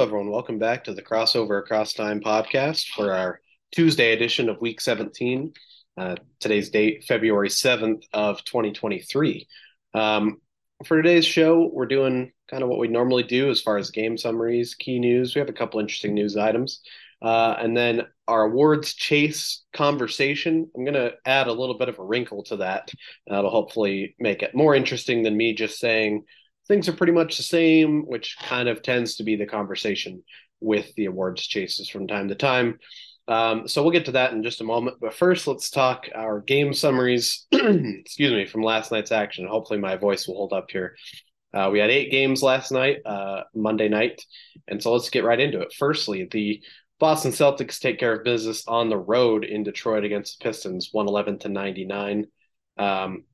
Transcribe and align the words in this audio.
Everyone. 0.00 0.30
Welcome 0.30 0.60
back 0.60 0.84
to 0.84 0.94
the 0.94 1.02
Crossover 1.02 1.58
Across 1.58 1.94
Time 1.94 2.20
podcast 2.20 2.86
for 2.90 3.12
our 3.12 3.40
Tuesday 3.72 4.12
edition 4.12 4.48
of 4.48 4.60
Week 4.60 4.80
17. 4.80 5.52
Uh, 5.96 6.14
today's 6.38 6.70
date, 6.70 7.02
February 7.02 7.48
7th 7.48 8.04
of 8.12 8.44
2023. 8.44 9.48
Um, 9.94 10.40
for 10.84 11.02
today's 11.02 11.26
show, 11.26 11.68
we're 11.72 11.86
doing 11.86 12.30
kind 12.48 12.62
of 12.62 12.68
what 12.68 12.78
we 12.78 12.86
normally 12.86 13.24
do 13.24 13.50
as 13.50 13.60
far 13.60 13.76
as 13.76 13.90
game 13.90 14.16
summaries, 14.16 14.76
key 14.76 15.00
news. 15.00 15.34
We 15.34 15.40
have 15.40 15.48
a 15.48 15.52
couple 15.52 15.80
interesting 15.80 16.14
news 16.14 16.36
items. 16.36 16.80
Uh, 17.20 17.56
and 17.58 17.76
then 17.76 18.02
our 18.28 18.44
awards 18.44 18.94
chase 18.94 19.64
conversation. 19.72 20.70
I'm 20.76 20.84
going 20.84 20.94
to 20.94 21.14
add 21.24 21.48
a 21.48 21.52
little 21.52 21.76
bit 21.76 21.88
of 21.88 21.98
a 21.98 22.04
wrinkle 22.04 22.44
to 22.44 22.58
that. 22.58 22.92
That'll 23.26 23.50
hopefully 23.50 24.14
make 24.20 24.44
it 24.44 24.54
more 24.54 24.76
interesting 24.76 25.24
than 25.24 25.36
me 25.36 25.54
just 25.54 25.80
saying 25.80 26.22
things 26.68 26.88
are 26.88 26.92
pretty 26.94 27.12
much 27.12 27.36
the 27.36 27.42
same, 27.42 28.02
which 28.06 28.36
kind 28.40 28.68
of 28.68 28.82
tends 28.82 29.16
to 29.16 29.24
be 29.24 29.36
the 29.36 29.46
conversation 29.46 30.22
with 30.60 30.94
the 30.94 31.06
awards 31.06 31.46
chases 31.46 31.88
from 31.88 32.06
time 32.06 32.28
to 32.28 32.34
time. 32.34 32.78
Um, 33.26 33.68
so 33.68 33.82
we'll 33.82 33.92
get 33.92 34.06
to 34.06 34.12
that 34.12 34.32
in 34.32 34.42
just 34.42 34.60
a 34.60 34.64
moment. 34.64 34.98
But 35.00 35.14
first, 35.14 35.46
let's 35.46 35.70
talk 35.70 36.08
our 36.14 36.40
game 36.40 36.72
summaries, 36.72 37.46
excuse 37.52 38.32
me, 38.32 38.46
from 38.46 38.62
last 38.62 38.90
night's 38.90 39.12
action. 39.12 39.46
Hopefully, 39.46 39.78
my 39.78 39.96
voice 39.96 40.26
will 40.26 40.36
hold 40.36 40.52
up 40.52 40.70
here. 40.70 40.96
Uh, 41.52 41.70
we 41.72 41.78
had 41.78 41.90
eight 41.90 42.10
games 42.10 42.42
last 42.42 42.72
night, 42.72 42.98
uh, 43.06 43.42
Monday 43.54 43.88
night. 43.88 44.22
And 44.66 44.82
so 44.82 44.92
let's 44.92 45.10
get 45.10 45.24
right 45.24 45.40
into 45.40 45.60
it. 45.60 45.74
Firstly, 45.78 46.28
the 46.30 46.62
Boston 46.98 47.32
Celtics 47.32 47.78
take 47.78 47.98
care 47.98 48.14
of 48.14 48.24
business 48.24 48.64
on 48.66 48.88
the 48.88 48.98
road 48.98 49.44
in 49.44 49.62
Detroit 49.62 50.04
against 50.04 50.38
the 50.38 50.44
Pistons, 50.44 50.88
111 50.92 51.38
to 51.40 51.48
99. 51.48 52.26
Um, 52.76 53.24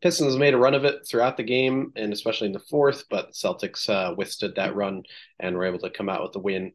Pistons 0.00 0.36
made 0.36 0.54
a 0.54 0.58
run 0.58 0.74
of 0.74 0.84
it 0.84 1.06
throughout 1.08 1.36
the 1.36 1.42
game 1.42 1.92
and 1.96 2.12
especially 2.12 2.46
in 2.46 2.52
the 2.52 2.58
fourth, 2.58 3.04
but 3.10 3.32
Celtics 3.32 3.88
uh, 3.88 4.14
withstood 4.16 4.54
that 4.56 4.74
run 4.74 5.02
and 5.38 5.56
were 5.56 5.66
able 5.66 5.78
to 5.80 5.90
come 5.90 6.08
out 6.08 6.22
with 6.22 6.32
the 6.32 6.38
win 6.38 6.72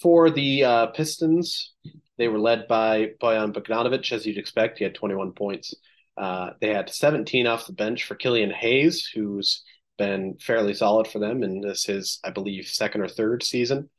for 0.00 0.30
the 0.30 0.64
uh, 0.64 0.86
Pistons, 0.88 1.72
they 2.16 2.28
were 2.28 2.38
led 2.38 2.68
by 2.68 3.10
Bojan 3.20 3.52
Bogdanovic, 3.52 4.12
as 4.12 4.26
you'd 4.26 4.38
expect. 4.38 4.78
He 4.78 4.84
had 4.84 4.94
21 4.94 5.32
points. 5.32 5.74
Uh, 6.16 6.50
they 6.60 6.72
had 6.72 6.90
17 6.90 7.46
off 7.46 7.66
the 7.66 7.72
bench 7.72 8.04
for 8.04 8.14
Killian 8.14 8.50
Hayes, 8.50 9.08
who's 9.14 9.62
been 9.98 10.36
fairly 10.40 10.74
solid 10.74 11.06
for 11.06 11.18
them, 11.18 11.42
and 11.42 11.62
this 11.62 11.88
is, 11.88 12.18
I 12.24 12.30
believe, 12.30 12.66
second 12.66 13.02
or 13.02 13.08
third 13.08 13.42
season. 13.42 13.90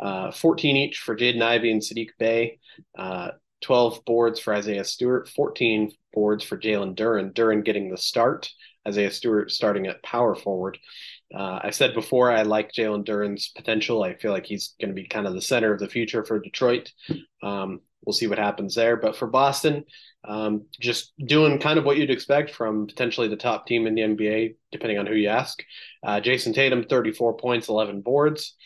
Uh, 0.00 0.30
14 0.30 0.76
each 0.76 0.98
for 0.98 1.16
Jaden 1.16 1.42
Ivey 1.42 1.72
and 1.72 1.82
Saddiq 1.82 2.10
Bey. 2.18 2.60
Uh, 3.62 3.66
12 3.66 4.04
boards 4.04 4.40
for 4.40 4.54
Isaiah 4.54 4.84
Stewart, 4.84 5.28
14 5.28 5.92
boards 6.12 6.44
for 6.44 6.58
Jalen 6.58 6.94
Duren. 6.94 7.32
Duren 7.32 7.64
getting 7.64 7.90
the 7.90 7.96
start, 7.96 8.50
Isaiah 8.86 9.10
Stewart 9.10 9.50
starting 9.50 9.86
at 9.86 10.02
power 10.02 10.34
forward. 10.34 10.78
Uh, 11.34 11.60
I 11.62 11.70
said 11.70 11.94
before 11.94 12.30
I 12.32 12.42
like 12.42 12.72
Jalen 12.72 13.04
Duren's 13.04 13.52
potential. 13.54 14.02
I 14.02 14.14
feel 14.14 14.32
like 14.32 14.46
he's 14.46 14.74
going 14.80 14.88
to 14.90 14.94
be 14.94 15.06
kind 15.06 15.26
of 15.26 15.34
the 15.34 15.42
center 15.42 15.72
of 15.72 15.80
the 15.80 15.88
future 15.88 16.24
for 16.24 16.38
Detroit. 16.38 16.92
Um, 17.42 17.80
we'll 18.04 18.14
see 18.14 18.26
what 18.26 18.38
happens 18.38 18.74
there. 18.74 18.96
But 18.96 19.16
for 19.16 19.26
Boston, 19.26 19.84
um, 20.24 20.66
just 20.80 21.12
doing 21.18 21.58
kind 21.58 21.78
of 21.78 21.84
what 21.84 21.98
you'd 21.98 22.10
expect 22.10 22.54
from 22.54 22.86
potentially 22.86 23.28
the 23.28 23.36
top 23.36 23.66
team 23.66 23.86
in 23.86 23.94
the 23.94 24.02
NBA, 24.02 24.56
depending 24.72 24.98
on 24.98 25.06
who 25.06 25.14
you 25.14 25.28
ask. 25.28 25.62
Uh, 26.02 26.20
Jayson 26.20 26.54
Tatum, 26.54 26.84
34 26.84 27.36
points, 27.36 27.68
11 27.68 28.00
boards. 28.00 28.56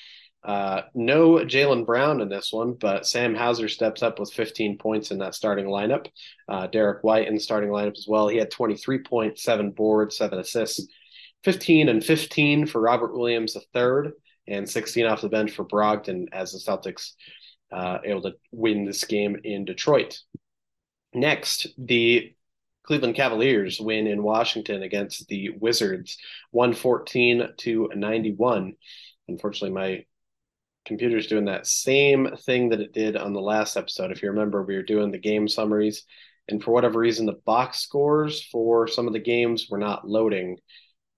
Uh, 0.45 0.83
no 0.95 1.37
Jaylen 1.37 1.87
Brown 1.87 2.21
in 2.21 2.29
this 2.29 2.53
one, 2.53 2.75
but 2.75 3.07
Sam 3.07 3.35
Hauser 3.35 3.69
steps 3.69 4.03
up 4.03 4.19
with 4.19 4.33
15 4.33 4.77
points 4.79 5.11
in 5.11 5.19
that 5.19 5.35
starting 5.35 5.67
lineup. 5.67 6.07
Uh, 6.49 6.67
Derrick 6.67 7.05
White 7.05 7.29
in 7.29 7.35
the 7.35 7.41
starting 7.41 7.71
lineup 7.71 7.97
as 7.97 8.07
well. 8.09 8.29
He 8.29 8.39
had 8.39 8.51
23 8.51 9.03
points, 9.03 9.45
seven 9.45 9.71
boards, 9.71 10.17
seven 10.17 10.39
assists. 10.39 10.87
15 11.45 11.89
and 11.89 12.05
15 12.05 12.67
for 12.67 12.81
Robert 12.81 13.15
Williams 13.15 13.57
III, 13.57 14.13
and 14.47 14.69
16 14.69 15.07
off 15.07 15.21
the 15.21 15.29
bench 15.29 15.53
for 15.53 15.65
Brogdon 15.65 16.27
as 16.33 16.53
the 16.53 16.59
Celtics 16.59 17.13
uh, 17.73 17.99
able 18.05 18.23
to 18.23 18.35
win 18.53 18.85
this 18.85 19.05
game 19.05 19.41
in 19.43 19.65
Detroit. 19.65 20.19
Next, 21.15 21.69
the 21.79 22.35
Cleveland 22.85 23.15
Cavaliers 23.15 23.81
win 23.81 24.07
in 24.07 24.23
Washington 24.23 24.83
against 24.83 25.29
the 25.29 25.51
Wizards, 25.51 26.17
114 26.51 27.49
to 27.59 27.91
91. 27.95 28.75
Unfortunately, 29.29 29.71
my 29.71 30.05
computer's 30.85 31.27
doing 31.27 31.45
that 31.47 31.67
same 31.67 32.29
thing 32.45 32.71
that 32.71 32.81
it 32.81 32.93
did 32.93 33.17
on 33.17 33.33
the 33.33 33.41
last 33.41 33.77
episode. 33.77 34.11
If 34.11 34.23
you 34.23 34.31
remember, 34.31 34.63
we 34.63 34.77
were 34.77 34.83
doing 34.83 35.11
the 35.11 35.19
game 35.19 35.49
summaries, 35.49 36.05
and 36.49 36.63
for 36.63 36.73
whatever 36.73 36.99
reason, 36.99 37.27
the 37.27 37.41
box 37.45 37.81
scores 37.81 38.43
for 38.43 38.89
some 38.89 39.07
of 39.07 39.13
the 39.13 39.21
games 39.21 39.69
were 39.71 39.79
not 39.79 40.09
loading. 40.09 40.59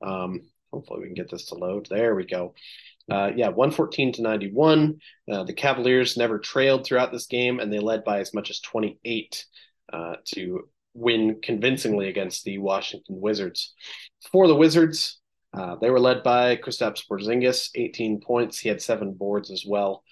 Um, 0.02 0.42
hopefully 0.72 1.00
we 1.00 1.06
can 1.06 1.14
get 1.14 1.30
this 1.30 1.47
to 1.47 1.54
load. 1.54 1.86
There 1.88 2.14
we 2.14 2.26
go. 2.26 2.54
Uh, 3.10 3.30
yeah, 3.36 3.48
114 3.48 4.14
to 4.14 4.22
91. 4.22 4.98
Uh, 5.30 5.44
the 5.44 5.52
Cavaliers 5.52 6.16
never 6.16 6.38
trailed 6.38 6.84
throughout 6.84 7.12
this 7.12 7.26
game, 7.26 7.60
and 7.60 7.72
they 7.72 7.78
led 7.78 8.04
by 8.04 8.20
as 8.20 8.32
much 8.32 8.50
as 8.50 8.60
28 8.60 9.44
uh, 9.92 10.16
to 10.25 10.69
win 10.94 11.41
convincingly 11.42 12.08
against 12.08 12.44
the 12.44 12.58
Washington 12.58 13.20
Wizards. 13.20 13.75
For 14.32 14.46
the 14.48 14.54
Wizards, 14.54 15.20
uh, 15.56 15.76
they 15.81 15.91
were 15.91 16.00
led 16.00 16.22
by 16.22 16.56
Kristaps 16.56 17.03
Porzingis, 17.09 17.70
18 17.75 18.20
points. 18.20 18.59
He 18.59 18.69
had 18.69 18.82
seven 18.82 19.12
boards 19.12 19.50
as 19.50 19.65
well. 19.66 20.03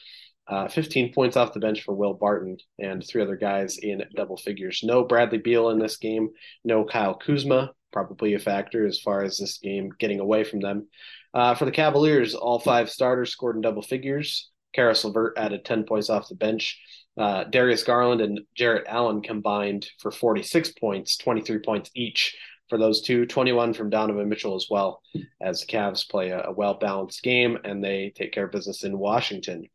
Uh, 0.46 0.68
15 0.68 1.12
points 1.12 1.36
off 1.36 1.52
the 1.52 1.60
bench 1.60 1.82
for 1.82 1.94
Will 1.94 2.14
Barton 2.14 2.56
and 2.78 3.04
three 3.06 3.22
other 3.22 3.36
guys 3.36 3.78
in 3.78 4.02
double 4.14 4.36
figures. 4.36 4.80
No 4.82 5.04
Bradley 5.04 5.38
Beal 5.38 5.70
in 5.70 5.78
this 5.78 5.96
game. 5.96 6.30
No 6.64 6.84
Kyle 6.84 7.14
Kuzma 7.14 7.72
probably 7.92 8.34
a 8.34 8.38
factor 8.38 8.86
as 8.86 8.98
far 8.98 9.22
as 9.22 9.36
this 9.36 9.58
game 9.58 9.90
getting 9.98 10.18
away 10.18 10.42
from 10.42 10.60
them. 10.60 10.88
Uh, 11.34 11.54
for 11.54 11.64
the 11.64 11.70
Cavaliers, 11.70 12.34
all 12.34 12.58
five 12.58 12.90
starters 12.90 13.30
scored 13.30 13.56
in 13.56 13.62
double 13.62 13.82
figures. 13.82 14.50
Caris 14.74 15.04
LeVert 15.04 15.34
added 15.36 15.64
10 15.64 15.84
points 15.84 16.10
off 16.10 16.28
the 16.28 16.34
bench. 16.34 16.80
Uh, 17.16 17.44
Darius 17.44 17.84
Garland 17.84 18.22
and 18.22 18.40
Jarrett 18.56 18.86
Allen 18.88 19.20
combined 19.20 19.86
for 20.00 20.10
46 20.10 20.72
points, 20.72 21.18
23 21.18 21.58
points 21.58 21.90
each 21.94 22.34
for 22.72 22.78
those 22.78 23.02
two, 23.02 23.26
21 23.26 23.74
from 23.74 23.90
Donovan 23.90 24.30
Mitchell 24.30 24.54
as 24.54 24.68
well, 24.70 25.02
as 25.42 25.60
the 25.60 25.66
Cavs 25.66 26.08
play 26.08 26.30
a, 26.30 26.44
a 26.44 26.52
well 26.52 26.72
balanced 26.72 27.22
game 27.22 27.58
and 27.64 27.84
they 27.84 28.14
take 28.16 28.32
care 28.32 28.46
of 28.46 28.50
business 28.50 28.82
in 28.82 28.98
Washington 28.98 29.68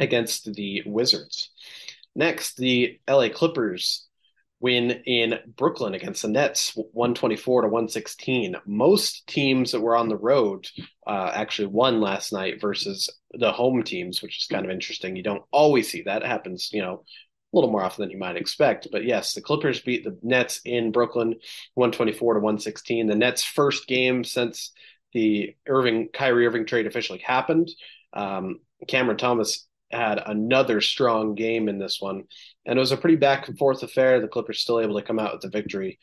against 0.00 0.52
the 0.52 0.82
Wizards. 0.86 1.52
Next, 2.16 2.56
the 2.56 2.98
LA 3.08 3.28
Clippers 3.28 4.08
win 4.58 4.90
in 5.06 5.38
Brooklyn 5.56 5.94
against 5.94 6.22
the 6.22 6.28
Nets, 6.28 6.72
124 6.74 7.62
to 7.62 7.68
116. 7.68 8.56
Most 8.66 9.24
teams 9.28 9.70
that 9.70 9.80
were 9.80 9.94
on 9.94 10.08
the 10.08 10.16
road 10.16 10.66
uh, 11.06 11.30
actually 11.32 11.68
won 11.68 12.00
last 12.00 12.32
night 12.32 12.60
versus 12.60 13.08
the 13.34 13.52
home 13.52 13.84
teams, 13.84 14.20
which 14.20 14.36
is 14.36 14.48
kind 14.48 14.64
of 14.64 14.72
interesting. 14.72 15.14
You 15.14 15.22
don't 15.22 15.44
always 15.52 15.88
see 15.88 16.02
that. 16.02 16.22
It 16.22 16.28
happens, 16.28 16.70
you 16.72 16.82
know, 16.82 17.04
a 17.52 17.56
little 17.56 17.70
more 17.70 17.82
often 17.82 18.02
than 18.02 18.10
you 18.10 18.18
might 18.18 18.36
expect. 18.36 18.88
But 18.92 19.04
yes, 19.04 19.34
the 19.34 19.40
Clippers 19.40 19.80
beat 19.80 20.04
the 20.04 20.16
Nets 20.22 20.60
in 20.64 20.92
Brooklyn, 20.92 21.36
124 21.74 22.34
to 22.34 22.40
116. 22.40 23.06
The 23.06 23.14
Nets' 23.14 23.44
first 23.44 23.86
game 23.86 24.24
since 24.24 24.72
the 25.12 25.56
Irving 25.66 26.08
Kyrie 26.12 26.46
Irving 26.46 26.66
trade 26.66 26.86
officially 26.86 27.18
happened. 27.18 27.70
Um, 28.12 28.60
Cameron 28.86 29.16
Thomas 29.16 29.66
had 29.90 30.22
another 30.24 30.80
strong 30.80 31.34
game 31.34 31.68
in 31.68 31.78
this 31.78 32.00
one, 32.00 32.24
and 32.64 32.78
it 32.78 32.80
was 32.80 32.92
a 32.92 32.96
pretty 32.96 33.16
back 33.16 33.48
and 33.48 33.58
forth 33.58 33.82
affair. 33.82 34.20
The 34.20 34.28
Clippers 34.28 34.60
still 34.60 34.80
able 34.80 34.96
to 34.96 35.04
come 35.04 35.18
out 35.18 35.32
with 35.32 35.42
the 35.42 35.48
victory, 35.48 35.98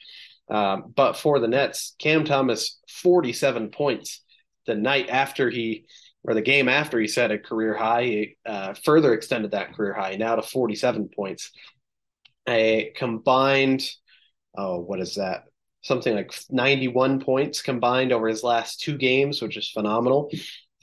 um, 0.49 0.93
but 0.95 1.13
for 1.13 1.39
the 1.39 1.47
Nets, 1.47 1.95
Cam 1.99 2.25
Thomas 2.25 2.79
forty 2.89 3.31
seven 3.31 3.69
points 3.69 4.21
the 4.65 4.75
night 4.75 5.07
after 5.09 5.49
he 5.49 5.85
or 6.27 6.33
the 6.33 6.41
game 6.41 6.67
after 6.67 6.99
he 6.99 7.07
set 7.07 7.31
a 7.31 7.39
career 7.39 7.73
high, 7.73 8.03
he 8.03 8.37
uh, 8.45 8.73
further 8.73 9.13
extended 9.13 9.51
that 9.51 9.73
career 9.73 9.93
high 9.93 10.15
now 10.15 10.35
to 10.35 10.41
forty 10.41 10.75
seven 10.75 11.09
points. 11.09 11.51
A 12.47 12.91
combined, 12.95 13.89
oh, 14.57 14.79
what 14.79 14.99
is 14.99 15.15
that? 15.15 15.45
Something 15.81 16.15
like 16.15 16.33
91 16.49 17.21
points 17.21 17.61
combined 17.61 18.11
over 18.11 18.27
his 18.27 18.43
last 18.43 18.81
two 18.81 18.97
games, 18.97 19.41
which 19.41 19.57
is 19.57 19.69
phenomenal. 19.69 20.29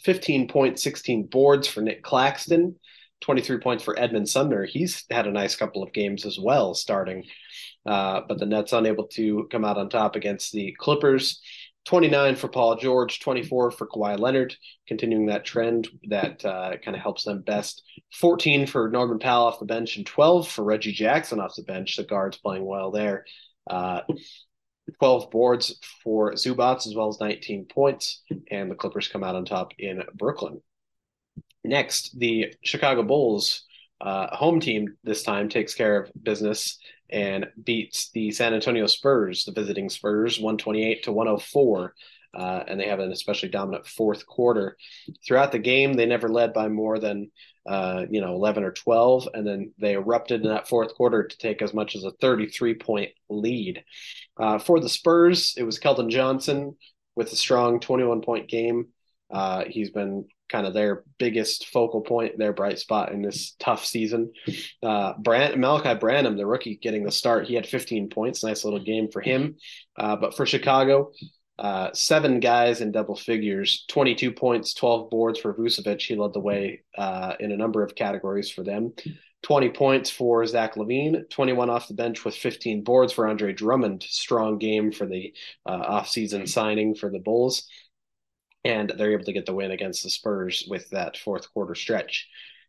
15 0.04 0.48
points, 0.48 0.82
16 0.82 1.26
boards 1.26 1.66
for 1.66 1.80
Nic 1.80 2.02
Claxton. 2.02 2.76
23 3.22 3.58
points 3.58 3.82
for 3.82 3.98
Edmund 3.98 4.28
Sumner. 4.28 4.66
He's 4.66 5.04
had 5.10 5.26
a 5.26 5.32
nice 5.32 5.56
couple 5.56 5.82
of 5.82 5.94
games 5.94 6.26
as 6.26 6.38
well, 6.38 6.74
starting. 6.74 7.24
Uh, 7.86 8.20
but 8.28 8.38
the 8.38 8.46
Nets 8.46 8.72
unable 8.72 9.06
to 9.08 9.48
come 9.50 9.64
out 9.64 9.78
on 9.78 9.88
top 9.88 10.14
against 10.14 10.52
the 10.52 10.74
Clippers. 10.78 11.40
29 11.84 12.36
for 12.36 12.48
Paul 12.48 12.76
George, 12.76 13.20
24 13.20 13.70
for 13.70 13.86
Kawhi 13.86 14.18
Leonard, 14.18 14.56
continuing 14.88 15.26
that 15.26 15.44
trend 15.44 15.88
that 16.08 16.44
uh, 16.44 16.76
kind 16.82 16.96
of 16.96 17.02
helps 17.02 17.24
them 17.24 17.42
best. 17.42 17.82
14 18.14 18.66
for 18.66 18.88
Norman 18.88 19.18
Powell 19.18 19.46
off 19.46 19.58
the 19.58 19.66
bench, 19.66 19.96
and 19.96 20.06
12 20.06 20.48
for 20.48 20.64
Reggie 20.64 20.92
Jackson 20.92 21.40
off 21.40 21.56
the 21.56 21.62
bench. 21.62 21.96
The 21.96 22.04
guards 22.04 22.38
playing 22.38 22.64
well 22.64 22.90
there. 22.90 23.26
Uh, 23.68 24.00
12 24.98 25.30
boards 25.30 25.78
for 26.02 26.32
Zubac, 26.32 26.86
as 26.86 26.94
well 26.94 27.08
as 27.08 27.20
19 27.20 27.66
points, 27.66 28.22
and 28.50 28.70
the 28.70 28.74
Clippers 28.74 29.08
come 29.08 29.24
out 29.24 29.34
on 29.34 29.44
top 29.44 29.72
in 29.78 30.02
Brooklyn. 30.14 30.60
Next, 31.64 32.18
the 32.18 32.54
Chicago 32.62 33.02
Bulls, 33.02 33.64
uh, 34.00 34.34
home 34.34 34.60
team 34.60 34.96
this 35.04 35.22
time, 35.22 35.48
takes 35.48 35.74
care 35.74 36.02
of 36.02 36.12
business 36.22 36.78
and 37.10 37.46
beats 37.62 38.10
the 38.10 38.30
San 38.32 38.54
Antonio 38.54 38.86
Spurs, 38.86 39.44
the 39.44 39.52
visiting 39.52 39.88
Spurs, 39.88 40.38
128 40.38 41.04
to 41.04 41.12
104. 41.12 41.94
uh, 42.36 42.64
and 42.66 42.80
they 42.80 42.88
have 42.88 42.98
an 43.00 43.12
especially 43.12 43.48
dominant 43.48 43.86
fourth 43.86 44.26
quarter. 44.26 44.76
Throughout 45.26 45.52
the 45.52 45.58
game, 45.58 45.94
they 45.94 46.06
never 46.06 46.28
led 46.28 46.52
by 46.52 46.68
more 46.68 46.98
than 46.98 47.30
uh, 47.66 48.04
you 48.10 48.20
know 48.20 48.34
11 48.34 48.64
or 48.64 48.72
12, 48.72 49.28
and 49.34 49.46
then 49.46 49.72
they 49.78 49.94
erupted 49.94 50.42
in 50.42 50.48
that 50.48 50.68
fourth 50.68 50.94
quarter 50.94 51.24
to 51.26 51.38
take 51.38 51.62
as 51.62 51.72
much 51.72 51.94
as 51.96 52.04
a 52.04 52.10
33 52.20 52.74
point 52.74 53.10
lead. 53.28 53.84
Uh, 54.38 54.58
for 54.58 54.80
the 54.80 54.88
Spurs, 54.88 55.54
it 55.56 55.62
was 55.62 55.78
Keldon 55.78 56.10
Johnson 56.10 56.76
with 57.16 57.32
a 57.32 57.36
strong 57.36 57.80
21 57.80 58.20
point 58.22 58.48
game. 58.48 58.88
Uh, 59.30 59.64
he's 59.66 59.90
been 59.90 60.26
kind 60.48 60.66
of 60.66 60.74
their 60.74 61.04
biggest 61.18 61.68
focal 61.68 62.00
point, 62.00 62.38
their 62.38 62.52
bright 62.52 62.78
spot 62.78 63.12
in 63.12 63.22
this 63.22 63.56
tough 63.58 63.84
season. 63.84 64.32
Uh, 64.82 65.14
Brand, 65.18 65.60
Malachi 65.60 65.98
Branham, 65.98 66.36
the 66.36 66.46
rookie, 66.46 66.76
getting 66.76 67.04
the 67.04 67.10
start. 67.10 67.46
He 67.46 67.54
had 67.54 67.66
15 67.66 68.10
points. 68.10 68.44
Nice 68.44 68.64
little 68.64 68.82
game 68.82 69.10
for 69.10 69.20
him. 69.20 69.56
Uh, 69.96 70.16
but 70.16 70.36
for 70.36 70.46
Chicago, 70.46 71.12
uh, 71.58 71.90
seven 71.92 72.40
guys 72.40 72.80
in 72.80 72.92
double 72.92 73.16
figures, 73.16 73.84
22 73.88 74.32
points, 74.32 74.74
12 74.74 75.10
boards 75.10 75.38
for 75.38 75.54
Vucevic. 75.54 76.02
He 76.02 76.16
led 76.16 76.32
the 76.32 76.40
way 76.40 76.82
uh, 76.96 77.34
in 77.40 77.52
a 77.52 77.56
number 77.56 77.82
of 77.82 77.94
categories 77.94 78.50
for 78.50 78.62
them. 78.62 78.92
20 79.42 79.70
points 79.70 80.08
for 80.08 80.44
Zach 80.46 80.74
LaVine, 80.74 81.28
21 81.28 81.68
off 81.68 81.86
the 81.86 81.94
bench 81.94 82.24
with 82.24 82.34
15 82.34 82.82
boards 82.82 83.12
for 83.12 83.28
Andre 83.28 83.52
Drummond. 83.52 84.02
Strong 84.02 84.58
game 84.58 84.90
for 84.90 85.06
the 85.06 85.34
uh, 85.66 86.00
offseason 86.00 86.48
signing 86.48 86.94
for 86.94 87.10
the 87.10 87.18
Bulls 87.18 87.68
and 88.64 88.92
they're 88.96 89.12
able 89.12 89.24
to 89.24 89.32
get 89.32 89.46
the 89.46 89.54
win 89.54 89.70
against 89.70 90.02
the 90.02 90.10
Spurs 90.10 90.64
with 90.68 90.88
that 90.90 91.16
fourth 91.16 91.52
quarter 91.52 91.74
stretch. 91.74 92.28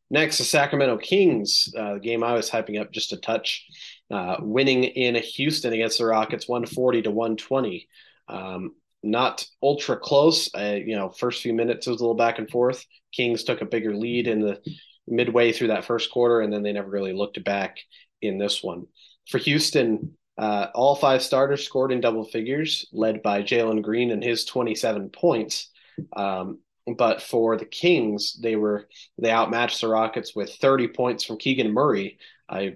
Next, 0.10 0.38
the 0.38 0.44
Sacramento 0.44 0.98
Kings, 0.98 1.74
uh, 1.78 1.96
the 1.96 2.00
game 2.00 2.24
I 2.24 2.34
was 2.34 2.50
hyping 2.50 2.80
up 2.80 2.92
just 2.92 3.14
a 3.14 3.18
touch, 3.18 3.66
uh, 4.12 4.38
winning 4.40 4.84
in 4.84 5.16
Houston 5.16 5.74
against 5.74 5.98
the 5.98 6.06
Rockets, 6.06 6.48
140 6.48 7.04
to 7.04 7.12
120. 7.12 7.88
Um, 8.28 8.76
not 9.02 9.46
ultra 9.64 9.98
close. 9.98 10.50
Uh, 10.54 10.78
you 10.84 10.96
know, 10.96 11.10
first 11.10 11.42
few 11.42 11.54
minutes 11.54 11.88
it 11.88 11.92
was 11.92 12.02
a 12.02 12.04
little 12.04 12.16
back 12.16 12.40
and 12.40 12.50
forth. 12.50 12.86
Kings 13.14 13.44
took 13.44 13.62
a 13.62 13.66
bigger 13.66 13.96
lead 13.96 14.28
in 14.28 14.42
the 14.42 14.60
midway 15.08 15.52
through 15.52 15.68
that 15.68 15.86
first 15.86 16.12
quarter, 16.12 16.42
and 16.42 16.52
then 16.52 16.64
they 16.64 16.74
never 16.74 16.90
really 16.90 17.14
looked 17.14 17.42
back 17.44 17.78
in 18.22 18.38
this 18.38 18.64
one. 18.64 18.88
For 19.30 19.38
Houston, 19.38 20.18
uh, 20.38 20.68
all 20.76 20.96
five 20.96 21.22
starters 21.22 21.66
scored 21.66 21.92
in 21.92 22.02
double 22.02 22.26
figures, 22.26 22.88
led 22.92 23.24
by 23.24 23.42
Jalen 23.42 23.82
Green 23.82 24.12
and 24.12 24.24
his 24.24 24.46
27 24.46 25.10
points. 25.10 25.70
Um, 26.16 26.60
but 26.98 27.22
for 27.22 27.58
the 27.58 27.66
Kings, 27.66 28.38
they 28.42 28.56
were 28.56 28.88
they 29.18 29.32
outmatched 29.32 29.82
the 29.82 29.88
Rockets 29.88 30.36
with 30.36 30.54
30 30.56 30.90
points 30.90 31.24
from 31.24 31.38
Keegan 31.38 31.72
Murray. 31.72 32.20
I 32.48 32.76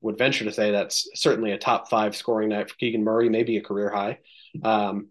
would 0.00 0.18
venture 0.18 0.44
to 0.44 0.52
say 0.52 0.70
that's 0.70 1.08
certainly 1.14 1.52
a 1.52 1.58
top 1.58 1.88
five 1.88 2.16
scoring 2.16 2.48
night 2.48 2.68
for 2.68 2.76
Keegan 2.76 3.04
Murray, 3.04 3.28
maybe 3.28 3.56
a 3.56 3.62
career 3.62 3.90
high. 3.90 4.18
Um, 4.62 5.08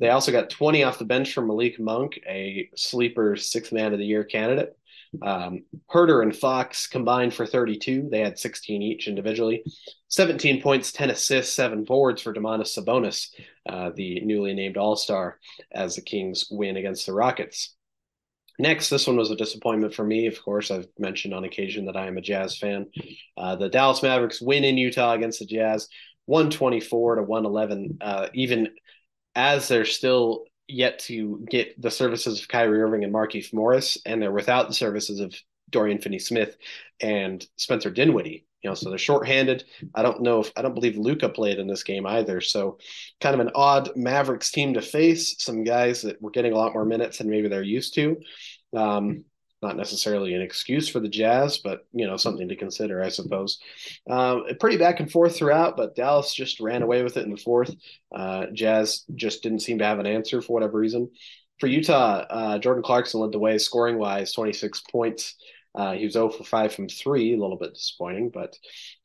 they 0.00 0.10
also 0.10 0.32
got 0.32 0.50
20 0.50 0.84
off 0.84 0.98
the 0.98 1.04
bench 1.04 1.32
from 1.32 1.48
Malik 1.48 1.80
Monk, 1.80 2.20
a 2.26 2.70
sleeper 2.76 3.36
sixth 3.36 3.72
man 3.72 3.92
of 3.92 3.98
the 3.98 4.06
year 4.06 4.24
candidate. 4.24 4.76
Um, 5.22 5.64
Huerter 5.90 6.22
and 6.22 6.36
Fox 6.36 6.86
combined 6.86 7.34
for 7.34 7.46
32. 7.46 8.08
They 8.10 8.20
had 8.20 8.38
16 8.38 8.82
each 8.82 9.08
individually. 9.08 9.64
17 10.08 10.62
points, 10.62 10.92
10 10.92 11.10
assists, 11.10 11.54
seven 11.54 11.84
boards 11.84 12.22
for 12.22 12.32
Domantas 12.32 12.76
Sabonis, 12.76 13.28
uh, 13.68 13.90
the 13.94 14.20
newly 14.20 14.54
named 14.54 14.76
All 14.76 14.96
Star, 14.96 15.38
as 15.72 15.96
the 15.96 16.02
Kings 16.02 16.46
win 16.50 16.76
against 16.76 17.06
the 17.06 17.12
Rockets. 17.12 17.74
Next, 18.58 18.90
this 18.90 19.06
one 19.06 19.16
was 19.16 19.30
a 19.30 19.36
disappointment 19.36 19.94
for 19.94 20.04
me. 20.04 20.26
Of 20.26 20.42
course, 20.42 20.70
I've 20.70 20.88
mentioned 20.98 21.32
on 21.32 21.44
occasion 21.44 21.86
that 21.86 21.96
I 21.96 22.06
am 22.06 22.18
a 22.18 22.22
Jazz 22.22 22.58
fan. 22.58 22.86
Uh, 23.36 23.54
the 23.54 23.68
Dallas 23.68 24.02
Mavericks 24.02 24.40
win 24.40 24.64
in 24.64 24.76
Utah 24.76 25.12
against 25.12 25.38
the 25.38 25.46
Jazz, 25.46 25.88
124 26.26 27.16
to 27.16 27.22
111. 27.22 27.98
Uh, 28.00 28.28
even 28.34 28.70
as 29.36 29.68
they're 29.68 29.84
still 29.84 30.44
yet 30.68 30.98
to 31.00 31.44
get 31.50 31.80
the 31.80 31.90
services 31.90 32.40
of 32.40 32.48
Kyrie 32.48 32.82
Irving 32.82 33.04
and 33.04 33.12
Markieff 33.12 33.52
Morris, 33.52 33.98
and 34.04 34.20
they're 34.20 34.30
without 34.30 34.68
the 34.68 34.74
services 34.74 35.20
of 35.20 35.34
Dorian 35.70 35.98
Finney-Smith 35.98 36.56
and 37.00 37.46
Spencer 37.56 37.90
Dinwiddie. 37.90 38.44
You 38.62 38.70
know, 38.70 38.74
so 38.74 38.88
they're 38.88 38.98
shorthanded. 38.98 39.64
I 39.94 40.02
don't 40.02 40.20
know 40.20 40.40
if 40.40 40.50
I 40.56 40.62
don't 40.62 40.74
believe 40.74 40.96
Luka 40.96 41.28
played 41.28 41.60
in 41.60 41.68
this 41.68 41.84
game 41.84 42.06
either. 42.06 42.40
So, 42.40 42.78
kind 43.20 43.34
of 43.34 43.40
an 43.40 43.52
odd 43.54 43.90
Mavericks 43.94 44.50
team 44.50 44.74
to 44.74 44.82
face. 44.82 45.36
Some 45.38 45.62
guys 45.62 46.02
that 46.02 46.20
were 46.20 46.32
getting 46.32 46.52
a 46.52 46.56
lot 46.56 46.72
more 46.72 46.84
minutes 46.84 47.18
than 47.18 47.30
maybe 47.30 47.46
they're 47.46 47.62
used 47.62 47.94
to. 47.94 48.16
Um, 48.76 49.24
not 49.62 49.76
necessarily 49.76 50.34
an 50.34 50.42
excuse 50.42 50.88
for 50.88 51.00
the 51.00 51.08
Jazz, 51.08 51.58
but 51.58 51.86
you 51.92 52.06
know 52.06 52.16
something 52.16 52.48
to 52.48 52.56
consider, 52.56 53.02
I 53.02 53.08
suppose. 53.08 53.58
Um, 54.08 54.44
pretty 54.60 54.76
back 54.76 55.00
and 55.00 55.10
forth 55.10 55.36
throughout, 55.36 55.76
but 55.76 55.96
Dallas 55.96 56.32
just 56.32 56.60
ran 56.60 56.82
away 56.82 57.02
with 57.02 57.16
it 57.16 57.24
in 57.24 57.30
the 57.30 57.36
fourth. 57.36 57.74
Uh, 58.14 58.46
Jazz 58.52 59.04
just 59.14 59.42
didn't 59.42 59.60
seem 59.60 59.78
to 59.78 59.84
have 59.84 59.98
an 59.98 60.06
answer 60.06 60.40
for 60.40 60.52
whatever 60.52 60.78
reason. 60.78 61.10
For 61.58 61.66
Utah, 61.66 62.24
uh, 62.30 62.58
Jordan 62.58 62.84
Clarkson 62.84 63.20
led 63.20 63.32
the 63.32 63.38
way 63.38 63.58
scoring 63.58 63.98
wise, 63.98 64.32
26 64.32 64.80
points. 64.92 65.34
Uh, 65.74 65.92
he 65.92 66.04
was 66.04 66.14
0 66.14 66.30
for 66.30 66.44
5 66.44 66.72
from 66.72 66.88
three, 66.88 67.34
a 67.34 67.40
little 67.40 67.56
bit 67.56 67.74
disappointing, 67.74 68.30
but 68.30 68.56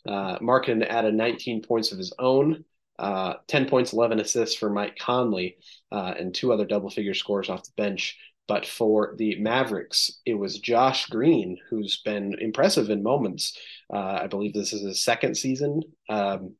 uh, 0.07 0.37
Markkanen 0.39 0.87
added 0.87 1.13
19 1.13 1.61
points 1.61 1.91
of 1.91 1.97
his 1.97 2.13
own. 2.19 2.63
Uh, 2.99 3.35
10 3.47 3.67
points, 3.67 3.91
11 3.91 4.19
assists 4.19 4.55
for 4.55 4.69
Mike 4.69 4.97
Conley, 4.99 5.57
uh, 5.91 6.13
and 6.17 6.33
two 6.33 6.53
other 6.53 6.65
double 6.65 6.89
figure 6.89 7.15
scores 7.15 7.49
off 7.49 7.63
the 7.63 7.71
bench 7.75 8.17
but 8.47 8.65
for 8.65 9.15
the 9.17 9.39
Mavericks, 9.39 10.19
it 10.25 10.33
was 10.33 10.59
Josh 10.59 11.07
Green 11.07 11.57
who's 11.69 12.01
been 12.01 12.35
impressive 12.39 12.89
in 12.89 13.03
moments. 13.03 13.57
Uh, 13.93 14.19
I 14.23 14.27
believe 14.27 14.53
this 14.53 14.73
is 14.73 14.81
his 14.81 15.03
second 15.03 15.35
season. 15.35 15.81
Um, 16.09 16.55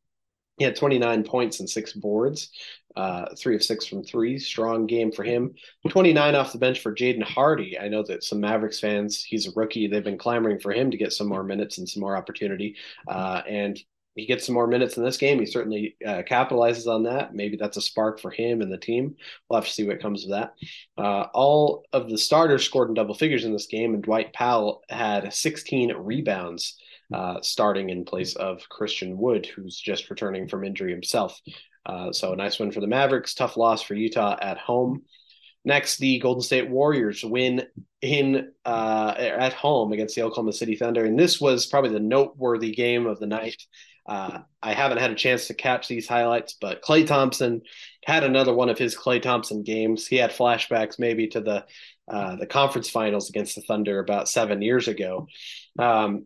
he 0.58 0.66
had 0.66 0.76
29 0.76 1.24
points 1.24 1.60
and 1.60 1.70
six 1.70 1.94
boards, 1.94 2.52
uh, 2.96 3.26
three 3.38 3.56
of 3.56 3.64
six 3.64 3.88
from 3.88 4.04
three. 4.04 4.38
Strong 4.38 4.86
game 4.86 5.12
for 5.12 5.24
him. 5.24 5.56
29 5.90 6.36
off 6.36 6.54
the 6.54 6.60
bench 6.60 6.80
for 6.80 6.94
Jaden 6.94 7.24
Hardy. 7.24 7.80
I 7.80 7.88
know 7.88 8.04
that 8.04 8.24
some 8.24 8.40
Mavericks 8.40 8.80
fans, 8.80 9.24
he's 9.24 9.48
a 9.48 9.52
rookie. 9.56 9.88
They've 9.88 10.04
been 10.04 10.18
clamoring 10.18 10.60
for 10.60 10.72
him 10.72 10.92
to 10.92 10.98
get 10.98 11.12
some 11.12 11.28
more 11.28 11.44
minutes 11.44 11.80
and 11.80 11.90
some 11.90 12.02
more 12.02 12.16
opportunity. 12.16 12.76
Uh, 13.08 13.42
and 13.50 13.80
he 14.15 14.25
gets 14.25 14.45
some 14.45 14.56
more 14.56 14.68
minutes 14.68 14.98
in 14.98 15.04
this 15.04 15.18
game. 15.18 15.39
He 15.39 15.45
certainly 15.45 15.95
uh, 16.06 16.21
capitalizes 16.30 16.88
on 16.88 17.04
that. 17.04 17.33
Maybe 17.33 17.57
that's 17.57 17.77
a 17.77 17.81
spark 17.81 18.19
for 18.19 18.30
him 18.30 18.62
and 18.62 18.71
the 18.71 18.77
team. 18.77 19.15
We'll 19.50 19.60
have 19.60 19.68
to 19.68 19.74
see 19.74 19.88
what 19.88 20.01
comes 20.01 20.24
of 20.24 20.31
that. 20.31 20.54
Uh, 20.98 21.27
all 21.33 21.86
of 21.94 22.10
the 22.10 22.18
starters 22.18 22.63
scored 22.63 22.89
in 22.89 22.94
double 22.94 23.15
figures 23.15 23.44
in 23.44 23.54
this 23.54 23.68
game, 23.68 23.94
and 23.94 24.04
Dwight 24.04 24.33
Powell 24.33 24.83
had 24.89 25.33
16 25.33 25.94
rebounds, 25.98 26.80
uh, 27.13 27.39
starting 27.42 27.89
in 27.89 28.06
place 28.06 28.36
of 28.36 28.68
Christian 28.69 29.18
Wood, 29.18 29.48
who's 29.48 29.80
just 29.80 30.10
returning 30.10 30.48
from 30.48 30.63
injury 30.63 30.92
himself. 30.92 31.39
Uh, 31.86 32.12
so 32.12 32.33
a 32.33 32.36
nice 32.36 32.60
win 32.60 32.71
for 32.71 32.81
the 32.81 32.88
Mavericks. 32.88 33.33
Tough 33.33 33.57
loss 33.57 33.81
for 33.81 33.95
Utah 33.95 34.38
at 34.42 34.57
home. 34.57 35.04
Next, 35.65 35.98
the 35.98 36.19
Golden 36.19 36.42
State 36.42 36.69
Warriors 36.69 37.24
win 37.24 37.65
in 38.01 38.51
uh, 38.65 39.13
at 39.18 39.54
home 39.54 39.94
against 39.94 40.13
the 40.15 40.24
Oklahoma 40.24 40.51
City 40.51 40.75
Thunder, 40.75 41.05
and 41.05 41.17
this 41.17 41.39
was 41.39 41.65
probably 41.65 41.91
the 41.91 42.01
noteworthy 42.01 42.72
game 42.72 43.08
of 43.08 43.20
the 43.20 43.27
night. 43.27 43.62
Uh, 44.05 44.39
I 44.62 44.74
haven't 44.74 44.98
had 44.98 45.12
a 45.12 45.15
chance 45.15 45.48
to 45.48 45.53
catch 45.53 45.88
these 45.88 46.07
highlights, 46.07 46.57
but 46.60 46.81
Klay 46.81 47.07
Thompson 47.07 47.62
had 48.05 48.24
another 48.24 48.53
one 48.53 48.69
of 48.69 48.77
his 48.77 48.98
Klay 48.98 49.22
Thompson 49.22 49.63
games. 49.63 50.05
He 50.05 50.17
had 50.17 50.31
flashbacks 50.31 51.00
maybe 51.00 51.27
to 51.29 51.41
the 51.41 51.65
uh, 52.10 52.36
the 52.36 52.45
conference 52.45 52.89
finals 52.89 53.29
against 53.29 53.55
the 53.55 53.62
Thunder 53.62 54.00
about 54.00 54.27
seven 54.27 54.62
years 54.62 54.89
ago. 54.89 55.27
Um, 55.79 56.25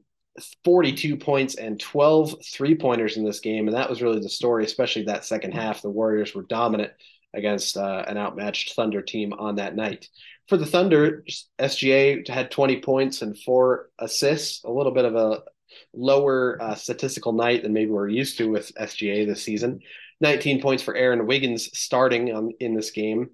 42 0.63 1.17
points 1.17 1.55
and 1.55 1.79
12 1.79 2.35
three 2.45 2.75
pointers 2.75 3.17
in 3.17 3.25
this 3.25 3.39
game. 3.39 3.67
And 3.67 3.75
that 3.75 3.89
was 3.89 4.01
really 4.01 4.19
the 4.19 4.29
story, 4.29 4.65
especially 4.65 5.03
that 5.05 5.25
second 5.25 5.53
half. 5.53 5.81
The 5.81 5.89
Warriors 5.89 6.33
were 6.33 6.43
dominant 6.43 6.93
against 7.33 7.77
uh, 7.77 8.05
an 8.07 8.17
outmatched 8.17 8.73
Thunder 8.73 9.01
team 9.01 9.33
on 9.33 9.55
that 9.55 9.75
night. 9.75 10.07
For 10.47 10.57
the 10.57 10.65
Thunder, 10.65 11.23
SGA 11.59 12.27
had 12.27 12.51
20 12.51 12.81
points 12.81 13.21
and 13.21 13.37
four 13.37 13.89
assists, 13.99 14.63
a 14.63 14.71
little 14.71 14.93
bit 14.93 15.05
of 15.05 15.15
a 15.15 15.41
lower 15.93 16.61
uh, 16.61 16.75
statistical 16.75 17.33
night 17.33 17.63
than 17.63 17.73
maybe 17.73 17.91
we're 17.91 18.09
used 18.09 18.37
to 18.37 18.49
with 18.49 18.73
SGA 18.75 19.25
this 19.25 19.43
season. 19.43 19.81
19 20.21 20.61
points 20.61 20.83
for 20.83 20.95
Aaron 20.95 21.27
Wiggins 21.27 21.69
starting 21.77 22.33
on, 22.33 22.51
in 22.59 22.73
this 22.73 22.91
game, 22.91 23.29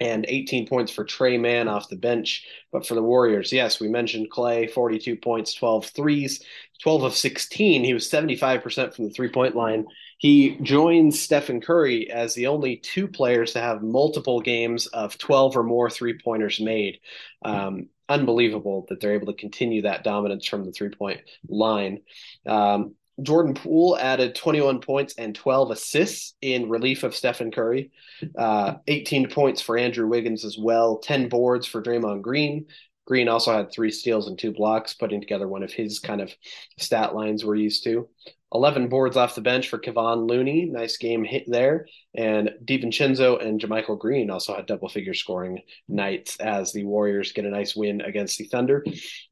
and 0.00 0.26
18 0.28 0.66
points 0.66 0.92
for 0.92 1.04
Tre 1.04 1.38
Mann 1.38 1.68
off 1.68 1.88
the 1.88 1.96
bench. 1.96 2.46
But 2.72 2.86
for 2.86 2.94
the 2.94 3.02
Warriors, 3.02 3.52
yes, 3.52 3.80
we 3.80 3.88
mentioned 3.88 4.30
Klay, 4.30 4.70
42 4.70 5.16
points, 5.16 5.54
12 5.54 5.86
threes, 5.86 6.44
12 6.82 7.04
of 7.04 7.14
16. 7.14 7.84
He 7.84 7.94
was 7.94 8.10
75% 8.10 8.94
from 8.94 9.06
the 9.06 9.10
three 9.10 9.30
point 9.30 9.56
line. 9.56 9.86
He 10.18 10.56
joins 10.62 11.20
Stephen 11.20 11.60
Curry 11.60 12.10
as 12.10 12.34
the 12.34 12.46
only 12.46 12.76
two 12.76 13.08
players 13.08 13.52
to 13.52 13.60
have 13.60 13.82
multiple 13.82 14.40
games 14.40 14.86
of 14.86 15.18
12 15.18 15.56
or 15.56 15.62
more 15.62 15.90
three 15.90 16.18
pointers 16.18 16.60
made. 16.60 17.00
Um, 17.44 17.88
unbelievable 18.08 18.86
that 18.88 19.00
they're 19.00 19.14
able 19.14 19.26
to 19.26 19.34
continue 19.34 19.82
that 19.82 20.04
dominance 20.04 20.46
from 20.46 20.64
the 20.64 20.72
three 20.72 20.90
point 20.90 21.20
line. 21.48 22.00
Um, 22.46 22.94
Jordan 23.22 23.54
Poole 23.54 23.96
added 23.98 24.34
21 24.34 24.80
points 24.80 25.14
and 25.16 25.34
12 25.34 25.70
assists 25.70 26.34
in 26.42 26.68
relief 26.68 27.02
of 27.02 27.14
Stephen 27.14 27.50
Curry. 27.50 27.90
Uh, 28.36 28.74
18 28.86 29.30
points 29.30 29.60
for 29.60 29.78
Andrew 29.78 30.06
Wiggins 30.06 30.44
as 30.44 30.58
well. 30.58 30.98
10 30.98 31.28
boards 31.28 31.66
for 31.66 31.82
Draymond 31.82 32.22
Green. 32.22 32.66
Green 33.06 33.28
also 33.28 33.52
had 33.52 33.70
three 33.70 33.92
steals 33.92 34.26
and 34.26 34.38
two 34.38 34.52
blocks, 34.52 34.94
putting 34.94 35.20
together 35.20 35.46
one 35.46 35.62
of 35.62 35.72
his 35.72 36.00
kind 36.00 36.20
of 36.20 36.34
stat 36.78 37.14
lines 37.14 37.44
we're 37.44 37.54
used 37.54 37.84
to. 37.84 38.08
11 38.54 38.88
boards 38.88 39.16
off 39.16 39.34
the 39.34 39.40
bench 39.40 39.68
for 39.68 39.78
Kevon 39.78 40.28
Looney. 40.28 40.66
Nice 40.66 40.96
game 40.96 41.24
hit 41.24 41.44
there. 41.46 41.86
And 42.14 42.50
DiVincenzo 42.64 43.44
and 43.44 43.60
JaMychal 43.60 43.98
Green 43.98 44.30
also 44.30 44.54
had 44.54 44.66
double 44.66 44.88
figure 44.88 45.14
scoring 45.14 45.60
nights 45.88 46.36
as 46.36 46.72
the 46.72 46.84
Warriors 46.84 47.32
get 47.32 47.44
a 47.44 47.50
nice 47.50 47.74
win 47.74 48.00
against 48.00 48.38
the 48.38 48.44
Thunder. 48.44 48.84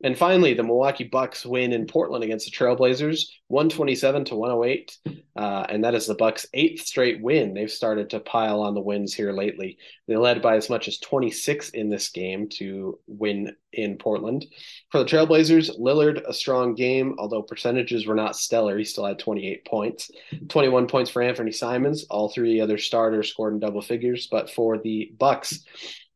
And 0.02 0.18
finally, 0.18 0.54
the 0.54 0.64
Milwaukee 0.64 1.04
Bucks 1.04 1.46
win 1.46 1.72
in 1.72 1.86
Portland 1.86 2.24
against 2.24 2.46
the 2.46 2.56
Trailblazers, 2.56 3.26
127 3.54 4.24
to 4.24 4.34
108. 4.34 4.98
Uh, 5.36 5.64
and 5.68 5.84
that 5.84 5.94
is 5.94 6.06
the 6.06 6.14
Bucks' 6.14 6.46
eighth 6.54 6.84
straight 6.84 7.22
win. 7.22 7.54
They've 7.54 7.70
started 7.70 8.10
to 8.10 8.20
pile 8.20 8.60
on 8.60 8.74
the 8.74 8.80
wins 8.80 9.14
here 9.14 9.32
lately. 9.32 9.78
They 10.08 10.16
led 10.16 10.42
by 10.42 10.56
as 10.56 10.68
much 10.68 10.88
as 10.88 10.98
26 10.98 11.70
in 11.70 11.88
this 11.88 12.08
game 12.08 12.48
to 12.50 12.98
win 13.06 13.54
in 13.72 13.96
Portland. 13.96 14.44
For 14.90 14.98
the 14.98 15.04
Trailblazers, 15.04 15.78
Lillard, 15.78 16.22
a 16.26 16.34
strong 16.34 16.74
game, 16.74 17.14
although 17.18 17.42
percentages 17.42 18.06
were 18.06 18.16
not 18.16 18.36
stellar. 18.36 18.76
He 18.76 18.84
still 18.84 19.06
had 19.06 19.20
28 19.20 19.64
points, 19.64 20.10
21 20.48 20.88
points 20.88 21.10
for 21.10 21.22
Anthony 21.22 21.52
Simons. 21.52 22.06
All 22.10 22.28
three 22.28 22.60
other 22.60 22.78
starters 22.78 23.30
scored 23.30 23.54
in 23.54 23.60
double 23.60 23.82
figures. 23.82 24.26
But 24.28 24.50
for 24.50 24.78
the 24.78 25.12
Bucks, 25.16 25.64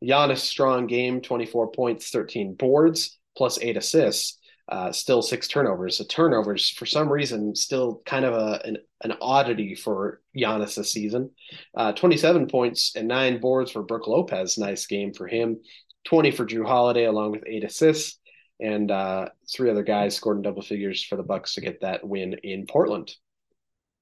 Giannis, 0.02 0.38
strong 0.38 0.88
game, 0.88 1.20
24 1.20 1.70
points, 1.70 2.10
13 2.10 2.54
boards, 2.54 3.16
plus 3.36 3.58
eight 3.60 3.76
assists. 3.76 4.37
Uh, 4.68 4.92
still 4.92 5.22
six 5.22 5.48
turnovers. 5.48 5.98
The 5.98 6.04
turnovers, 6.04 6.68
for 6.68 6.84
some 6.84 7.10
reason, 7.10 7.54
still 7.54 8.02
kind 8.04 8.24
of 8.24 8.34
a, 8.34 8.60
an, 8.66 8.76
an 9.02 9.14
oddity 9.20 9.74
for 9.74 10.20
Giannis 10.36 10.74
this 10.76 10.92
season. 10.92 11.30
Uh, 11.74 11.92
27 11.92 12.48
points 12.48 12.94
and 12.94 13.08
nine 13.08 13.40
boards 13.40 13.70
for 13.70 13.82
Brook 13.82 14.06
Lopez. 14.06 14.58
Nice 14.58 14.86
game 14.86 15.14
for 15.14 15.26
him. 15.26 15.58
20 16.04 16.32
for 16.32 16.44
Jrue 16.44 16.66
Holiday, 16.66 17.04
along 17.04 17.32
with 17.32 17.44
eight 17.46 17.64
assists. 17.64 18.18
And 18.60 18.90
uh, 18.90 19.28
three 19.54 19.70
other 19.70 19.84
guys 19.84 20.16
scored 20.16 20.36
in 20.36 20.42
double 20.42 20.62
figures 20.62 21.02
for 21.02 21.16
the 21.16 21.22
Bucks 21.22 21.54
to 21.54 21.60
get 21.60 21.80
that 21.80 22.06
win 22.06 22.34
in 22.42 22.66
Portland. 22.66 23.10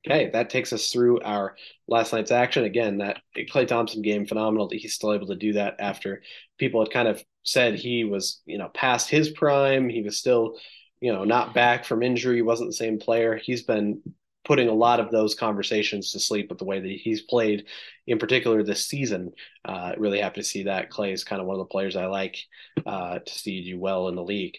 Okay, 0.06 0.30
that 0.30 0.50
takes 0.50 0.72
us 0.72 0.90
through 0.92 1.20
our 1.20 1.56
last 1.88 2.12
night's 2.12 2.30
action. 2.30 2.64
Again, 2.64 2.98
that 2.98 3.20
Klay 3.36 3.66
Thompson 3.66 4.02
game, 4.02 4.24
phenomenal 4.24 4.68
that 4.68 4.76
he's 4.76 4.94
still 4.94 5.12
able 5.12 5.26
to 5.26 5.34
do 5.34 5.54
that 5.54 5.76
after 5.80 6.22
people 6.58 6.80
had 6.80 6.92
kind 6.92 7.08
of 7.08 7.22
said 7.42 7.74
he 7.74 8.04
was, 8.04 8.40
you 8.46 8.56
know, 8.58 8.68
past 8.68 9.10
his 9.10 9.30
prime. 9.30 9.88
He 9.88 10.02
was 10.02 10.16
still, 10.16 10.58
you 11.00 11.12
know, 11.12 11.24
not 11.24 11.54
back 11.54 11.84
from 11.84 12.04
injury, 12.04 12.40
wasn't 12.40 12.70
the 12.70 12.76
same 12.76 12.98
player. 13.00 13.36
He's 13.36 13.62
been 13.62 14.00
putting 14.44 14.68
a 14.68 14.72
lot 14.72 15.00
of 15.00 15.10
those 15.10 15.34
conversations 15.34 16.12
to 16.12 16.20
sleep 16.20 16.50
with 16.50 16.58
the 16.58 16.64
way 16.64 16.78
that 16.78 16.88
he's 16.88 17.22
played, 17.22 17.66
in 18.06 18.18
particular 18.18 18.62
this 18.62 18.86
season. 18.86 19.32
Uh, 19.64 19.92
really 19.98 20.20
happy 20.20 20.40
to 20.40 20.46
see 20.46 20.62
that. 20.64 20.88
Klay 20.88 21.12
is 21.12 21.24
kind 21.24 21.40
of 21.40 21.48
one 21.48 21.54
of 21.54 21.66
the 21.66 21.72
players 21.72 21.96
I 21.96 22.06
like 22.06 22.38
uh, 22.86 23.18
to 23.18 23.32
see 23.32 23.64
do 23.64 23.78
well 23.78 24.06
in 24.06 24.14
the 24.14 24.22
league. 24.22 24.56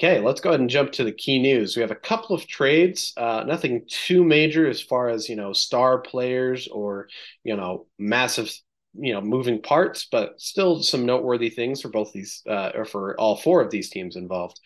Okay, 0.00 0.18
let's 0.18 0.40
go 0.40 0.48
ahead 0.48 0.60
and 0.60 0.70
jump 0.70 0.92
to 0.92 1.04
the 1.04 1.12
key 1.12 1.38
news. 1.38 1.76
We 1.76 1.82
have 1.82 1.90
a 1.90 1.94
couple 1.94 2.34
of 2.34 2.46
trades, 2.46 3.12
uh, 3.18 3.44
nothing 3.46 3.84
too 3.86 4.24
major 4.24 4.66
as 4.66 4.80
far 4.80 5.10
as 5.10 5.28
you 5.28 5.36
know 5.36 5.52
star 5.52 5.98
players 5.98 6.68
or 6.68 7.08
you 7.44 7.54
know 7.54 7.86
massive 7.98 8.50
you 8.94 9.12
know 9.12 9.20
moving 9.20 9.60
parts, 9.60 10.08
but 10.10 10.40
still 10.40 10.82
some 10.82 11.04
noteworthy 11.04 11.50
things 11.50 11.82
for 11.82 11.90
both 11.90 12.14
these 12.14 12.42
uh, 12.48 12.70
or 12.74 12.86
for 12.86 13.14
all 13.20 13.36
four 13.36 13.60
of 13.60 13.70
these 13.70 13.90
teams 13.90 14.16
involved. 14.16 14.58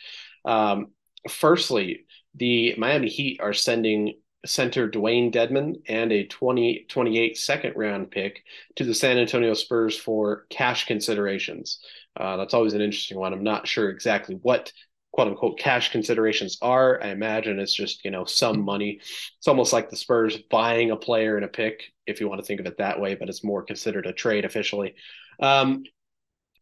Um, 0.44 0.92
firstly, 1.28 2.06
the 2.36 2.76
Miami 2.78 3.08
Heat 3.08 3.40
are 3.40 3.52
sending 3.52 4.14
center 4.46 4.88
Dewayne 4.88 5.32
Dedmon 5.32 5.80
and 5.88 6.12
a 6.12 6.26
2028 6.26 7.36
second 7.36 7.72
round 7.74 8.12
pick 8.12 8.44
to 8.76 8.84
the 8.84 8.94
San 8.94 9.18
Antonio 9.18 9.54
Spurs 9.54 9.98
for 9.98 10.46
cash 10.48 10.86
considerations. 10.86 11.80
Uh, 12.16 12.36
that's 12.36 12.54
always 12.54 12.74
an 12.74 12.82
interesting 12.82 13.18
one. 13.18 13.32
I'm 13.32 13.42
not 13.42 13.66
sure 13.66 13.90
exactly 13.90 14.36
what 14.36 14.70
quote 15.14 15.28
unquote 15.28 15.56
cash 15.60 15.92
considerations 15.92 16.58
are. 16.60 17.00
I 17.00 17.10
imagine 17.10 17.60
it's 17.60 17.72
just, 17.72 18.04
you 18.04 18.10
know, 18.10 18.24
some 18.24 18.64
money. 18.64 18.98
It's 19.38 19.46
almost 19.46 19.72
like 19.72 19.88
the 19.88 19.96
Spurs 19.96 20.36
buying 20.50 20.90
a 20.90 20.96
player 20.96 21.36
and 21.36 21.44
a 21.44 21.48
pick, 21.48 21.84
if 22.04 22.20
you 22.20 22.28
want 22.28 22.40
to 22.40 22.44
think 22.44 22.58
of 22.58 22.66
it 22.66 22.78
that 22.78 23.00
way, 23.00 23.14
but 23.14 23.28
it's 23.28 23.44
more 23.44 23.62
considered 23.62 24.06
a 24.06 24.12
trade 24.12 24.44
officially. 24.44 24.96
Um, 25.38 25.84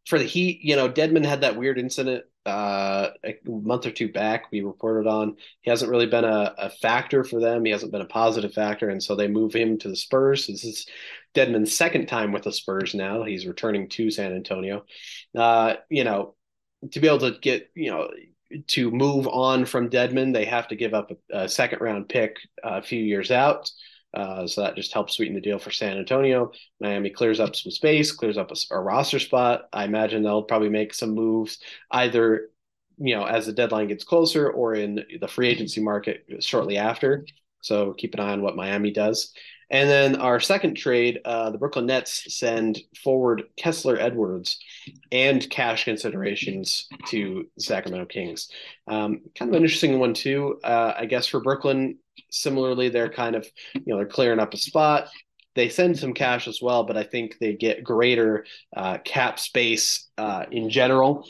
for 0.04 0.18
the 0.18 0.26
Heat, 0.26 0.60
you 0.62 0.76
know, 0.76 0.90
Dedmon 0.90 1.24
had 1.24 1.40
that 1.40 1.56
weird 1.56 1.78
incident 1.78 2.24
uh, 2.44 3.08
a 3.24 3.38
month 3.46 3.86
or 3.86 3.90
two 3.90 4.12
back. 4.12 4.52
We 4.52 4.60
reported 4.60 5.08
on 5.08 5.36
he 5.62 5.70
hasn't 5.70 5.90
really 5.90 6.06
been 6.06 6.24
a, 6.24 6.54
a, 6.58 6.68
factor 6.68 7.24
for 7.24 7.40
them. 7.40 7.64
He 7.64 7.70
hasn't 7.70 7.92
been 7.92 8.02
a 8.02 8.06
positive 8.06 8.52
factor, 8.52 8.90
and 8.90 9.02
so 9.02 9.16
they 9.16 9.28
move 9.28 9.54
him 9.54 9.78
to 9.78 9.88
the 9.88 9.96
Spurs. 9.96 10.46
This 10.46 10.64
is 10.64 10.86
Dedmon's 11.34 11.74
second 11.74 12.06
time 12.06 12.32
with 12.32 12.42
the 12.42 12.52
Spurs 12.52 12.94
now. 12.94 13.22
He's 13.22 13.46
returning 13.46 13.88
to 13.90 14.10
San 14.10 14.34
Antonio. 14.34 14.84
Uh, 15.34 15.76
you 15.88 16.04
know, 16.04 16.34
to 16.90 17.00
be 17.00 17.06
able 17.06 17.20
to 17.20 17.38
get 17.40 17.70
you 17.74 17.90
know 17.90 18.10
to 18.68 18.90
move 18.90 19.26
on 19.26 19.64
from 19.64 19.90
Dedmon, 19.90 20.32
they 20.32 20.44
have 20.44 20.68
to 20.68 20.76
give 20.76 20.94
up 20.94 21.10
a, 21.10 21.44
a 21.44 21.48
second 21.48 21.80
round 21.80 22.08
pick 22.08 22.36
a 22.62 22.82
few 22.82 23.02
years 23.02 23.30
out. 23.30 23.70
Uh, 24.14 24.46
so 24.46 24.60
that 24.60 24.76
just 24.76 24.92
helps 24.92 25.14
sweeten 25.14 25.34
the 25.34 25.40
deal 25.40 25.58
for 25.58 25.70
San 25.70 25.96
Antonio. 25.96 26.52
Miami 26.80 27.08
clears 27.08 27.40
up 27.40 27.56
some 27.56 27.72
space, 27.72 28.12
clears 28.12 28.36
up 28.36 28.50
a, 28.50 28.56
a, 28.74 28.78
roster 28.78 29.18
spot. 29.18 29.68
I 29.72 29.84
imagine 29.84 30.22
they'll 30.22 30.42
probably 30.42 30.68
make 30.68 30.92
some 30.92 31.14
moves 31.14 31.58
either, 31.90 32.50
you 32.98 33.16
know, 33.16 33.24
as 33.24 33.46
the 33.46 33.52
deadline 33.52 33.88
gets 33.88 34.04
closer 34.04 34.50
or 34.50 34.74
in 34.74 35.02
the 35.18 35.28
free 35.28 35.48
agency 35.48 35.80
market 35.80 36.26
shortly 36.40 36.76
after. 36.76 37.24
So 37.62 37.94
keep 37.94 38.12
an 38.12 38.20
eye 38.20 38.32
on 38.32 38.42
what 38.42 38.56
Miami 38.56 38.90
does. 38.90 39.32
And 39.70 39.88
then 39.88 40.16
our 40.16 40.40
second 40.40 40.74
trade, 40.74 41.20
uh, 41.24 41.50
the 41.50 41.58
Brooklyn 41.58 41.86
Nets 41.86 42.36
send 42.36 42.80
forward 43.02 43.44
Kessler 43.56 43.98
Edwards 43.98 44.58
and 45.10 45.48
cash 45.48 45.84
considerations 45.84 46.88
to 47.08 47.46
Sacramento 47.58 48.06
Kings. 48.06 48.48
Um, 48.86 49.22
kind 49.36 49.50
of 49.50 49.56
an 49.56 49.62
interesting 49.62 49.98
one 49.98 50.14
too, 50.14 50.60
uh, 50.62 50.94
I 50.96 51.06
guess 51.06 51.26
for 51.26 51.40
Brooklyn. 51.40 51.98
Similarly, 52.30 52.88
they're 52.88 53.10
kind 53.10 53.36
of 53.36 53.46
you 53.74 53.82
know 53.86 53.96
they're 53.96 54.06
clearing 54.06 54.40
up 54.40 54.54
a 54.54 54.58
spot. 54.58 55.08
They 55.54 55.68
send 55.68 55.98
some 55.98 56.14
cash 56.14 56.48
as 56.48 56.60
well, 56.62 56.84
but 56.84 56.96
I 56.96 57.02
think 57.02 57.36
they 57.38 57.52
get 57.52 57.84
greater 57.84 58.46
uh, 58.74 58.98
cap 59.04 59.38
space 59.38 60.08
uh, 60.16 60.46
in 60.50 60.70
general. 60.70 61.26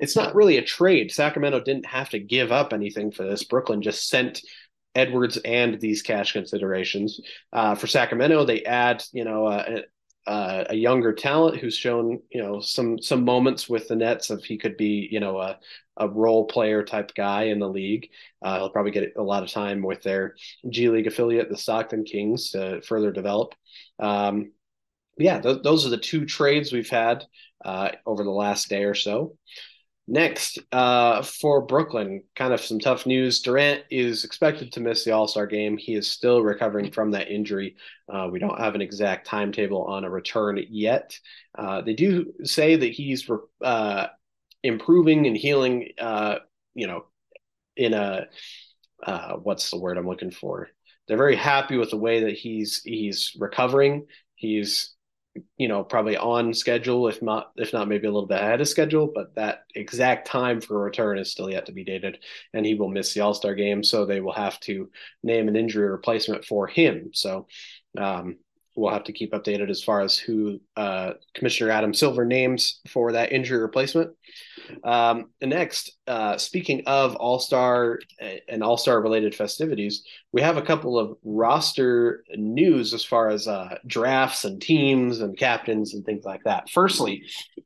It's 0.00 0.16
not 0.16 0.34
really 0.34 0.56
a 0.56 0.62
trade. 0.62 1.12
Sacramento 1.12 1.60
didn't 1.60 1.86
have 1.86 2.08
to 2.10 2.18
give 2.18 2.50
up 2.50 2.72
anything 2.72 3.12
for 3.12 3.24
this. 3.24 3.44
Brooklyn 3.44 3.82
just 3.82 4.08
sent 4.08 4.42
Edwards 4.98 5.36
and 5.44 5.80
these 5.80 6.02
cash 6.02 6.32
considerations. 6.32 7.20
Uh, 7.52 7.74
for 7.74 7.86
Sacramento, 7.86 8.44
they 8.44 8.64
add, 8.64 9.04
you 9.12 9.24
know, 9.24 9.46
a, 9.46 9.82
a, 10.26 10.74
younger 10.74 11.12
talent 11.12 11.58
who's 11.58 11.76
shown, 11.76 12.20
you 12.30 12.42
know, 12.42 12.60
some 12.60 13.00
some 13.00 13.24
moments 13.24 13.68
with 13.68 13.88
the 13.88 13.96
Nets 13.96 14.30
of 14.30 14.42
he 14.44 14.58
could 14.58 14.76
be, 14.76 15.08
you 15.10 15.20
know, 15.20 15.38
a, 15.38 15.58
a 15.96 16.08
role 16.08 16.46
player 16.46 16.82
type 16.82 17.12
guy 17.14 17.44
in 17.44 17.58
the 17.58 17.68
league. 17.68 18.10
Uh, 18.42 18.58
he'll 18.58 18.70
probably 18.70 18.90
get 18.90 19.12
a 19.16 19.22
lot 19.22 19.42
of 19.42 19.50
time 19.50 19.82
with 19.82 20.02
their 20.02 20.34
G 20.68 20.88
League 20.88 21.06
affiliate, 21.06 21.48
the 21.48 21.56
Stockton 21.56 22.04
Kings, 22.04 22.50
to 22.50 22.82
further 22.82 23.12
develop. 23.12 23.54
Um, 23.98 24.52
yeah, 25.16 25.40
th- 25.40 25.62
those 25.62 25.86
are 25.86 25.90
the 25.90 25.98
two 25.98 26.26
trades 26.26 26.72
we've 26.72 26.90
had 26.90 27.24
uh, 27.64 27.90
over 28.04 28.24
the 28.24 28.30
last 28.30 28.68
day 28.68 28.84
or 28.84 28.94
so. 28.94 29.36
Next, 30.10 30.58
uh, 30.72 31.20
for 31.20 31.60
Brooklyn, 31.60 32.22
kind 32.34 32.54
of 32.54 32.62
some 32.62 32.78
tough 32.78 33.04
news. 33.04 33.42
Durant 33.42 33.82
is 33.90 34.24
expected 34.24 34.72
to 34.72 34.80
miss 34.80 35.04
the 35.04 35.10
All 35.10 35.28
Star 35.28 35.46
game. 35.46 35.76
He 35.76 35.94
is 35.94 36.10
still 36.10 36.42
recovering 36.42 36.90
from 36.90 37.10
that 37.10 37.30
injury. 37.30 37.76
Uh, 38.10 38.26
we 38.32 38.38
don't 38.38 38.58
have 38.58 38.74
an 38.74 38.80
exact 38.80 39.26
timetable 39.26 39.84
on 39.84 40.04
a 40.04 40.10
return 40.10 40.64
yet. 40.70 41.14
Uh, 41.58 41.82
they 41.82 41.92
do 41.92 42.32
say 42.42 42.76
that 42.76 42.90
he's 42.90 43.28
uh, 43.62 44.06
improving 44.62 45.26
and 45.26 45.36
healing, 45.36 45.90
uh, 45.98 46.36
you 46.74 46.86
know, 46.86 47.04
in 47.76 47.92
a 47.92 48.28
uh, 49.02 49.34
what's 49.34 49.70
the 49.70 49.78
word 49.78 49.98
I'm 49.98 50.08
looking 50.08 50.30
for? 50.30 50.68
They're 51.06 51.18
very 51.18 51.36
happy 51.36 51.76
with 51.76 51.90
the 51.90 51.98
way 51.98 52.24
that 52.24 52.34
he's 52.34 52.80
he's 52.82 53.36
recovering. 53.38 54.06
He's 54.36 54.94
you 55.56 55.68
know, 55.68 55.82
probably 55.84 56.16
on 56.16 56.54
schedule, 56.54 57.08
if 57.08 57.22
not, 57.22 57.52
if 57.56 57.72
not 57.72 57.88
maybe 57.88 58.06
a 58.06 58.10
little 58.10 58.28
bit 58.28 58.40
ahead 58.40 58.60
of 58.60 58.68
schedule. 58.68 59.10
But 59.14 59.34
that 59.34 59.64
exact 59.74 60.26
time 60.26 60.60
for 60.60 60.80
return 60.80 61.18
is 61.18 61.30
still 61.30 61.50
yet 61.50 61.66
to 61.66 61.72
be 61.72 61.84
dated, 61.84 62.18
and 62.52 62.64
he 62.64 62.74
will 62.74 62.88
miss 62.88 63.14
the 63.14 63.20
All 63.20 63.34
Star 63.34 63.54
game, 63.54 63.82
so 63.82 64.04
they 64.04 64.20
will 64.20 64.32
have 64.32 64.58
to 64.60 64.90
name 65.22 65.48
an 65.48 65.56
injury 65.56 65.88
replacement 65.88 66.44
for 66.44 66.66
him. 66.66 67.10
So 67.12 67.46
um, 67.96 68.38
we'll 68.78 68.92
have 68.92 69.04
to 69.04 69.12
keep 69.12 69.32
updated 69.32 69.70
as 69.70 69.82
far 69.82 70.00
as 70.00 70.16
who 70.16 70.60
uh, 70.76 71.12
Commissioner 71.34 71.70
Adam 71.70 71.92
Silver 71.92 72.24
names 72.24 72.80
for 72.86 73.12
that 73.12 73.32
injury 73.32 73.58
replacement. 73.58 74.10
Um, 74.84 75.30
and 75.40 75.50
next, 75.50 75.96
uh, 76.06 76.36
speaking 76.36 76.82
of 76.86 77.16
All 77.16 77.38
Star 77.38 77.98
and 78.48 78.62
All 78.62 78.76
Star 78.76 79.00
related 79.00 79.34
festivities, 79.34 80.04
we 80.32 80.42
have 80.42 80.56
a 80.56 80.62
couple 80.62 80.98
of 80.98 81.16
roster 81.24 82.22
news 82.36 82.94
as 82.94 83.04
far 83.04 83.30
as 83.30 83.48
uh, 83.48 83.78
drafts 83.86 84.44
and 84.44 84.60
teams 84.60 85.20
and 85.20 85.36
captains 85.36 85.94
and 85.94 86.04
things 86.04 86.24
like 86.24 86.44
that. 86.44 86.70
Firstly, 86.70 87.22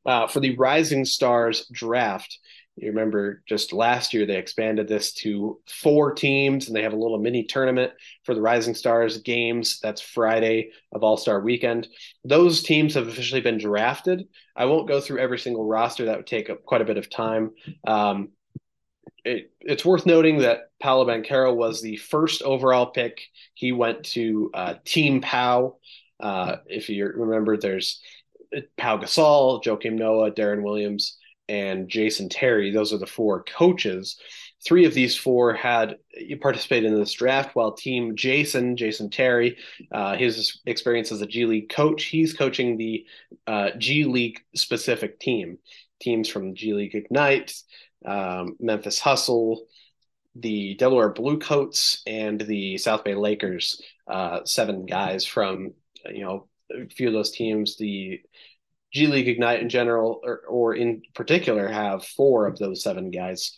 uh, 0.07 0.28
for 0.28 0.40
the 0.40 0.57
Rising 0.57 1.04
Stars 1.04 1.66
draft, 1.73 2.38
you 2.76 2.88
remember 2.88 3.42
just 3.46 3.72
last 3.72 4.14
year 4.14 4.24
they 4.24 4.38
expanded 4.38 4.88
this 4.88 5.12
to 5.12 5.60
four 5.68 6.14
teams 6.14 6.66
and 6.66 6.76
they 6.76 6.82
have 6.82 6.94
a 6.94 6.98
little 6.98 7.18
mini 7.18 7.44
tournament 7.44 7.92
for 8.24 8.34
the 8.34 8.40
Rising 8.40 8.74
Stars 8.74 9.18
games. 9.18 9.78
That's 9.82 10.00
Friday 10.00 10.70
of 10.92 11.02
All 11.02 11.18
Star 11.18 11.40
weekend. 11.40 11.88
Those 12.24 12.62
teams 12.62 12.94
have 12.94 13.08
officially 13.08 13.42
been 13.42 13.58
drafted. 13.58 14.26
I 14.56 14.64
won't 14.64 14.88
go 14.88 15.00
through 15.00 15.18
every 15.18 15.38
single 15.38 15.66
roster, 15.66 16.06
that 16.06 16.16
would 16.16 16.26
take 16.26 16.48
up 16.48 16.64
quite 16.64 16.80
a 16.80 16.86
bit 16.86 16.96
of 16.96 17.10
time. 17.10 17.50
Um, 17.86 18.30
it, 19.24 19.52
it's 19.60 19.84
worth 19.84 20.06
noting 20.06 20.38
that 20.38 20.70
Paolo 20.80 21.06
Banchero 21.06 21.54
was 21.54 21.82
the 21.82 21.96
first 21.96 22.42
overall 22.42 22.86
pick. 22.86 23.20
He 23.54 23.70
went 23.72 24.04
to 24.06 24.50
uh, 24.54 24.74
Team 24.84 25.20
Pau. 25.20 25.76
Uh, 26.18 26.56
if 26.66 26.88
you 26.88 27.06
remember, 27.06 27.56
there's 27.56 28.00
Pau 28.76 28.96
Gasol, 28.98 29.62
Joakim 29.62 29.94
Noah, 29.94 30.32
Deron 30.32 30.62
Williams, 30.62 31.18
and 31.52 31.88
Jason 31.88 32.30
Terry. 32.30 32.71
Those 32.71 32.94
are 32.94 32.99
the 32.99 33.06
four 33.06 33.44
coaches. 33.44 34.16
Three 34.64 34.87
of 34.87 34.94
these 34.94 35.16
four 35.16 35.52
had 35.52 35.99
participated 36.40 36.90
in 36.90 36.99
this 36.99 37.12
draft, 37.12 37.54
while 37.54 37.73
Team 37.73 38.16
Jason, 38.16 38.76
Jason 38.76 39.11
Terry, 39.11 39.59
uh, 39.90 40.16
his 40.16 40.61
experience 40.64 41.12
as 41.12 41.21
a 41.21 41.26
G 41.26 41.44
League 41.44 41.68
coach, 41.68 42.04
he's 42.04 42.32
coaching 42.32 42.78
the 42.78 43.04
uh, 43.47 43.71
G 43.76 44.04
League 44.04 44.40
specific 44.54 45.21
team, 45.21 45.59
teams 46.00 46.28
from 46.28 46.54
G 46.54 46.73
League 46.73 46.94
Ignite, 46.94 47.54
um, 48.06 48.56
Memphis 48.59 48.99
Hustle, 48.99 49.66
the 50.35 50.75
Delaware 50.76 51.11
Bluecoats, 51.11 52.02
and 52.06 52.40
the 52.40 52.78
South 52.78 53.04
Bay 53.04 53.14
Lakers. 53.14 53.82
Uh, 54.06 54.40
seven 54.44 54.87
guys 54.87 55.26
from 55.26 55.75
you 56.06 56.25
know 56.25 56.49
a 56.73 56.88
few 56.88 57.09
of 57.09 57.14
those 57.14 57.32
teams. 57.32 57.76
The 57.76 58.21
G 58.92 59.06
League 59.06 59.28
Ignite 59.28 59.62
in 59.62 59.68
general, 59.68 60.20
or, 60.22 60.40
or 60.49 60.75
in 60.75 61.02
particular, 61.14 61.68
have 61.68 62.04
four 62.04 62.46
of 62.46 62.58
those 62.58 62.82
seven 62.82 63.11
guys. 63.11 63.56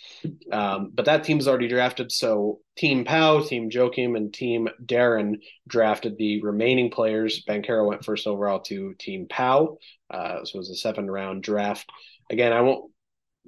Um, 0.52 0.92
but 0.94 1.06
that 1.06 1.24
team's 1.24 1.48
already 1.48 1.68
drafted. 1.68 2.12
So 2.12 2.60
Team 2.76 3.04
Pau, 3.04 3.42
Team 3.42 3.68
Joakim, 3.68 4.16
and 4.16 4.32
Team 4.32 4.68
Deron 4.84 5.40
drafted 5.66 6.16
the 6.18 6.40
remaining 6.42 6.90
players. 6.90 7.44
Banchero 7.48 7.86
went 7.88 8.04
first 8.04 8.26
overall 8.26 8.60
to 8.60 8.94
Team 8.98 9.26
Pau. 9.28 9.78
Uh, 10.10 10.44
so 10.44 10.56
it 10.56 10.58
was 10.58 10.70
a 10.70 10.76
seven 10.76 11.10
round 11.10 11.42
draft. 11.42 11.90
Again, 12.30 12.52
I 12.52 12.60
won't 12.60 12.90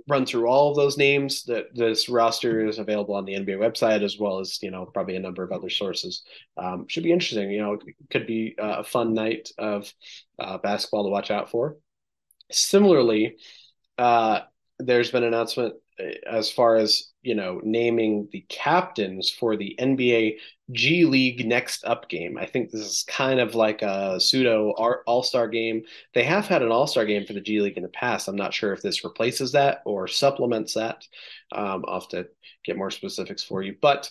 run 0.08 0.26
through 0.26 0.46
all 0.46 0.70
of 0.70 0.76
those 0.76 0.96
names. 0.96 1.44
That 1.44 1.74
this 1.74 2.08
roster 2.08 2.66
is 2.66 2.78
available 2.78 3.14
on 3.14 3.24
the 3.24 3.34
NBA 3.34 3.58
website 3.58 4.02
as 4.02 4.18
well 4.18 4.40
as 4.40 4.62
you 4.62 4.70
know 4.70 4.86
probably 4.86 5.16
a 5.16 5.20
number 5.20 5.42
of 5.42 5.52
other 5.52 5.70
sources. 5.70 6.22
Um, 6.56 6.86
should 6.88 7.04
be 7.04 7.12
interesting. 7.12 7.50
You 7.50 7.60
know, 7.60 7.72
it 7.74 7.96
could 8.10 8.26
be 8.26 8.54
a 8.58 8.84
fun 8.84 9.14
night 9.14 9.50
of 9.58 9.92
uh, 10.38 10.58
basketball 10.58 11.04
to 11.04 11.10
watch 11.10 11.30
out 11.30 11.50
for. 11.50 11.76
Similarly, 12.50 13.36
uh, 13.98 14.40
there's 14.78 15.10
been 15.10 15.24
an 15.24 15.34
announcement 15.34 15.74
as 16.26 16.50
far 16.50 16.76
as 16.76 17.10
you 17.26 17.34
know 17.34 17.60
naming 17.64 18.28
the 18.30 18.44
captains 18.48 19.28
for 19.30 19.56
the 19.56 19.74
NBA 19.80 20.36
G 20.70 21.04
League 21.04 21.44
Next 21.44 21.84
Up 21.84 22.08
game. 22.08 22.38
I 22.38 22.46
think 22.46 22.70
this 22.70 22.80
is 22.80 23.04
kind 23.08 23.40
of 23.40 23.54
like 23.54 23.82
a 23.82 24.20
pseudo 24.20 24.70
All 24.70 25.22
Star 25.22 25.48
game. 25.48 25.82
They 26.14 26.22
have 26.22 26.46
had 26.46 26.62
an 26.62 26.70
All 26.70 26.86
Star 26.86 27.04
game 27.04 27.26
for 27.26 27.32
the 27.32 27.40
G 27.40 27.60
League 27.60 27.76
in 27.76 27.82
the 27.82 27.88
past. 27.88 28.28
I'm 28.28 28.36
not 28.36 28.54
sure 28.54 28.72
if 28.72 28.80
this 28.80 29.04
replaces 29.04 29.52
that 29.52 29.82
or 29.84 30.06
supplements 30.06 30.74
that. 30.74 31.04
Um, 31.52 31.84
I'll 31.88 32.00
have 32.00 32.08
to 32.10 32.28
get 32.64 32.76
more 32.76 32.90
specifics 32.90 33.42
for 33.42 33.62
you. 33.62 33.74
But 33.82 34.08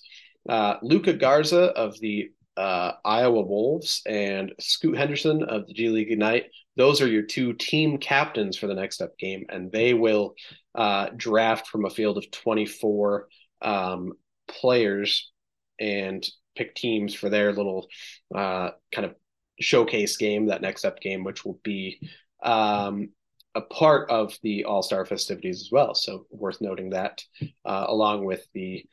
uh, 0.49 0.75
Luka 0.81 1.13
Garza 1.13 1.71
of 1.71 1.99
the 2.01 2.31
uh, 2.57 2.93
Iowa 3.03 3.41
Wolves 3.41 4.01
and 4.05 4.53
Scoot 4.59 4.97
Henderson 4.97 5.43
of 5.43 5.67
the 5.67 5.73
G 5.73 5.89
League 5.89 6.11
Ignite. 6.11 6.47
Those 6.77 7.01
are 7.01 7.07
your 7.07 7.23
two 7.23 7.53
team 7.53 7.97
captains 7.97 8.57
for 8.57 8.67
the 8.67 8.75
next 8.75 9.01
up 9.01 9.17
game, 9.17 9.45
and 9.49 9.71
they 9.71 9.93
will 9.93 10.35
uh, 10.75 11.09
draft 11.15 11.67
from 11.67 11.85
a 11.85 11.89
field 11.89 12.17
of 12.17 12.29
24 12.31 13.27
um, 13.61 14.13
players 14.47 15.31
and 15.79 16.25
pick 16.55 16.75
teams 16.75 17.13
for 17.13 17.29
their 17.29 17.53
little 17.53 17.87
uh, 18.33 18.71
kind 18.93 19.05
of 19.05 19.15
showcase 19.59 20.17
game, 20.17 20.47
that 20.47 20.61
next 20.61 20.85
up 20.85 20.99
game, 20.99 21.23
which 21.23 21.45
will 21.45 21.59
be 21.63 21.99
um, 22.43 23.09
a 23.55 23.61
part 23.61 24.09
of 24.09 24.37
the 24.43 24.65
All 24.65 24.83
Star 24.83 25.05
festivities 25.05 25.61
as 25.61 25.69
well. 25.71 25.95
So 25.95 26.25
worth 26.29 26.61
noting 26.61 26.91
that, 26.91 27.23
uh, 27.63 27.85
along 27.87 28.25
with 28.25 28.45
the 28.53 28.85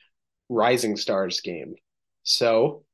Rising 0.49 0.97
Stars 0.97 1.41
game. 1.41 1.75
So 2.23 2.85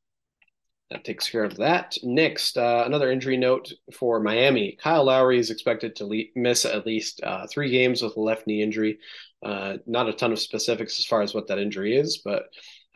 that 0.90 1.04
takes 1.04 1.28
care 1.28 1.44
of 1.44 1.56
that. 1.56 1.96
Next, 2.02 2.56
uh, 2.56 2.84
another 2.86 3.10
injury 3.10 3.36
note 3.36 3.72
for 3.92 4.20
Miami. 4.20 4.78
Kyle 4.80 5.04
Lowry 5.04 5.38
is 5.38 5.50
expected 5.50 5.94
to 5.96 6.06
le- 6.06 6.24
miss 6.34 6.64
at 6.64 6.86
least 6.86 7.20
uh, 7.22 7.46
three 7.46 7.70
games 7.70 8.02
with 8.02 8.16
a 8.16 8.20
left 8.20 8.46
knee 8.46 8.62
injury. 8.62 8.98
Uh, 9.44 9.76
not 9.86 10.08
a 10.08 10.12
ton 10.12 10.32
of 10.32 10.38
specifics 10.38 10.98
as 10.98 11.04
far 11.04 11.20
as 11.20 11.34
what 11.34 11.46
that 11.48 11.58
injury 11.58 11.96
is, 11.96 12.18
but 12.24 12.44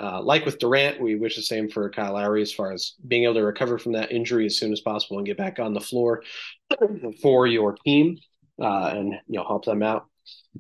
uh, 0.03 0.23
like 0.23 0.45
with 0.47 0.59
Durant, 0.59 1.01
we 1.01 1.17
wish 1.17 1.37
the 1.37 1.43
same 1.43 1.69
for 1.69 1.91
Kyle 1.91 2.15
Lowry 2.15 2.43
as 2.43 2.53
far 2.53 2.73
as 2.73 2.95
being 3.07 3.25
able 3.25 3.35
to 3.35 3.45
recover 3.45 3.79
from 3.79 3.93
that 3.93 4.11
injury 4.11 4.47
as 4.47 4.59
soon 4.59 4.73
as 4.73 4.81
possible 4.81 5.19
and 5.19 5.27
get 5.27 5.37
back 5.37 5.59
on 5.59 5.75
the 5.75 5.81
floor 5.81 6.23
for 7.23 7.47
your 7.47 7.77
team 7.85 8.19
uh, 8.61 8.91
and 8.95 9.13
you 9.29 9.39
know 9.39 9.45
help 9.45 9.65
them 9.65 9.83
out. 9.83 10.07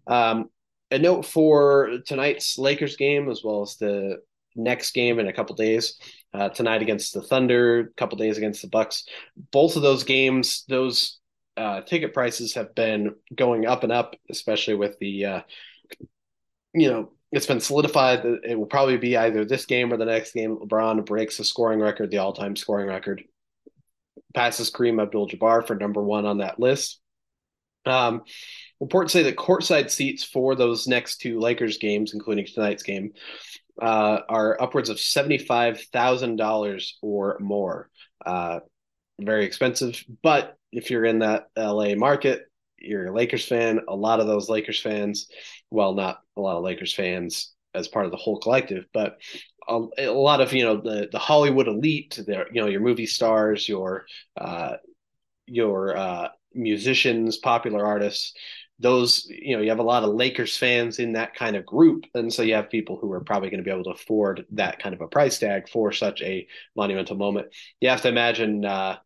Um, 0.06 0.50
a 0.90 0.98
note 0.98 1.24
for 1.24 1.98
tonight's 2.06 2.58
Lakers 2.58 2.96
game 2.96 3.30
as 3.30 3.42
well 3.42 3.62
as 3.62 3.76
the 3.76 4.18
next 4.54 4.92
game 4.92 5.18
in 5.18 5.28
a 5.28 5.32
couple 5.32 5.56
days 5.56 5.98
uh, 6.34 6.48
tonight 6.48 6.82
against 6.82 7.14
the 7.14 7.22
Thunder, 7.22 7.80
a 7.80 7.88
couple 7.94 8.18
days 8.18 8.38
against 8.38 8.62
the 8.62 8.68
Bucks. 8.68 9.06
Both 9.50 9.76
of 9.76 9.82
those 9.82 10.04
games, 10.04 10.64
those 10.68 11.18
uh, 11.56 11.82
ticket 11.82 12.14
prices 12.14 12.54
have 12.54 12.74
been 12.74 13.14
going 13.34 13.66
up 13.66 13.82
and 13.82 13.92
up, 13.92 14.16
especially 14.30 14.74
with 14.74 14.98
the, 14.98 15.24
uh, 15.26 15.40
you 16.72 16.90
know, 16.90 17.12
it's 17.30 17.46
been 17.46 17.60
solidified 17.60 18.22
that 18.22 18.40
it 18.44 18.58
will 18.58 18.66
probably 18.66 18.98
be 18.98 19.16
either 19.16 19.44
this 19.44 19.66
game 19.66 19.92
or 19.92 19.96
the 19.96 20.04
next 20.04 20.32
game. 20.32 20.56
LeBron 20.56 21.04
breaks 21.06 21.38
the 21.38 21.44
scoring 21.44 21.80
record, 21.80 22.10
the 22.10 22.18
all-time 22.18 22.56
scoring 22.56 22.86
record, 22.86 23.24
passes 24.34 24.70
Kareem 24.70 25.00
Abdul-Jabbar 25.00 25.66
for 25.66 25.74
number 25.74 26.02
one 26.02 26.26
on 26.26 26.38
that 26.38 26.60
list. 26.60 27.00
Um, 27.84 28.22
reports 28.80 29.12
say 29.12 29.22
that 29.24 29.36
courtside 29.36 29.90
seats 29.90 30.24
for 30.24 30.54
those 30.54 30.86
next 30.86 31.18
two 31.18 31.40
Lakers 31.40 31.78
games, 31.78 32.14
including 32.14 32.46
tonight's 32.46 32.82
game, 32.82 33.12
uh, 33.80 34.20
are 34.28 34.60
upwards 34.60 34.88
of 34.90 34.98
$75,000 34.98 36.90
or 37.02 37.38
more. 37.40 37.90
Uh, 38.24 38.60
very 39.20 39.44
expensive, 39.44 40.02
but 40.22 40.56
if 40.72 40.90
you're 40.90 41.04
in 41.04 41.20
that 41.20 41.48
LA 41.56 41.94
market, 41.94 42.42
you're 42.78 43.06
a 43.06 43.14
Lakers 43.14 43.46
fan, 43.46 43.80
a 43.88 43.94
lot 43.94 44.20
of 44.20 44.26
those 44.26 44.48
Lakers 44.48 44.80
fans, 44.80 45.28
well, 45.70 45.94
not 45.94 46.20
a 46.36 46.40
lot 46.40 46.56
of 46.56 46.64
Lakers 46.64 46.94
fans 46.94 47.54
as 47.74 47.88
part 47.88 48.04
of 48.04 48.10
the 48.10 48.16
whole 48.16 48.38
collective, 48.38 48.84
but 48.92 49.18
a, 49.68 49.80
a 49.98 50.12
lot 50.12 50.40
of 50.40 50.52
you 50.52 50.64
know 50.64 50.80
the 50.80 51.08
the 51.10 51.18
Hollywood 51.18 51.68
elite, 51.68 52.18
their 52.26 52.46
you 52.52 52.60
know 52.60 52.68
your 52.68 52.80
movie 52.80 53.06
stars, 53.06 53.68
your 53.68 54.06
uh, 54.36 54.76
your 55.46 55.96
uh, 55.96 56.28
musicians, 56.54 57.36
popular 57.36 57.84
artists, 57.84 58.34
those 58.82 59.26
you 59.28 59.56
know 59.56 59.62
you 59.62 59.70
have 59.70 59.78
a 59.78 59.84
lot 59.84 60.02
of 60.02 60.14
Lakers 60.14 60.56
fans 60.56 60.98
in 60.98 61.12
that 61.12 61.34
kind 61.34 61.56
of 61.56 61.64
group, 61.64 62.04
and 62.14 62.32
so 62.32 62.42
you 62.42 62.54
have 62.54 62.68
people 62.68 62.98
who 62.98 63.10
are 63.12 63.20
probably 63.20 63.48
going 63.48 63.62
to 63.62 63.64
be 63.64 63.70
able 63.70 63.84
to 63.84 63.90
afford 63.90 64.44
that 64.50 64.78
kind 64.78 64.94
of 64.94 65.00
a 65.00 65.08
price 65.08 65.38
tag 65.38 65.68
for 65.68 65.92
such 65.92 66.20
a 66.22 66.46
monumental 66.76 67.16
moment. 67.16 67.48
You 67.80 67.88
have 67.88 68.02
to 68.02 68.08
imagine 68.08 68.64
uh, 68.64 68.98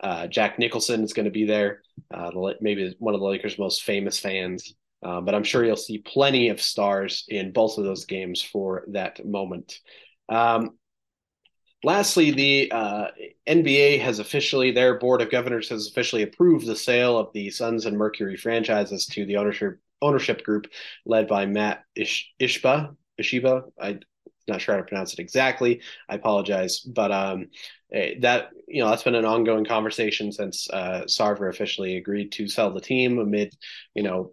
uh, 0.00 0.26
Jack 0.28 0.58
Nicholson 0.58 1.02
is 1.02 1.12
going 1.12 1.24
to 1.24 1.30
be 1.30 1.44
there, 1.44 1.82
uh, 2.12 2.30
maybe 2.60 2.94
one 2.98 3.14
of 3.14 3.20
the 3.20 3.26
Lakers' 3.26 3.58
most 3.58 3.82
famous 3.82 4.18
fans. 4.18 4.74
Uh, 5.02 5.20
but 5.20 5.34
I'm 5.34 5.44
sure 5.44 5.64
you'll 5.64 5.76
see 5.76 5.98
plenty 5.98 6.48
of 6.48 6.60
stars 6.60 7.24
in 7.28 7.52
both 7.52 7.78
of 7.78 7.84
those 7.84 8.06
games 8.06 8.42
for 8.42 8.84
that 8.88 9.24
moment. 9.24 9.80
Um, 10.28 10.78
Lastly, 11.84 12.30
the 12.30 12.70
uh, 12.72 13.08
NBA 13.46 14.00
has 14.00 14.18
officially, 14.18 14.70
their 14.72 14.98
board 14.98 15.20
of 15.20 15.30
governors 15.30 15.68
has 15.68 15.88
officially 15.88 16.22
approved 16.22 16.66
the 16.66 16.76
sale 16.76 17.18
of 17.18 17.32
the 17.32 17.50
Suns 17.50 17.86
and 17.86 17.96
Mercury 17.96 18.36
franchises 18.36 19.06
to 19.06 19.24
the 19.26 19.36
ownership 19.36 19.78
ownership 20.02 20.44
group 20.44 20.66
led 21.06 21.26
by 21.26 21.46
Matt 21.46 21.84
Ish, 21.94 22.32
Ishba. 22.40 22.94
Ishiba. 23.20 23.70
I'm 23.80 24.00
not 24.46 24.60
sure 24.60 24.74
how 24.74 24.80
to 24.80 24.86
pronounce 24.86 25.12
it 25.12 25.18
exactly. 25.20 25.80
I 26.08 26.16
apologize, 26.16 26.80
but 26.80 27.10
um, 27.12 27.48
eh, 27.92 28.14
that 28.20 28.50
you 28.68 28.82
know 28.82 28.90
that's 28.90 29.02
been 29.02 29.14
an 29.14 29.24
ongoing 29.24 29.64
conversation 29.64 30.32
since 30.32 30.68
uh, 30.70 31.02
Sarver 31.06 31.48
officially 31.48 31.96
agreed 31.96 32.32
to 32.32 32.48
sell 32.48 32.72
the 32.72 32.80
team 32.80 33.18
amid 33.18 33.54
you 33.94 34.02
know 34.02 34.32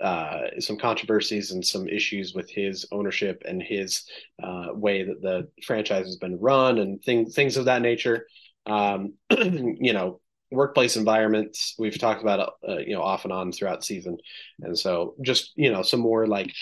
uh, 0.00 0.60
some 0.60 0.76
controversies 0.76 1.50
and 1.50 1.64
some 1.64 1.88
issues 1.88 2.34
with 2.34 2.50
his 2.50 2.86
ownership 2.92 3.42
and 3.46 3.62
his 3.62 4.04
uh, 4.42 4.68
way 4.72 5.04
that 5.04 5.22
the 5.22 5.48
franchise 5.64 6.06
has 6.06 6.16
been 6.16 6.38
run 6.38 6.78
and 6.78 7.02
things 7.02 7.34
things 7.34 7.56
of 7.56 7.66
that 7.66 7.82
nature. 7.82 8.26
Um, 8.66 9.14
you 9.30 9.92
know, 9.92 10.20
workplace 10.50 10.96
environments 10.96 11.74
we've 11.78 11.98
talked 11.98 12.22
about 12.22 12.54
uh, 12.68 12.78
you 12.78 12.94
know 12.94 13.02
off 13.02 13.24
and 13.24 13.32
on 13.32 13.52
throughout 13.52 13.80
the 13.80 13.86
season, 13.86 14.18
and 14.60 14.78
so 14.78 15.14
just 15.22 15.52
you 15.56 15.70
know 15.70 15.82
some 15.82 16.00
more 16.00 16.26
like 16.26 16.52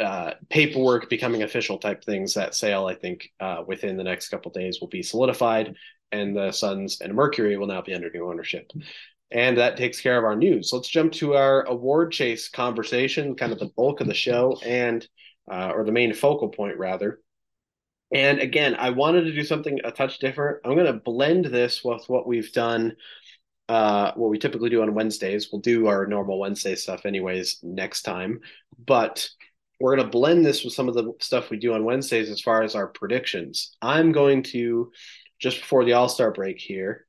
uh, 0.00 0.32
paperwork 0.50 1.08
becoming 1.08 1.42
official 1.42 1.78
type 1.78 2.04
things. 2.04 2.34
That 2.34 2.54
sale, 2.54 2.86
I 2.86 2.94
think, 2.94 3.30
uh, 3.40 3.62
within 3.66 3.96
the 3.96 4.04
next 4.04 4.28
couple 4.28 4.50
days 4.52 4.80
will 4.80 4.88
be 4.88 5.02
solidified, 5.02 5.74
and 6.12 6.36
the 6.36 6.52
Suns 6.52 7.00
and 7.00 7.14
Mercury 7.14 7.56
will 7.56 7.66
now 7.66 7.82
be 7.82 7.94
under 7.94 8.10
new 8.10 8.28
ownership. 8.28 8.70
And 9.30 9.58
that 9.58 9.76
takes 9.76 10.00
care 10.00 10.16
of 10.16 10.24
our 10.24 10.36
news. 10.36 10.70
Let's 10.72 10.88
jump 10.88 11.12
to 11.14 11.34
our 11.34 11.64
award 11.64 12.12
chase 12.12 12.48
conversation, 12.48 13.34
kind 13.34 13.52
of 13.52 13.58
the 13.58 13.72
bulk 13.76 14.00
of 14.00 14.06
the 14.06 14.14
show, 14.14 14.58
and 14.64 15.06
uh, 15.50 15.72
or 15.74 15.84
the 15.84 15.92
main 15.92 16.14
focal 16.14 16.48
point 16.48 16.78
rather. 16.78 17.20
And 18.12 18.38
again, 18.38 18.76
I 18.76 18.90
wanted 18.90 19.22
to 19.22 19.32
do 19.32 19.42
something 19.42 19.80
a 19.82 19.90
touch 19.90 20.20
different. 20.20 20.58
I'm 20.64 20.74
going 20.74 20.86
to 20.86 20.92
blend 20.92 21.46
this 21.46 21.82
with 21.82 22.08
what 22.08 22.26
we've 22.26 22.52
done, 22.52 22.96
uh, 23.68 24.12
what 24.14 24.30
we 24.30 24.38
typically 24.38 24.70
do 24.70 24.82
on 24.82 24.94
Wednesdays. 24.94 25.48
We'll 25.50 25.60
do 25.60 25.88
our 25.88 26.06
normal 26.06 26.38
Wednesday 26.38 26.76
stuff 26.76 27.04
anyways 27.04 27.58
next 27.64 28.02
time, 28.02 28.40
but 28.78 29.28
we're 29.80 29.96
going 29.96 30.06
to 30.06 30.12
blend 30.12 30.46
this 30.46 30.64
with 30.64 30.72
some 30.72 30.88
of 30.88 30.94
the 30.94 31.12
stuff 31.20 31.50
we 31.50 31.58
do 31.58 31.74
on 31.74 31.84
Wednesdays 31.84 32.30
as 32.30 32.40
far 32.40 32.62
as 32.62 32.74
our 32.74 32.86
predictions. 32.86 33.76
I'm 33.82 34.12
going 34.12 34.44
to, 34.44 34.92
just 35.40 35.60
before 35.60 35.84
the 35.84 35.94
All 35.94 36.08
Star 36.08 36.30
break 36.30 36.60
here, 36.60 37.06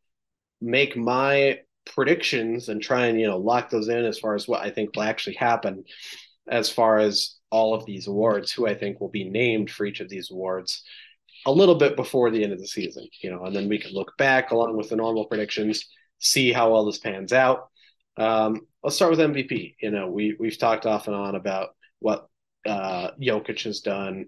make 0.60 0.98
my 0.98 1.60
predictions 1.94 2.70
and 2.70 2.82
try 2.82 3.08
and, 3.08 3.20
you 3.20 3.28
know, 3.28 3.38
lock 3.38 3.70
those 3.70 3.90
in 3.90 4.06
as 4.06 4.20
far 4.20 4.36
as 4.36 4.48
what 4.48 4.62
I 4.62 4.70
think 4.70 4.96
will 4.96 5.04
actually 5.04 5.36
happen 5.36 5.84
as 6.50 6.70
far 6.70 6.98
as 6.98 7.36
all 7.50 7.74
of 7.74 7.86
these 7.86 8.08
awards, 8.08 8.52
who 8.52 8.68
I 8.68 8.76
think 8.76 9.00
will 9.00 9.10
be 9.10 9.30
named 9.30 9.70
for 9.70 9.86
each 9.86 10.00
of 10.00 10.10
these 10.10 10.32
awards 10.32 10.84
a 11.46 11.52
little 11.52 11.76
bit 11.76 11.96
before 11.96 12.30
the 12.30 12.44
end 12.44 12.54
of 12.54 12.60
the 12.60 12.68
season, 12.68 13.08
you 13.22 13.32
know, 13.32 13.46
and 13.46 13.56
then 13.56 13.70
we 13.70 13.80
can 13.80 13.94
look 13.94 14.12
back 14.18 14.52
along 14.52 14.76
with 14.76 14.90
the 14.90 14.96
normal 14.96 15.26
predictions, 15.26 15.88
see 16.20 16.52
how 16.52 16.72
well 16.72 16.86
this 16.86 16.98
pans 16.98 17.32
out. 17.32 17.70
Um, 18.18 18.62
let's 18.84 18.96
start 18.96 19.12
with 19.12 19.20
MVP. 19.20 19.76
You 19.82 19.92
know, 19.92 20.10
we 20.10 20.36
we've 20.40 20.58
talked 20.58 20.86
off 20.86 21.08
and 21.08 21.16
on 21.16 21.36
about 21.36 21.70
what 22.00 22.28
uh, 22.66 23.12
Jokic 23.22 23.62
has 23.64 23.80
done, 23.82 24.26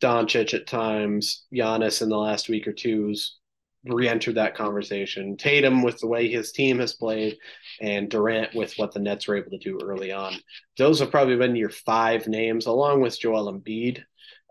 Doncic 0.00 0.54
at 0.54 0.66
times, 0.66 1.46
Giannis 1.52 2.02
in 2.02 2.08
the 2.08 2.16
last 2.16 2.48
week 2.48 2.68
or 2.68 2.72
two's 2.72 3.38
re-entered 3.84 4.36
that 4.36 4.54
conversation. 4.54 5.36
Tatum 5.36 5.82
with 5.82 5.98
the 5.98 6.06
way 6.06 6.28
his 6.28 6.52
team 6.52 6.78
has 6.78 6.92
played, 6.92 7.38
and 7.80 8.08
Durant 8.08 8.54
with 8.54 8.74
what 8.76 8.92
the 8.92 9.00
Nets 9.00 9.26
were 9.26 9.36
able 9.36 9.50
to 9.50 9.58
do 9.58 9.80
early 9.82 10.12
on. 10.12 10.34
Those 10.78 11.00
have 11.00 11.10
probably 11.10 11.36
been 11.36 11.56
your 11.56 11.70
five 11.70 12.28
names, 12.28 12.66
along 12.66 13.00
with 13.00 13.18
Joel 13.18 13.52
Embiid. 13.52 14.02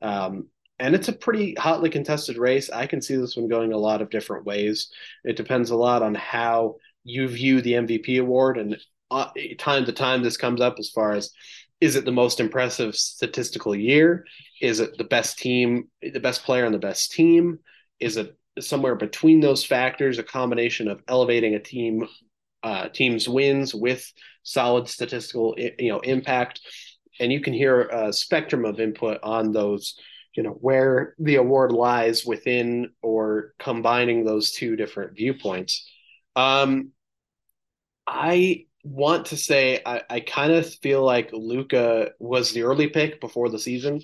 Um, 0.02 0.48
and 0.80 0.96
it's 0.96 1.08
a 1.08 1.14
pretty 1.14 1.54
hotly 1.56 1.90
contested 1.90 2.38
race. 2.38 2.70
I 2.70 2.88
can 2.88 3.02
see 3.02 3.16
this 3.16 3.38
one 3.38 3.48
going 3.48 3.72
a 3.72 3.78
lot 3.78 4.02
of 4.02 4.10
different 4.10 4.46
ways. 4.46 4.92
It 5.24 5.38
depends 5.38 5.70
a 5.70 5.76
lot 5.76 6.02
on 6.02 6.16
how 6.16 6.78
you 7.04 7.28
view 7.28 7.62
the 7.62 7.74
MVP 7.74 8.20
award, 8.20 8.58
and 8.58 8.78
uh, 9.12 9.30
time 9.58 9.86
to 9.86 9.92
time 9.92 10.24
this 10.24 10.38
comes 10.38 10.62
up 10.62 10.76
as 10.80 10.90
far 10.90 11.14
as 11.14 11.32
is 11.82 11.96
it 11.96 12.06
the 12.06 12.12
most 12.12 12.40
impressive 12.40 12.96
statistical 12.96 13.76
year? 13.76 14.26
Is 14.62 14.80
it 14.80 14.98
the 14.98 15.04
best 15.04 15.40
team, 15.40 15.90
the 16.02 16.20
best 16.20 16.44
player 16.44 16.66
on 16.66 16.72
the 16.72 16.78
best 16.78 17.12
team? 17.12 17.60
Is 18.00 18.18
it 18.18 18.38
somewhere 18.60 18.96
between 18.96 19.40
those 19.40 19.64
factors, 19.64 20.20
a 20.20 20.24
combination 20.24 20.88
of 20.88 21.02
elevating 21.08 21.56
a 21.56 21.60
team, 21.60 22.08
uh, 22.64 22.90
team's 22.90 23.28
wins 23.28 23.74
with 23.74 24.12
solid 24.44 24.88
statistical, 24.88 25.56
you 25.58 25.92
know, 25.92 26.00
impact? 26.00 26.62
And 27.20 27.32
you 27.32 27.42
can 27.42 27.54
hear 27.54 27.82
a 27.84 28.12
spectrum 28.12 28.66
of 28.66 28.80
input 28.80 29.20
on 29.24 29.52
those 29.52 29.96
you 30.36 30.44
know 30.44 30.52
where 30.52 31.16
the 31.20 31.36
award 31.36 31.72
lies 31.72 32.26
within 32.26 32.92
or 33.02 33.54
combining 33.60 34.24
those 34.24 34.52
two 34.52 34.76
different 34.76 35.16
viewpoints 35.16 35.90
um 36.36 36.92
i 38.08 38.66
want 38.84 39.28
to 39.28 39.38
say 39.38 39.82
i, 39.86 40.02
I 40.10 40.20
kind 40.22 40.54
of 40.54 40.74
feel 40.76 41.04
like 41.04 41.32
Luka 41.34 42.12
was 42.20 42.52
the 42.52 42.64
early 42.64 42.88
pick 42.88 43.20
before 43.20 43.50
the 43.50 43.60
season 43.60 44.02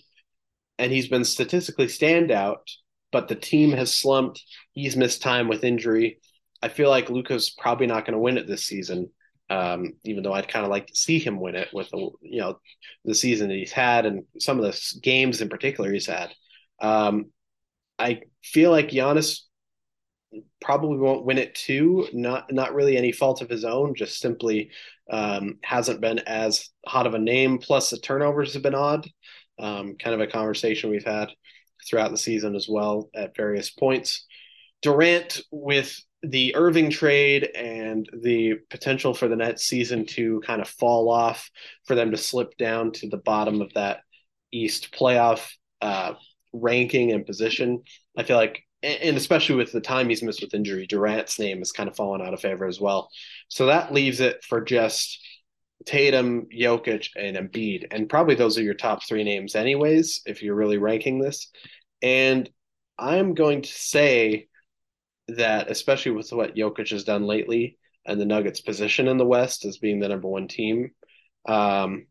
and 0.78 0.92
he's 0.92 1.08
been 1.08 1.26
statistically 1.26 1.88
standout 1.88 2.58
but 3.12 3.28
the 3.28 3.36
team 3.36 3.72
has 3.72 3.94
slumped 3.94 4.44
he's 4.74 4.96
missed 4.96 5.22
time 5.22 5.48
with 5.48 5.64
injury 5.64 6.20
i 6.62 6.68
feel 6.68 6.90
like 6.90 7.10
Luka's 7.10 7.50
probably 7.50 7.88
not 7.88 8.06
going 8.06 8.14
to 8.14 8.20
win 8.20 8.38
it 8.38 8.48
this 8.48 8.66
season 8.66 9.10
um, 9.50 9.94
even 10.04 10.24
though 10.24 10.34
I'd 10.34 10.48
kind 10.48 10.66
of 10.66 10.72
like 10.72 10.88
to 10.88 10.96
see 10.96 11.20
him 11.20 11.40
win 11.40 11.56
it 11.56 11.70
with 11.74 11.90
the 11.90 12.10
you 12.22 12.42
know 12.42 12.60
the 13.06 13.16
season 13.16 13.48
that 13.48 13.56
he's 13.56 13.72
had 13.72 14.06
and 14.06 14.24
some 14.40 14.60
of 14.60 14.66
the 14.66 15.00
games 15.02 15.42
in 15.42 15.50
particular 15.50 15.92
he's 15.92 16.08
had. 16.08 16.34
Um, 16.82 17.28
I 17.98 18.22
feel 18.44 18.72
like 18.72 18.90
Giannis 18.90 19.42
probably 20.62 20.98
won't 20.98 21.26
win 21.26 21.38
it 21.38 21.56
too. 21.56 22.08
Not 22.14 22.52
not 22.52 22.74
really 22.74 22.98
any 22.98 23.12
fault 23.12 23.42
of 23.42 23.50
his 23.50 23.64
own, 23.64 23.96
just 23.96 24.20
simply 24.20 24.72
um, 25.10 25.60
hasn't 25.64 26.02
been 26.02 26.20
as 26.20 26.70
hot 26.86 27.08
of 27.08 27.14
a 27.14 27.20
name. 27.20 27.58
Plus 27.58 27.90
the 27.90 27.98
turnovers 27.98 28.54
have 28.54 28.64
been 28.64 28.76
odd. 28.76 29.10
Um, 29.60 29.96
kind 29.98 30.14
of 30.14 30.22
a 30.22 30.28
conversation 30.28 30.92
we've 30.92 31.04
had 31.04 31.30
throughout 31.88 32.12
the 32.12 32.18
season 32.18 32.56
as 32.56 32.68
well 32.68 33.10
at 33.16 33.36
various 33.36 33.70
points. 33.70 34.26
Durant 34.82 35.42
with 35.52 36.00
the 36.24 36.56
Irving 36.56 36.90
trade 36.90 37.50
and 37.56 38.08
the 38.22 38.56
potential 38.70 39.14
for 39.14 39.28
the 39.28 39.36
Nets 39.36 39.64
season 39.64 40.06
to 40.08 40.42
kind 40.46 40.62
of 40.62 40.68
fall 40.68 41.10
off, 41.10 41.50
for 41.86 41.96
them 41.96 42.12
to 42.12 42.18
slip 42.18 42.58
down 42.58 42.92
to 42.94 43.10
the 43.10 43.18
bottom 43.18 43.62
of 43.62 43.74
that 43.74 44.02
East 44.52 44.92
playoff 44.92 45.52
uh, 45.82 46.14
ranking 46.54 47.12
and 47.12 47.26
position, 47.26 47.84
I 48.18 48.24
feel 48.24 48.38
like, 48.38 48.64
and 48.84 49.18
especially 49.18 49.56
with 49.56 49.72
the 49.72 49.82
time 49.82 50.10
he's 50.10 50.24
missed 50.24 50.42
with 50.42 50.54
injury, 50.54 50.88
Durant's 50.88 51.40
name 51.40 51.60
has 51.60 51.72
kind 51.72 51.90
of 51.90 51.96
fallen 51.96 52.22
out 52.22 52.34
of 52.34 52.42
favor 52.42 52.66
as 52.66 52.80
well. 52.80 53.10
So 53.48 53.68
that 53.68 53.94
leaves 53.94 54.20
it 54.20 54.44
for 54.44 54.62
just 54.62 55.20
Tatum, 55.86 56.48
Jokic, 56.56 57.10
and 57.16 57.38
Embiid. 57.38 57.88
And 57.92 58.10
probably 58.10 58.36
those 58.36 58.58
are 58.58 58.64
your 58.64 58.74
top 58.74 59.04
three 59.04 59.24
names, 59.24 59.56
anyways, 59.56 60.22
if 60.26 60.42
you're 60.42 60.56
really 60.56 60.78
ranking 60.78 61.20
this. 61.20 61.52
And 62.02 62.50
I'm 62.98 63.34
going 63.34 63.62
to 63.64 63.70
say 63.70 64.48
that, 65.28 65.70
especially 65.70 66.12
with 66.12 66.32
what 66.32 66.56
Jokic 66.56 66.90
has 66.90 67.04
done 67.04 67.24
lately 67.24 67.78
and 68.06 68.20
the 68.20 68.26
Nuggets' 68.26 68.62
position 68.62 69.08
in 69.08 69.18
the 69.18 69.26
West 69.26 69.66
as 69.66 69.78
being 69.78 70.00
the 70.00 70.10
number 70.10 70.28
one 70.28 70.48
team, 70.48 70.92
um, 71.48 72.08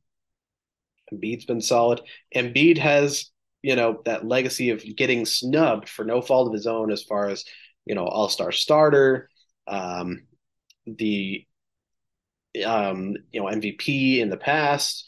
Embiid's 1.12 1.44
been 1.44 1.60
solid. 1.60 2.00
Embiid 2.34 2.78
has, 2.78 3.30
you 3.62 3.76
know, 3.76 4.02
that 4.04 4.26
legacy 4.26 4.70
of 4.70 4.84
getting 4.96 5.24
snubbed 5.24 5.88
for 5.88 6.04
no 6.04 6.20
fault 6.20 6.48
of 6.48 6.54
his 6.54 6.66
own 6.66 6.90
as 6.90 7.02
far 7.02 7.28
as, 7.28 7.44
you 7.84 7.94
know, 7.94 8.04
all 8.06 8.28
star 8.28 8.52
starter, 8.52 9.28
um, 9.66 10.26
the, 10.86 11.46
um, 12.64 13.14
you 13.32 13.40
know, 13.40 13.46
MVP 13.46 14.18
in 14.18 14.30
the 14.30 14.36
past, 14.36 15.04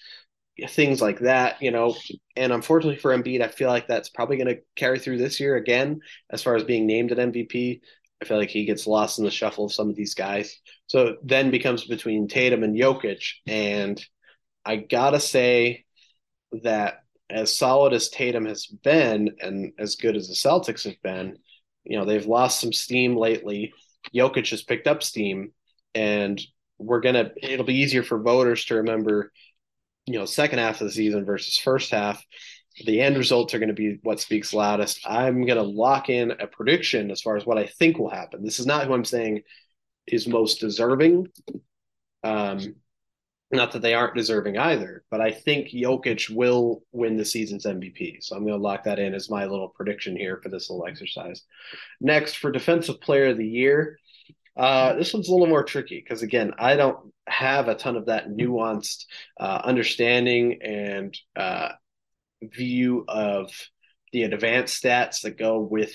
things 0.68 1.00
like 1.00 1.20
that, 1.20 1.62
you 1.62 1.70
know. 1.70 1.96
And 2.36 2.52
unfortunately 2.52 2.98
for 2.98 3.16
Embiid, 3.16 3.42
I 3.42 3.48
feel 3.48 3.68
like 3.68 3.86
that's 3.86 4.08
probably 4.08 4.36
going 4.36 4.54
to 4.54 4.62
carry 4.76 4.98
through 4.98 5.18
this 5.18 5.40
year 5.40 5.56
again 5.56 6.00
as 6.30 6.42
far 6.42 6.56
as 6.56 6.64
being 6.64 6.86
named 6.86 7.12
an 7.12 7.32
MVP. 7.32 7.80
I 8.20 8.24
feel 8.24 8.36
like 8.36 8.50
he 8.50 8.64
gets 8.64 8.86
lost 8.86 9.18
in 9.18 9.24
the 9.24 9.30
shuffle 9.30 9.66
of 9.66 9.72
some 9.72 9.88
of 9.88 9.96
these 9.96 10.14
guys. 10.14 10.60
So 10.88 11.16
then 11.22 11.50
becomes 11.50 11.84
between 11.84 12.26
Tatum 12.26 12.64
and 12.64 12.76
Jokic. 12.76 13.22
And 13.46 14.04
I 14.64 14.76
gotta 14.76 15.20
say 15.20 15.84
that 16.62 17.00
as 17.30 17.56
solid 17.56 17.92
as 17.92 18.08
Tatum 18.08 18.46
has 18.46 18.66
been 18.66 19.36
and 19.40 19.72
as 19.78 19.96
good 19.96 20.16
as 20.16 20.28
the 20.28 20.34
Celtics 20.34 20.84
have 20.84 21.00
been, 21.02 21.38
you 21.84 21.96
know, 21.96 22.04
they've 22.04 22.26
lost 22.26 22.60
some 22.60 22.72
steam 22.72 23.16
lately. 23.16 23.72
Jokic 24.14 24.50
has 24.50 24.62
picked 24.62 24.86
up 24.86 25.02
steam, 25.02 25.52
and 25.94 26.40
we're 26.78 27.00
gonna 27.00 27.30
it'll 27.42 27.64
be 27.64 27.80
easier 27.80 28.02
for 28.02 28.20
voters 28.20 28.64
to 28.66 28.76
remember, 28.76 29.32
you 30.08 30.18
know, 30.18 30.24
second 30.24 30.58
half 30.58 30.80
of 30.80 30.86
the 30.86 30.92
season 30.92 31.24
versus 31.24 31.58
first 31.58 31.90
half 31.90 32.24
the 32.84 33.00
end 33.00 33.16
results 33.16 33.54
are 33.54 33.58
going 33.58 33.68
to 33.68 33.74
be 33.74 33.98
what 34.02 34.20
speaks 34.20 34.54
loudest. 34.54 35.00
I'm 35.06 35.44
going 35.44 35.58
to 35.58 35.62
lock 35.62 36.08
in 36.08 36.32
a 36.32 36.46
prediction 36.46 37.10
as 37.10 37.20
far 37.20 37.36
as 37.36 37.44
what 37.44 37.58
I 37.58 37.66
think 37.66 37.98
will 37.98 38.10
happen. 38.10 38.44
This 38.44 38.60
is 38.60 38.66
not 38.66 38.86
who 38.86 38.94
I'm 38.94 39.04
saying 39.04 39.42
is 40.06 40.28
most 40.28 40.60
deserving. 40.60 41.26
Um, 42.22 42.76
not 43.50 43.72
that 43.72 43.82
they 43.82 43.94
aren't 43.94 44.14
deserving 44.14 44.58
either, 44.58 45.04
but 45.10 45.20
I 45.20 45.32
think 45.32 45.68
Jokic 45.68 46.28
will 46.28 46.82
win 46.92 47.16
the 47.16 47.24
season's 47.24 47.64
MVP. 47.64 48.18
So 48.20 48.36
I'm 48.36 48.42
going 48.42 48.58
to 48.58 48.62
lock 48.62 48.84
that 48.84 48.98
in 48.98 49.14
as 49.14 49.30
my 49.30 49.46
little 49.46 49.68
prediction 49.68 50.16
here 50.16 50.38
for 50.42 50.50
this 50.50 50.68
little 50.68 50.86
exercise. 50.86 51.44
Next, 52.00 52.34
for 52.34 52.52
Defensive 52.52 53.00
Player 53.00 53.28
of 53.28 53.38
the 53.38 53.48
Year, 53.48 53.98
uh, 54.58 54.94
this 54.94 55.14
one's 55.14 55.28
a 55.28 55.32
little 55.32 55.46
more 55.46 55.64
tricky 55.64 56.00
because, 56.04 56.22
again, 56.22 56.52
I 56.58 56.76
don't 56.76 57.12
have 57.28 57.68
a 57.68 57.74
ton 57.74 57.96
of 57.96 58.06
that 58.06 58.28
nuanced 58.28 59.04
uh, 59.38 59.60
understanding 59.64 60.60
and 60.62 61.16
uh, 61.36 61.70
view 62.42 63.04
of 63.06 63.52
the 64.12 64.24
advanced 64.24 64.82
stats 64.82 65.22
that 65.22 65.38
go 65.38 65.60
with 65.60 65.92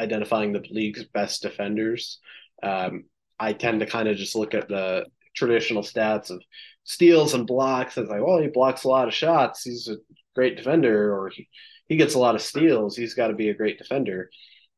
identifying 0.00 0.52
the 0.52 0.64
league's 0.70 1.04
best 1.04 1.42
defenders. 1.42 2.18
Um, 2.62 3.04
I 3.38 3.52
tend 3.52 3.80
to 3.80 3.86
kind 3.86 4.08
of 4.08 4.16
just 4.16 4.34
look 4.34 4.54
at 4.54 4.68
the 4.68 5.06
traditional 5.34 5.82
stats 5.82 6.30
of 6.30 6.42
steals 6.84 7.34
and 7.34 7.46
blocks 7.46 7.98
as 7.98 8.08
like, 8.08 8.24
well, 8.24 8.40
he 8.40 8.48
blocks 8.48 8.84
a 8.84 8.88
lot 8.88 9.08
of 9.08 9.14
shots. 9.14 9.62
He's 9.62 9.88
a 9.88 9.96
great 10.34 10.56
defender, 10.56 11.14
or 11.14 11.28
he, 11.28 11.48
he 11.88 11.96
gets 11.96 12.14
a 12.14 12.18
lot 12.18 12.34
of 12.34 12.42
steals. 12.42 12.96
He's 12.96 13.14
got 13.14 13.28
to 13.28 13.34
be 13.34 13.50
a 13.50 13.54
great 13.54 13.78
defender. 13.78 14.30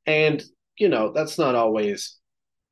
And, 0.04 0.42
you 0.76 0.88
know, 0.88 1.12
that's 1.12 1.38
not 1.38 1.54
always 1.54 2.18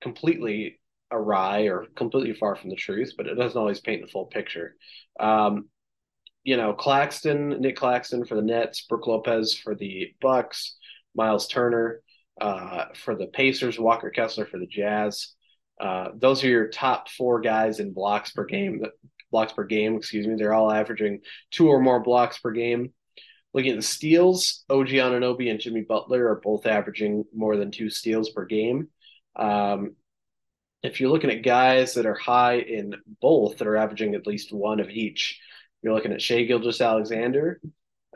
completely 0.01 0.81
awry 1.11 1.63
or 1.63 1.87
completely 1.95 2.35
far 2.35 2.57
from 2.57 2.71
the 2.71 2.77
truth, 2.77 3.13
but 3.17 3.27
it 3.27 3.35
doesn't 3.35 3.59
always 3.59 3.81
paint 3.81 4.03
the 4.03 4.11
full 4.11 4.27
picture. 4.27 4.77
Um, 5.19 5.69
you 6.43 6.57
know, 6.57 6.73
Claxton, 6.73 7.61
Nic 7.61 7.77
Claxton 7.77 8.25
for 8.25 8.37
the 8.37 8.43
Nets, 8.43 8.83
Brook 8.83 9.07
Lopez 9.07 9.55
for 9.55 9.75
the 9.75 10.15
Bucks, 10.21 10.77
Miles 11.15 11.49
Turner 11.49 12.03
uh, 12.41 12.87
for 12.95 13.17
the 13.17 13.27
Pacers, 13.27 13.79
Walker 13.79 14.11
Kessler 14.11 14.47
for 14.47 14.59
the 14.59 14.67
Jazz. 14.67 15.35
Uh, 15.81 16.09
those 16.15 16.43
are 16.45 16.49
your 16.49 16.69
top 16.69 17.09
four 17.11 17.41
guys 17.41 17.81
in 17.81 17.93
blocks 17.93 18.31
per 18.31 18.45
game. 18.45 18.83
Blocks 19.31 19.53
per 19.53 19.65
game, 19.65 19.97
excuse 19.97 20.27
me. 20.27 20.37
They're 20.37 20.55
all 20.55 20.71
averaging 20.71 21.21
two 21.51 21.69
or 21.69 21.81
more 21.81 22.01
blocks 22.01 22.39
per 22.39 22.53
game. 22.53 22.93
Looking 23.53 23.73
at 23.73 23.77
the 23.77 23.83
steals, 23.83 24.65
OG 24.71 24.89
Anunoby 24.89 25.51
and 25.51 25.59
Jimmy 25.59 25.81
Butler 25.81 26.29
are 26.29 26.41
both 26.41 26.67
averaging 26.67 27.25
more 27.35 27.57
than 27.57 27.71
two 27.71 27.91
steals 27.91 28.31
per 28.31 28.45
game. 28.45 28.89
Um, 29.37 29.97
if 30.83 31.01
you're 31.01 31.11
looking 31.11 31.31
at 31.31 31.43
guys 31.45 31.95
that 31.95 32.07
are 32.07 32.15
high 32.15 32.59
in 32.59 32.95
both, 33.21 33.59
that 33.59 33.69
are 33.69 33.77
averaging 33.77 34.15
at 34.15 34.27
least 34.27 34.53
one 34.53 34.81
of 34.81 34.91
each, 34.91 35.41
You're 35.83 35.95
looking 35.95 36.13
at 36.13 36.23
Shai 36.23 36.45
Gilgeous-Alexander, 36.45 37.61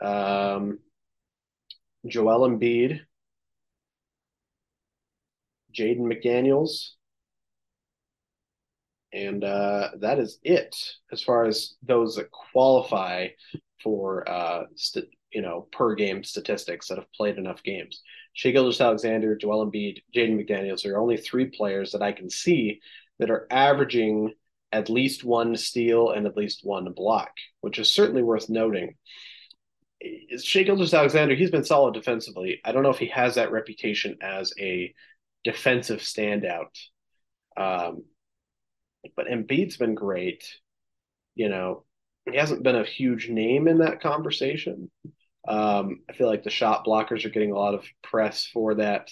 um, 0.01 0.79
Joel 2.05 2.47
Embiid, 2.47 3.01
Jaden 5.73 6.05
McDaniels, 6.07 6.95
and 9.13 9.43
uh, 9.43 9.89
that 9.99 10.19
is 10.19 10.39
it 10.43 10.75
as 11.11 11.21
far 11.21 11.45
as 11.45 11.75
those 11.83 12.15
that 12.15 12.31
qualify 12.31 13.27
for 13.83 14.27
uh, 14.29 14.63
st- 14.75 15.09
you 15.31 15.41
know 15.41 15.67
per 15.71 15.95
game 15.95 16.23
statistics 16.23 16.87
that 16.87 16.97
have 16.97 17.11
played 17.13 17.37
enough 17.37 17.61
games. 17.63 18.01
Shai 18.33 18.51
Gilgeous-Alexander, 18.51 19.35
Joel 19.35 19.69
Embiid, 19.69 20.03
Jaden 20.15 20.39
McDaniels 20.39 20.85
are 20.85 20.97
only 20.97 21.17
three 21.17 21.45
players 21.45 21.91
that 21.91 22.01
I 22.01 22.11
can 22.11 22.29
see 22.29 22.79
that 23.19 23.29
are 23.29 23.47
averaging 23.51 24.33
at 24.71 24.89
least 24.89 25.23
one 25.23 25.55
steal 25.57 26.11
and 26.11 26.25
at 26.25 26.37
least 26.37 26.61
one 26.63 26.91
block, 26.93 27.31
which 27.59 27.77
is 27.77 27.91
certainly 27.91 28.23
worth 28.23 28.49
noting. 28.49 28.95
Shai 30.41 30.63
Gilgeous-Alexander, 30.63 31.35
he's 31.35 31.51
been 31.51 31.65
solid 31.65 31.93
defensively. 31.93 32.61
I 32.63 32.71
don't 32.71 32.83
know 32.83 32.89
if 32.89 32.99
he 32.99 33.07
has 33.07 33.35
that 33.35 33.51
reputation 33.51 34.17
as 34.21 34.53
a 34.59 34.93
defensive 35.43 35.99
standout. 35.99 36.69
Um, 37.57 38.05
but 39.15 39.27
Embiid's 39.27 39.77
been 39.77 39.93
great. 39.93 40.43
You 41.35 41.49
know, 41.49 41.85
he 42.29 42.37
hasn't 42.37 42.63
been 42.63 42.75
a 42.75 42.85
huge 42.85 43.29
name 43.29 43.67
in 43.67 43.79
that 43.79 44.01
conversation. 44.01 44.89
Um, 45.47 46.01
I 46.09 46.13
feel 46.13 46.27
like 46.27 46.43
the 46.43 46.49
shot 46.49 46.85
blockers 46.85 47.25
are 47.25 47.29
getting 47.29 47.51
a 47.51 47.57
lot 47.57 47.73
of 47.73 47.85
press 48.03 48.45
for 48.45 48.75
that. 48.75 49.09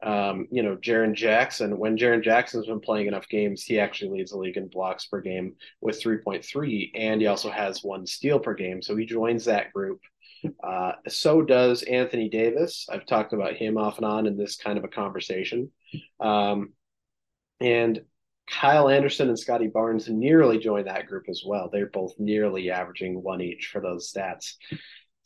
Um, 0.00 0.46
you 0.52 0.62
know, 0.62 0.76
Jaren 0.76 1.14
Jackson, 1.14 1.78
when 1.78 1.96
Jaren 1.96 2.22
Jackson's 2.22 2.66
been 2.66 2.80
playing 2.80 3.08
enough 3.08 3.28
games, 3.28 3.64
he 3.64 3.80
actually 3.80 4.18
leads 4.18 4.30
the 4.30 4.38
league 4.38 4.56
in 4.56 4.68
blocks 4.68 5.06
per 5.06 5.20
game 5.20 5.54
with 5.80 6.00
3.3, 6.00 6.92
and 6.94 7.20
he 7.20 7.26
also 7.26 7.50
has 7.50 7.82
one 7.82 8.06
steal 8.06 8.38
per 8.38 8.54
game. 8.54 8.80
So 8.80 8.94
he 8.96 9.06
joins 9.06 9.44
that 9.46 9.72
group. 9.72 10.00
Uh, 10.62 10.92
so 11.08 11.42
does 11.42 11.82
Anthony 11.82 12.28
Davis. 12.28 12.86
I've 12.90 13.06
talked 13.06 13.32
about 13.32 13.56
him 13.56 13.76
off 13.76 13.96
and 13.96 14.06
on 14.06 14.26
in 14.26 14.36
this 14.36 14.56
kind 14.56 14.78
of 14.78 14.84
a 14.84 14.88
conversation. 14.88 15.72
Um, 16.20 16.74
and 17.60 18.00
Kyle 18.50 18.88
Anderson 18.88 19.28
and 19.28 19.38
Scottie 19.38 19.66
Barnes 19.66 20.08
nearly 20.08 20.58
joined 20.58 20.86
that 20.86 21.06
group 21.06 21.24
as 21.28 21.42
well. 21.44 21.68
They're 21.70 21.86
both 21.86 22.14
nearly 22.18 22.70
averaging 22.70 23.22
one 23.22 23.40
each 23.40 23.68
for 23.72 23.80
those 23.80 24.10
stats. 24.12 24.54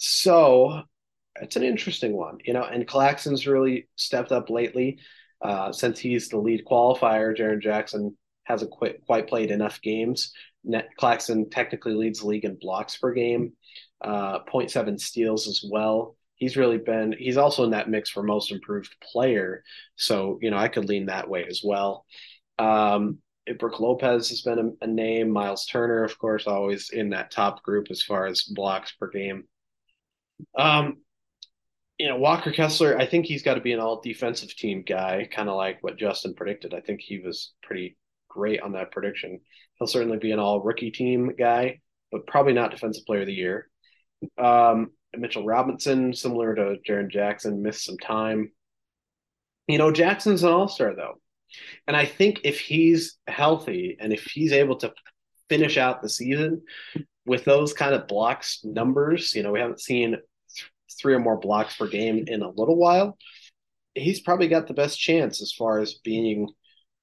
So 0.04 0.82
it's 1.40 1.54
an 1.54 1.62
interesting 1.62 2.16
one, 2.16 2.38
you 2.44 2.52
know. 2.54 2.64
And 2.64 2.88
Claxton's 2.88 3.46
really 3.46 3.88
stepped 3.94 4.32
up 4.32 4.50
lately 4.50 4.98
uh, 5.40 5.70
since 5.70 6.00
he's 6.00 6.28
the 6.28 6.38
lead 6.38 6.64
qualifier. 6.68 7.38
Jaren 7.38 7.62
Jackson 7.62 8.16
hasn't 8.42 8.72
quite, 8.72 9.06
quite 9.06 9.28
played 9.28 9.52
enough 9.52 9.80
games. 9.80 10.32
Net, 10.64 10.88
Claxton 10.98 11.50
technically 11.50 11.94
leads 11.94 12.18
the 12.18 12.26
league 12.26 12.44
in 12.44 12.58
blocks 12.60 12.96
per 12.96 13.12
game, 13.12 13.52
uh, 14.00 14.40
0.7 14.40 14.98
steals 14.98 15.46
as 15.46 15.64
well. 15.70 16.16
He's 16.34 16.56
really 16.56 16.78
been. 16.78 17.14
He's 17.16 17.36
also 17.36 17.62
in 17.62 17.70
that 17.70 17.88
mix 17.88 18.10
for 18.10 18.24
most 18.24 18.50
improved 18.50 18.96
player. 19.12 19.62
So 19.94 20.40
you 20.42 20.50
know, 20.50 20.58
I 20.58 20.66
could 20.66 20.86
lean 20.86 21.06
that 21.06 21.28
way 21.28 21.44
as 21.48 21.62
well. 21.62 22.06
Um, 22.58 23.18
Brook 23.56 23.78
Lopez 23.78 24.30
has 24.30 24.42
been 24.42 24.58
a, 24.58 24.84
a, 24.84 24.88
name. 24.88 25.30
Miles 25.30 25.64
Turner, 25.64 26.02
of 26.02 26.18
course, 26.18 26.48
always 26.48 26.90
in 26.90 27.10
that 27.10 27.30
top 27.30 27.62
group 27.62 27.86
as 27.90 28.02
far 28.02 28.26
as 28.26 28.42
blocks 28.42 28.90
per 28.98 29.08
game. 29.08 29.44
Um, 30.58 30.98
you 31.98 32.08
know, 32.08 32.16
Walker 32.16 32.50
Kessler, 32.50 32.98
I 32.98 33.06
think 33.06 33.26
he's 33.26 33.42
got 33.42 33.54
to 33.54 33.60
be 33.60 33.72
an 33.72 33.80
all 33.80 34.00
defensive 34.00 34.54
team 34.56 34.82
guy, 34.86 35.28
kind 35.30 35.48
of 35.48 35.56
like 35.56 35.78
what 35.82 35.98
Justin 35.98 36.34
predicted. 36.34 36.74
I 36.74 36.80
think 36.80 37.00
he 37.00 37.18
was 37.18 37.52
pretty 37.62 37.96
great 38.28 38.60
on 38.60 38.72
that 38.72 38.90
prediction. 38.90 39.40
He'll 39.78 39.86
certainly 39.86 40.18
be 40.18 40.32
an 40.32 40.38
all 40.38 40.60
rookie 40.60 40.90
team 40.90 41.32
guy, 41.38 41.80
but 42.10 42.26
probably 42.26 42.54
not 42.54 42.70
defensive 42.70 43.06
player 43.06 43.20
of 43.20 43.26
the 43.26 43.34
year. 43.34 43.68
Um, 44.38 44.90
Mitchell 45.16 45.44
Robinson, 45.44 46.14
similar 46.14 46.54
to 46.54 46.76
Jaren 46.88 47.10
Jackson, 47.10 47.62
missed 47.62 47.84
some 47.84 47.98
time. 47.98 48.50
You 49.68 49.78
know, 49.78 49.92
Jackson's 49.92 50.42
an 50.42 50.52
all 50.52 50.68
star, 50.68 50.94
though. 50.96 51.20
And 51.86 51.96
I 51.96 52.06
think 52.06 52.40
if 52.44 52.58
he's 52.58 53.18
healthy 53.26 53.96
and 54.00 54.12
if 54.12 54.24
he's 54.24 54.52
able 54.52 54.76
to 54.76 54.92
finish 55.48 55.76
out 55.76 56.00
the 56.00 56.08
season 56.08 56.62
with 57.26 57.44
those 57.44 57.74
kind 57.74 57.94
of 57.94 58.08
blocks 58.08 58.60
numbers, 58.64 59.34
you 59.34 59.42
know, 59.42 59.52
we 59.52 59.60
haven't 59.60 59.80
seen 59.80 60.16
three 61.00 61.14
or 61.14 61.18
more 61.18 61.38
blocks 61.38 61.76
per 61.76 61.86
game 61.86 62.24
in 62.26 62.42
a 62.42 62.50
little 62.50 62.76
while. 62.76 63.16
He's 63.94 64.20
probably 64.20 64.48
got 64.48 64.66
the 64.66 64.74
best 64.74 64.98
chance 64.98 65.42
as 65.42 65.52
far 65.52 65.80
as 65.80 65.94
being, 65.94 66.48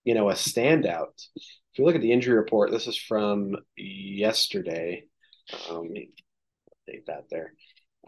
you 0.03 0.15
know, 0.15 0.29
a 0.29 0.33
standout. 0.33 1.21
If 1.35 1.77
you 1.77 1.85
look 1.85 1.95
at 1.95 2.01
the 2.01 2.11
injury 2.11 2.35
report, 2.35 2.71
this 2.71 2.87
is 2.87 2.97
from 2.97 3.55
yesterday. 3.77 5.03
Um, 5.69 5.89
update 5.89 7.05
that 7.07 7.25
there 7.29 7.53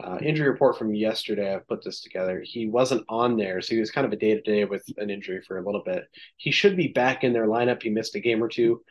uh, 0.00 0.18
injury 0.22 0.48
report 0.48 0.78
from 0.78 0.94
yesterday. 0.94 1.54
I've 1.54 1.68
put 1.68 1.84
this 1.84 2.00
together. 2.00 2.42
He 2.44 2.66
wasn't 2.66 3.04
on 3.08 3.36
there, 3.36 3.60
so 3.60 3.74
he 3.74 3.80
was 3.80 3.90
kind 3.90 4.06
of 4.06 4.12
a 4.12 4.16
day 4.16 4.34
to 4.34 4.40
day 4.40 4.64
with 4.64 4.84
an 4.96 5.10
injury 5.10 5.42
for 5.46 5.58
a 5.58 5.64
little 5.64 5.82
bit. 5.84 6.04
He 6.36 6.50
should 6.50 6.76
be 6.76 6.88
back 6.88 7.24
in 7.24 7.32
their 7.32 7.46
lineup. 7.46 7.82
He 7.82 7.90
missed 7.90 8.16
a 8.16 8.20
game 8.20 8.42
or 8.42 8.48
two. 8.48 8.82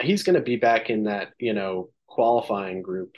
He's 0.00 0.22
going 0.22 0.36
to 0.36 0.42
be 0.42 0.56
back 0.56 0.90
in 0.90 1.04
that 1.04 1.28
you 1.38 1.54
know 1.54 1.90
qualifying 2.06 2.82
group. 2.82 3.14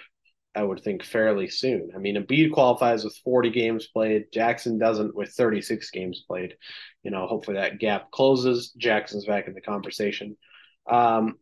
I 0.55 0.63
would 0.65 0.83
think 0.83 1.05
fairly 1.05 1.49
soon. 1.49 1.91
I 1.95 1.99
mean, 1.99 2.17
Embiid 2.17 2.53
qualifies 2.53 3.05
with 3.05 3.17
40 3.25 3.51
games 3.51 3.87
played. 3.87 4.27
Jackson 4.33 4.79
doesn't 4.79 5.15
with 5.15 5.31
36 5.31 5.91
games 5.91 6.25
played. 6.27 6.57
You 7.03 7.13
know, 7.13 7.27
hopefully 7.27 7.57
that 7.57 7.79
gap 7.79 8.11
closes. 8.11 8.73
Jackson's 8.73 9.27
back 9.27 9.47
in 9.47 9.55
the 9.55 9.61
conversation. 9.61 10.37
Um, 10.91 11.37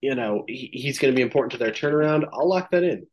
you 0.00 0.14
know, 0.14 0.44
he, 0.46 0.70
he's 0.72 0.98
going 0.98 1.12
to 1.12 1.16
be 1.16 1.22
important 1.22 1.52
to 1.52 1.58
their 1.58 1.72
turnaround. 1.72 2.28
I'll 2.32 2.48
lock 2.48 2.70
that 2.70 2.84
in. 2.84 3.06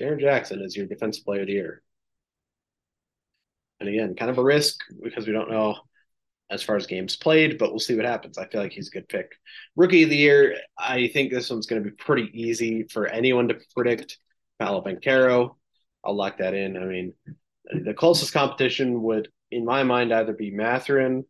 Jaren 0.00 0.20
Jackson 0.20 0.60
is 0.60 0.76
your 0.76 0.86
defensive 0.86 1.24
player 1.24 1.42
of 1.42 1.46
the 1.46 1.52
year. 1.52 1.82
And 3.78 3.88
again, 3.88 4.16
kind 4.16 4.30
of 4.30 4.38
a 4.38 4.42
risk 4.42 4.80
because 5.02 5.26
we 5.26 5.32
don't 5.32 5.50
know 5.50 5.76
as 6.50 6.62
far 6.62 6.76
as 6.76 6.86
games 6.86 7.16
played, 7.16 7.58
but 7.58 7.70
we'll 7.70 7.80
see 7.80 7.96
what 7.96 8.04
happens. 8.04 8.38
I 8.38 8.46
feel 8.46 8.60
like 8.60 8.72
he's 8.72 8.88
a 8.88 8.92
good 8.92 9.08
pick. 9.08 9.32
Rookie 9.74 10.04
of 10.04 10.10
the 10.10 10.16
year, 10.16 10.56
I 10.78 11.08
think 11.08 11.32
this 11.32 11.50
one's 11.50 11.66
going 11.66 11.82
to 11.82 11.90
be 11.90 11.96
pretty 11.96 12.30
easy 12.32 12.84
for 12.84 13.06
anyone 13.06 13.48
to 13.48 13.58
predict. 13.74 14.18
Paolo 14.58 14.82
Banchero, 14.82 15.56
I'll 16.04 16.16
lock 16.16 16.38
that 16.38 16.54
in. 16.54 16.76
I 16.76 16.84
mean, 16.84 17.12
the 17.84 17.94
closest 17.94 18.32
competition 18.32 19.02
would, 19.02 19.28
in 19.50 19.64
my 19.64 19.82
mind, 19.82 20.14
either 20.14 20.32
be 20.32 20.50
Mathurin, 20.50 21.24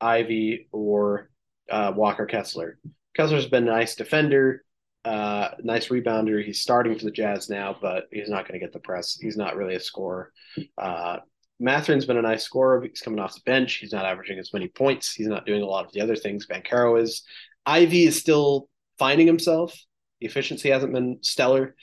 Ivey, 0.00 0.68
or 0.70 1.30
uh, 1.70 1.92
Walker 1.96 2.26
Kessler. 2.26 2.78
Kessler's 3.16 3.46
been 3.46 3.66
a 3.66 3.72
nice 3.72 3.96
defender 3.96 4.64
uh, 5.04 5.54
nice 5.62 5.88
rebounder. 5.88 6.44
He's 6.44 6.60
starting 6.60 6.98
for 6.98 7.04
the 7.04 7.10
Jazz 7.10 7.48
now, 7.48 7.76
but 7.80 8.08
he's 8.10 8.28
not 8.28 8.46
going 8.46 8.60
to 8.60 8.64
get 8.64 8.72
the 8.72 8.80
press. 8.80 9.16
He's 9.18 9.36
not 9.36 9.56
really 9.56 9.74
a 9.74 9.80
scorer. 9.80 10.32
Uh, 10.76 11.18
Mathurin's 11.60 12.06
been 12.06 12.16
a 12.16 12.22
nice 12.22 12.44
scorer. 12.44 12.82
He's 12.82 13.00
coming 13.00 13.18
off 13.18 13.34
the 13.34 13.40
bench. 13.44 13.74
He's 13.74 13.92
not 13.92 14.04
averaging 14.04 14.38
as 14.38 14.52
many 14.52 14.68
points. 14.68 15.12
He's 15.12 15.26
not 15.26 15.46
doing 15.46 15.62
a 15.62 15.66
lot 15.66 15.84
of 15.84 15.92
the 15.92 16.00
other 16.00 16.16
things 16.16 16.46
Banchero 16.46 17.00
is. 17.00 17.22
Ivey 17.66 18.04
is 18.04 18.18
still 18.18 18.68
finding 18.98 19.26
himself. 19.26 19.78
The 20.20 20.26
efficiency 20.26 20.70
hasn't 20.70 20.92
been 20.92 21.18
stellar. 21.22 21.74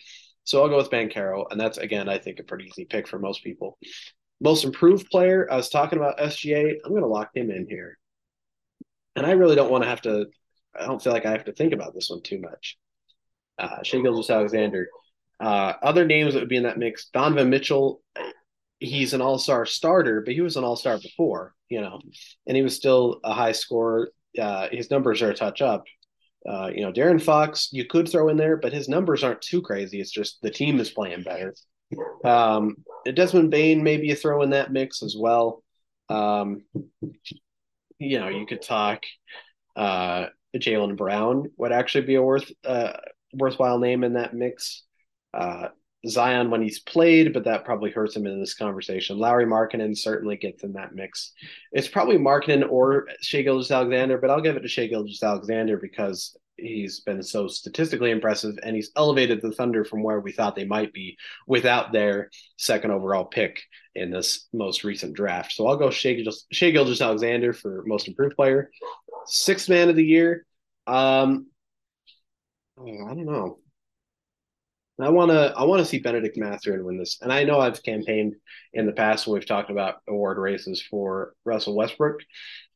So 0.43 0.61
I'll 0.61 0.69
go 0.69 0.77
with 0.77 0.91
Banchero. 0.91 1.45
And 1.49 1.59
that's, 1.59 1.77
again, 1.77 2.07
I 2.07 2.17
think 2.17 2.39
a 2.39 2.43
pretty 2.43 2.65
easy 2.65 2.85
pick 2.85 3.07
for 3.07 3.19
most 3.19 3.43
people. 3.43 3.77
Most 4.41 4.63
improved 4.63 5.09
player, 5.09 5.47
I 5.51 5.55
was 5.55 5.69
talking 5.69 5.97
about 5.97 6.19
SGA. 6.19 6.75
I'm 6.83 6.91
going 6.91 7.01
to 7.01 7.07
lock 7.07 7.29
him 7.33 7.51
in 7.51 7.67
here. 7.69 7.97
And 9.15 9.25
I 9.25 9.31
really 9.31 9.55
don't 9.55 9.71
want 9.71 9.83
to 9.83 9.89
have 9.89 10.01
to, 10.01 10.27
I 10.77 10.85
don't 10.85 11.01
feel 11.01 11.13
like 11.13 11.25
I 11.25 11.31
have 11.31 11.45
to 11.45 11.53
think 11.53 11.73
about 11.73 11.93
this 11.93 12.09
one 12.09 12.21
too 12.21 12.39
much 12.39 12.77
uh, 13.57 13.83
Shai 13.83 14.01
Gilgeous-Alexander. 14.01 14.89
Uh, 15.39 15.73
other 15.81 16.05
names 16.05 16.33
that 16.33 16.39
would 16.39 16.49
be 16.49 16.57
in 16.57 16.63
that 16.63 16.77
mix: 16.77 17.09
Donovan 17.09 17.49
Mitchell. 17.49 18.01
He's 18.79 19.13
an 19.13 19.21
All 19.21 19.38
Star 19.38 19.65
starter, 19.65 20.21
but 20.21 20.33
he 20.33 20.41
was 20.41 20.57
an 20.57 20.63
All 20.63 20.75
Star 20.75 20.97
before, 20.97 21.53
you 21.69 21.81
know, 21.81 21.99
and 22.47 22.57
he 22.57 22.63
was 22.63 22.75
still 22.75 23.19
a 23.23 23.33
high 23.33 23.53
scorer. 23.53 24.09
Uh, 24.39 24.67
his 24.71 24.91
numbers 24.91 25.21
are 25.21 25.31
a 25.31 25.35
touch 25.35 25.61
up. 25.61 25.85
Uh, 26.47 26.69
you 26.73 26.81
know, 26.81 26.91
De'Aaron 26.91 27.21
Fox, 27.21 27.69
you 27.71 27.85
could 27.85 28.07
throw 28.07 28.29
in 28.29 28.38
there, 28.38 28.57
but 28.57 28.73
his 28.73 28.88
numbers 28.88 29.23
aren't 29.23 29.41
too 29.41 29.61
crazy. 29.61 29.99
It's 29.99 30.11
just 30.11 30.41
the 30.41 30.51
team 30.51 30.79
is 30.79 30.91
playing 30.91 31.23
better. 31.23 31.55
Um, 32.23 32.77
Desmond 33.13 33.51
Bane, 33.51 33.83
maybe 33.83 34.07
you 34.07 34.15
throw 34.15 34.41
in 34.43 34.51
that 34.51 34.71
mix 34.71 35.01
as 35.01 35.15
well. 35.17 35.63
Um, 36.09 36.63
you 37.99 38.19
know, 38.19 38.27
you 38.27 38.45
could 38.45 38.61
talk. 38.61 39.03
Uh, 39.75 40.27
Jaylen 40.55 40.95
Brown 40.95 41.51
would 41.57 41.71
actually 41.71 42.05
be 42.05 42.15
a 42.15 42.21
worth 42.21 42.49
uh, 42.63 42.93
worthwhile 43.33 43.79
name 43.79 44.03
in 44.03 44.13
that 44.13 44.33
mix. 44.33 44.83
Uh, 45.33 45.69
Zion 46.07 46.49
when 46.49 46.61
he's 46.61 46.79
played, 46.79 47.33
but 47.33 47.43
that 47.45 47.65
probably 47.65 47.91
hurts 47.91 48.15
him 48.15 48.25
in 48.25 48.39
this 48.39 48.53
conversation. 48.53 49.17
Lauri 49.17 49.45
Markkanen 49.45 49.97
certainly 49.97 50.37
gets 50.37 50.63
in 50.63 50.73
that 50.73 50.93
mix. 50.93 51.33
It's 51.71 51.87
probably 51.87 52.17
Markkanen 52.17 52.69
or 52.69 53.07
Shai 53.21 53.41
Gilgeous-Alexander, 53.41 54.17
but 54.17 54.29
I'll 54.29 54.41
give 54.41 54.55
it 54.55 54.61
to 54.61 54.67
Shai 54.67 54.87
Gilgeous-Alexander 54.87 55.77
because 55.77 56.37
he's 56.57 57.01
been 57.01 57.21
so 57.21 57.47
statistically 57.47 58.11
impressive 58.11 58.57
and 58.63 58.75
he's 58.75 58.91
elevated 58.95 59.41
the 59.41 59.51
Thunder 59.51 59.83
from 59.83 60.03
where 60.03 60.21
we 60.21 60.31
thought 60.31 60.55
they 60.55 60.65
might 60.65 60.93
be 60.93 61.17
without 61.47 61.91
their 61.91 62.29
second 62.57 62.91
overall 62.91 63.25
pick 63.25 63.61
in 63.93 64.09
this 64.09 64.47
most 64.53 64.83
recent 64.83 65.13
draft. 65.13 65.51
So 65.51 65.67
I'll 65.67 65.75
go 65.75 65.89
Shai, 65.89 66.23
Shai 66.51 66.71
Gilgeous-Alexander 66.71 67.53
for 67.53 67.83
most 67.85 68.07
improved 68.07 68.35
player. 68.35 68.71
Sixth 69.25 69.67
man 69.69 69.89
of 69.89 69.95
the 69.95 70.05
year. 70.05 70.45
Um, 70.87 71.47
I 72.79 72.85
don't 72.85 73.25
know. 73.25 73.59
I 74.99 75.10
want 75.10 75.31
to 75.31 75.53
I 75.55 75.63
want 75.65 75.79
to 75.79 75.86
see 75.86 75.99
Benedict 75.99 76.38
Mathurin 76.38 76.86
win 76.86 76.97
this. 76.97 77.17
And 77.21 77.31
I 77.31 77.43
know 77.43 77.60
I've 77.60 77.84
campaigned 77.84 78.36
in 78.73 78.86
the 78.86 78.93
past 78.93 79.27
when 79.27 79.34
we've 79.34 79.45
talked 79.45 79.69
about 79.69 79.95
award 80.08 80.38
races 80.38 80.81
for 80.81 81.34
Russell 81.43 81.75
Westbrook. 81.75 82.21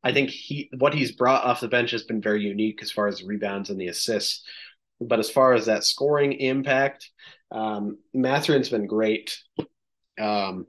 I 0.04 0.12
think 0.12 0.30
he 0.30 0.70
what 0.78 0.94
he's 0.94 1.14
brought 1.14 1.46
off 1.46 1.62
the 1.62 1.68
bench 1.68 1.92
has 1.92 2.04
been 2.04 2.22
very 2.22 2.42
unique 2.44 2.80
as 2.82 2.92
far 2.92 3.08
as 3.08 3.20
the 3.20 3.26
rebounds 3.26 3.70
and 3.70 3.80
the 3.80 3.88
assists. 3.88 4.44
But 5.00 5.20
as 5.20 5.30
far 5.30 5.54
as 5.54 5.68
that 5.68 5.86
scoring 5.86 6.34
impact, 6.34 7.10
um, 7.52 8.00
Mathurin's 8.14 8.70
been 8.70 8.86
great. 8.86 9.38
Um, 10.20 10.68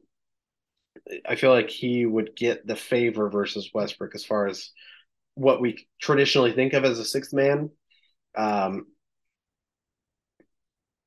I 1.28 1.34
feel 1.34 1.50
like 1.50 1.70
he 1.70 2.06
would 2.06 2.36
get 2.36 2.64
the 2.64 2.76
favor 2.76 3.28
versus 3.28 3.70
Westbrook 3.74 4.14
as 4.14 4.24
far 4.24 4.46
as 4.46 4.70
what 5.34 5.60
we 5.60 5.86
traditionally 6.00 6.52
think 6.52 6.72
of 6.74 6.84
as 6.84 7.00
a 7.00 7.04
sixth 7.04 7.32
man. 7.32 7.70
Um, 8.36 8.86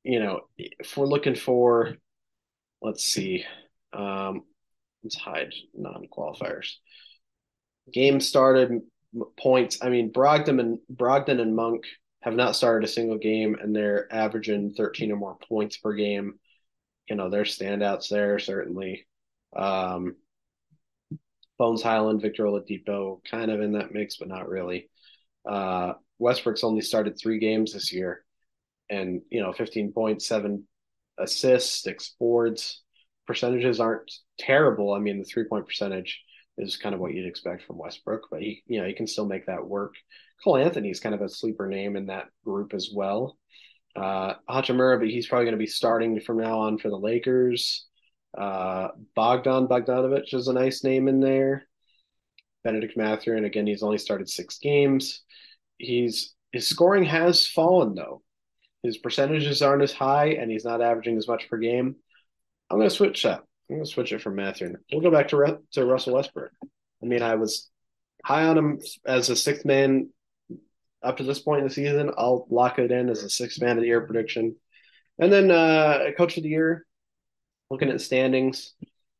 you 0.04 0.20
know, 0.20 0.42
if 0.56 0.96
we're 0.96 1.06
looking 1.06 1.34
for, 1.34 1.94
let's 2.82 3.04
see, 3.04 3.44
um, 3.92 4.42
let's 5.02 5.16
hide 5.16 5.52
non 5.74 6.06
qualifiers. 6.16 6.74
Game 7.92 8.20
started 8.20 8.82
points. 9.38 9.78
I 9.82 9.88
mean, 9.88 10.12
Brogdon 10.12 10.60
and 10.60 10.78
Brogdon 10.92 11.40
and 11.40 11.56
Monk 11.56 11.84
have 12.22 12.34
not 12.34 12.56
started 12.56 12.88
a 12.88 12.92
single 12.92 13.18
game, 13.18 13.56
and 13.60 13.74
they're 13.74 14.12
averaging 14.12 14.74
13 14.74 15.12
or 15.12 15.16
more 15.16 15.38
points 15.48 15.76
per 15.76 15.94
game. 15.94 16.38
You 17.08 17.16
know, 17.16 17.28
there's 17.28 17.58
standouts 17.58 18.08
there 18.08 18.38
certainly. 18.38 19.06
Um, 19.54 20.16
Bones 21.58 21.82
Hyland, 21.82 22.20
Victor 22.20 22.44
Oladipo, 22.44 23.20
kind 23.30 23.50
of 23.50 23.60
in 23.60 23.72
that 23.72 23.92
mix, 23.92 24.16
but 24.16 24.28
not 24.28 24.48
really. 24.48 24.90
Uh, 25.48 25.92
Westbrook's 26.18 26.64
only 26.64 26.80
started 26.80 27.16
three 27.16 27.38
games 27.38 27.72
this 27.72 27.92
year, 27.92 28.23
and 28.90 29.22
you 29.30 29.40
know, 29.40 29.52
15 29.52 29.92
points, 29.92 30.30
assists, 31.18 31.82
six 31.82 32.14
boards. 32.18 32.82
Percentages 33.26 33.80
aren't 33.80 34.10
terrible. 34.38 34.92
I 34.92 34.98
mean, 34.98 35.18
the 35.18 35.24
three 35.24 35.44
point 35.44 35.66
percentage 35.66 36.20
is 36.58 36.76
kind 36.76 36.94
of 36.94 37.00
what 37.00 37.14
you'd 37.14 37.26
expect 37.26 37.64
from 37.64 37.78
Westbrook, 37.78 38.28
but 38.30 38.40
he, 38.40 38.62
you 38.66 38.80
know, 38.80 38.86
he 38.86 38.92
can 38.92 39.06
still 39.06 39.26
make 39.26 39.46
that 39.46 39.66
work. 39.66 39.94
Cole 40.42 40.56
Anthony 40.56 40.90
is 40.90 41.00
kind 41.00 41.14
of 41.14 41.22
a 41.22 41.28
sleeper 41.28 41.66
name 41.66 41.96
in 41.96 42.06
that 42.06 42.26
group 42.44 42.74
as 42.74 42.90
well. 42.94 43.38
Uh, 43.96 44.34
Hachimura, 44.48 44.98
but 44.98 45.08
he's 45.08 45.26
probably 45.26 45.46
going 45.46 45.54
to 45.54 45.58
be 45.58 45.66
starting 45.66 46.20
from 46.20 46.38
now 46.38 46.60
on 46.60 46.78
for 46.78 46.90
the 46.90 46.98
Lakers. 46.98 47.86
Uh, 48.36 48.88
Bogdan 49.14 49.68
Bogdanovic 49.68 50.34
is 50.34 50.48
a 50.48 50.52
nice 50.52 50.82
name 50.82 51.08
in 51.08 51.20
there. 51.20 51.66
Bennedict 52.64 52.96
Mathurin, 52.96 53.44
again, 53.44 53.66
he's 53.66 53.82
only 53.82 53.98
started 53.98 54.28
six 54.28 54.58
games. 54.58 55.22
He's 55.78 56.34
his 56.52 56.68
scoring 56.68 57.04
has 57.04 57.46
fallen 57.46 57.94
though. 57.94 58.22
His 58.84 58.98
percentages 58.98 59.62
aren't 59.62 59.82
as 59.82 59.94
high, 59.94 60.32
and 60.34 60.50
he's 60.50 60.66
not 60.66 60.82
averaging 60.82 61.16
as 61.16 61.26
much 61.26 61.48
per 61.48 61.56
game. 61.56 61.96
I'm 62.70 62.76
going 62.76 62.88
to 62.88 62.94
switch 62.94 63.22
that. 63.22 63.40
I'm 63.70 63.76
going 63.76 63.84
to 63.84 63.90
switch 63.90 64.12
it 64.12 64.20
from 64.20 64.36
Mathurin. 64.36 64.76
We'll 64.92 65.00
go 65.00 65.10
back 65.10 65.28
to 65.28 65.58
to 65.72 65.86
Russell 65.86 66.14
Westbrook. 66.14 66.50
I 66.62 67.06
mean, 67.06 67.22
I 67.22 67.36
was 67.36 67.70
high 68.22 68.44
on 68.44 68.58
him 68.58 68.80
as 69.06 69.30
a 69.30 69.36
sixth 69.36 69.64
man 69.64 70.10
up 71.02 71.16
to 71.16 71.22
this 71.22 71.38
point 71.38 71.62
in 71.62 71.68
the 71.68 71.72
season. 71.72 72.10
I'll 72.18 72.46
lock 72.50 72.78
it 72.78 72.92
in 72.92 73.08
as 73.08 73.22
a 73.22 73.30
sixth 73.30 73.58
man 73.58 73.78
of 73.78 73.80
the 73.80 73.88
year 73.88 74.02
prediction. 74.02 74.56
And 75.18 75.32
then 75.32 75.50
uh, 75.50 76.10
coach 76.18 76.36
of 76.36 76.42
the 76.42 76.50
year, 76.50 76.84
looking 77.70 77.88
at 77.88 78.02
standings, 78.02 78.74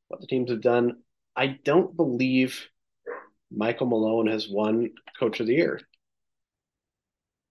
what 0.09 0.21
the 0.21 0.27
teams 0.27 0.51
have 0.51 0.61
done. 0.61 0.99
I 1.35 1.47
don't 1.65 1.97
believe 1.97 2.69
Michael 3.51 3.87
Malone 3.87 4.27
has 4.27 4.47
won 4.47 4.91
coach 5.19 5.41
of 5.41 5.47
the 5.47 5.55
year. 5.55 5.81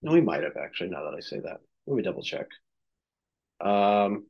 No, 0.03 0.13
he 0.13 0.21
might 0.21 0.43
have 0.43 0.57
actually, 0.57 0.91
now 0.91 1.05
that 1.05 1.15
I 1.17 1.21
say 1.21 1.39
that. 1.39 1.61
Let 1.87 1.95
me 1.95 2.03
double 2.03 2.23
check. 2.23 2.47
Um, 3.61 4.25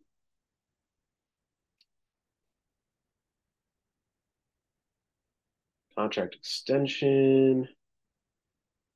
contract 5.95 6.35
extension. 6.35 7.67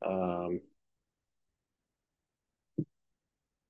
Um, 0.05 0.61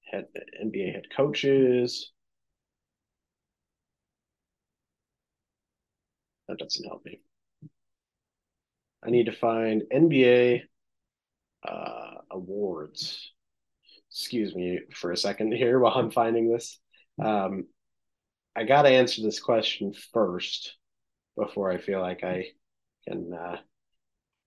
head 0.09 0.27
NBA 0.59 0.91
head 0.91 1.09
coaches. 1.15 2.11
That 6.49 6.57
doesn't 6.57 6.83
help 6.85 7.05
me. 7.05 7.21
I 9.03 9.09
need 9.09 9.25
to 9.25 9.31
find 9.31 9.83
NBA 9.91 10.63
uh, 11.63 12.15
awards. 12.31 13.33
Excuse 14.17 14.55
me 14.55 14.79
for 14.95 15.11
a 15.11 15.17
second 15.17 15.53
here 15.53 15.79
while 15.79 15.93
I'm 15.93 16.09
finding 16.09 16.49
this. 16.49 16.79
Um, 17.23 17.67
I 18.55 18.63
got 18.63 18.81
to 18.83 18.89
answer 18.89 19.21
this 19.21 19.39
question 19.39 19.93
first 20.11 20.75
before 21.37 21.71
I 21.71 21.77
feel 21.77 22.01
like 22.01 22.23
I 22.23 22.47
can 23.07 23.31
uh, 23.31 23.57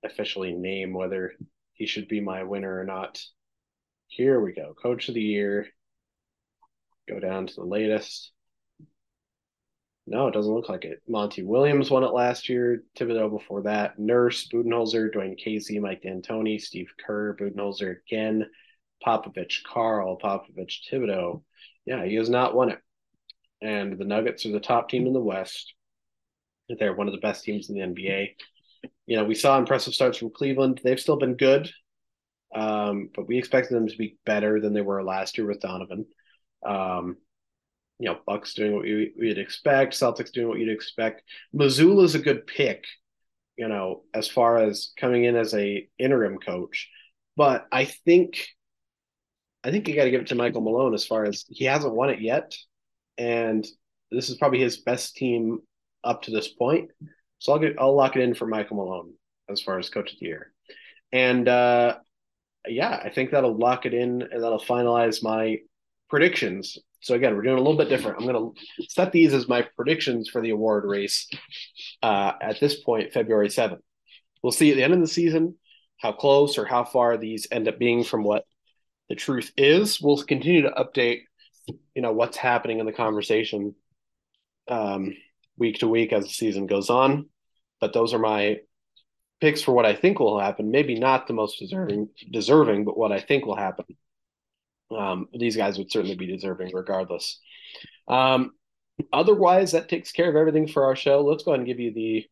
officially 0.04 0.52
name 0.52 0.92
whether 0.92 1.34
he 1.74 1.86
should 1.86 2.08
be 2.08 2.20
my 2.20 2.42
winner 2.42 2.80
or 2.80 2.84
not. 2.84 3.22
Here 4.08 4.40
we 4.40 4.52
go. 4.52 4.74
Coach 4.74 5.08
of 5.08 5.14
the 5.14 5.22
year. 5.22 5.68
Go 7.08 7.20
down 7.20 7.46
to 7.46 7.54
the 7.54 7.64
latest. 7.64 8.32
No, 10.08 10.26
it 10.26 10.34
doesn't 10.34 10.52
look 10.52 10.68
like 10.68 10.84
it. 10.84 11.00
Monty 11.08 11.44
Williams 11.44 11.92
won 11.92 12.02
it 12.02 12.12
last 12.12 12.48
year. 12.48 12.82
Thibodeau 12.98 13.30
before 13.30 13.62
that. 13.62 14.00
Nurse, 14.00 14.48
Budenholzer, 14.48 15.14
Dwane 15.14 15.38
Casey, 15.38 15.78
Mike 15.78 16.02
D'Antoni, 16.02 16.60
Steve 16.60 16.90
Kerr, 17.06 17.36
Budenholzer 17.36 17.98
again, 18.08 18.46
Popovich, 19.06 19.62
Karl, 19.64 20.18
Popovich, 20.18 20.80
Thibodeau. 20.90 21.42
Yeah, 21.86 22.04
he 22.04 22.14
has 22.16 22.28
not 22.28 22.54
won 22.54 22.70
it. 22.70 22.78
And 23.62 23.98
the 23.98 24.04
Nuggets 24.04 24.46
are 24.46 24.52
the 24.52 24.60
top 24.60 24.88
team 24.88 25.06
in 25.06 25.12
the 25.12 25.20
West. 25.20 25.74
They're 26.68 26.94
one 26.94 27.08
of 27.08 27.14
the 27.14 27.20
best 27.20 27.44
teams 27.44 27.68
in 27.68 27.74
the 27.74 27.82
NBA. 27.82 28.36
You 29.06 29.16
know, 29.16 29.24
we 29.24 29.34
saw 29.34 29.58
impressive 29.58 29.94
starts 29.94 30.18
from 30.18 30.30
Cleveland. 30.30 30.80
They've 30.82 31.00
still 31.00 31.16
been 31.16 31.36
good, 31.36 31.70
um, 32.54 33.10
but 33.14 33.26
we 33.26 33.38
expected 33.38 33.74
them 33.74 33.88
to 33.88 33.96
be 33.96 34.18
better 34.24 34.60
than 34.60 34.72
they 34.72 34.80
were 34.80 35.02
last 35.02 35.36
year 35.36 35.46
with 35.46 35.60
Donovan. 35.60 36.06
Um, 36.64 37.16
you 37.98 38.06
know, 38.06 38.18
Bucks 38.26 38.54
doing 38.54 38.72
what 38.72 38.82
we, 38.82 39.12
would 39.16 39.38
expect, 39.38 39.92
Celtics 39.94 40.32
doing 40.32 40.48
what 40.48 40.58
you'd 40.58 40.72
expect. 40.72 41.22
Is 41.52 42.14
a 42.14 42.18
good 42.18 42.46
pick, 42.46 42.84
you 43.56 43.68
know, 43.68 44.04
as 44.14 44.26
far 44.26 44.56
as 44.58 44.92
coming 44.96 45.24
in 45.24 45.36
as 45.36 45.54
a 45.54 45.86
interim 45.98 46.38
coach. 46.38 46.88
But 47.36 47.66
I 47.70 47.84
think 47.84 48.46
I 49.62 49.70
think 49.70 49.88
you 49.88 49.94
got 49.94 50.04
to 50.04 50.10
give 50.10 50.22
it 50.22 50.28
to 50.28 50.34
Michael 50.34 50.62
Malone 50.62 50.94
as 50.94 51.06
far 51.06 51.24
as 51.24 51.44
he 51.48 51.64
hasn't 51.64 51.94
won 51.94 52.10
it 52.10 52.20
yet, 52.20 52.54
and 53.18 53.66
this 54.10 54.30
is 54.30 54.36
probably 54.36 54.60
his 54.60 54.78
best 54.78 55.16
team 55.16 55.60
up 56.02 56.22
to 56.22 56.30
this 56.30 56.48
point. 56.48 56.90
So 57.38 57.52
I'll 57.52 57.58
get 57.58 57.76
I'll 57.78 57.94
lock 57.94 58.16
it 58.16 58.22
in 58.22 58.34
for 58.34 58.46
Michael 58.46 58.76
Malone 58.76 59.12
as 59.48 59.60
far 59.60 59.78
as 59.78 59.90
coach 59.90 60.12
of 60.12 60.18
the 60.18 60.26
year, 60.26 60.52
and 61.12 61.48
uh, 61.48 61.98
yeah, 62.66 63.00
I 63.02 63.10
think 63.10 63.30
that'll 63.30 63.56
lock 63.56 63.86
it 63.86 63.94
in 63.94 64.22
and 64.22 64.42
that'll 64.42 64.60
finalize 64.60 65.22
my 65.22 65.58
predictions 66.08 66.78
so 67.00 67.14
again, 67.14 67.34
we're 67.34 67.42
doing 67.42 67.56
a 67.56 67.60
little 67.60 67.78
bit 67.78 67.88
different. 67.88 68.18
I'm 68.18 68.26
going 68.26 68.54
to 68.54 68.86
set 68.88 69.10
these 69.10 69.32
as 69.32 69.48
my 69.48 69.66
predictions 69.74 70.28
for 70.28 70.42
the 70.42 70.50
award 70.50 70.84
race 70.84 71.28
uh, 72.02 72.32
at 72.40 72.60
this 72.60 72.82
point, 72.82 73.12
February 73.12 73.48
7th. 73.48 73.80
We'll 74.42 74.52
see 74.52 74.70
at 74.70 74.76
the 74.76 74.84
end 74.84 74.92
of 74.92 75.00
the 75.00 75.06
season 75.06 75.56
how 75.98 76.12
close 76.12 76.58
or 76.58 76.66
how 76.66 76.84
far 76.84 77.16
these 77.16 77.46
end 77.50 77.68
up 77.68 77.78
being 77.78 78.04
from 78.04 78.22
what 78.22 78.44
the 79.10 79.14
truth 79.14 79.52
is. 79.58 80.00
We'll 80.00 80.22
continue 80.22 80.62
to 80.62 80.70
update, 80.70 81.24
you 81.94 82.00
know, 82.00 82.12
what's 82.12 82.38
happening 82.38 82.78
in 82.78 82.86
the 82.86 82.92
conversation 82.92 83.74
um, 84.68 85.14
week 85.58 85.80
to 85.80 85.88
week 85.88 86.14
as 86.14 86.24
the 86.24 86.30
season 86.30 86.66
goes 86.66 86.88
on. 86.88 87.28
But 87.78 87.92
those 87.92 88.14
are 88.14 88.18
my 88.18 88.60
picks 89.42 89.60
for 89.60 89.72
what 89.72 89.84
I 89.84 89.94
think 89.94 90.18
will 90.18 90.40
happen. 90.40 90.70
Maybe 90.70 90.98
not 90.98 91.26
the 91.26 91.34
most 91.34 91.58
deserving, 91.58 92.08
deserving, 92.30 92.86
but 92.86 92.96
what 92.96 93.12
I 93.12 93.20
think 93.20 93.44
will 93.44 93.56
happen 93.56 93.84
um, 94.96 95.28
these 95.32 95.56
guys 95.56 95.78
would 95.78 95.90
certainly 95.90 96.16
be 96.16 96.26
deserving 96.26 96.72
regardless. 96.74 97.38
Um, 98.08 98.52
otherwise, 99.12 99.72
that 99.72 99.88
takes 99.88 100.12
care 100.12 100.28
of 100.28 100.36
everything 100.36 100.68
for 100.68 100.84
our 100.84 100.96
show. 100.96 101.22
Let's 101.22 101.44
go 101.44 101.52
ahead 101.52 101.60
and 101.60 101.66
give 101.66 101.80
you 101.80 101.92
the 101.92 102.26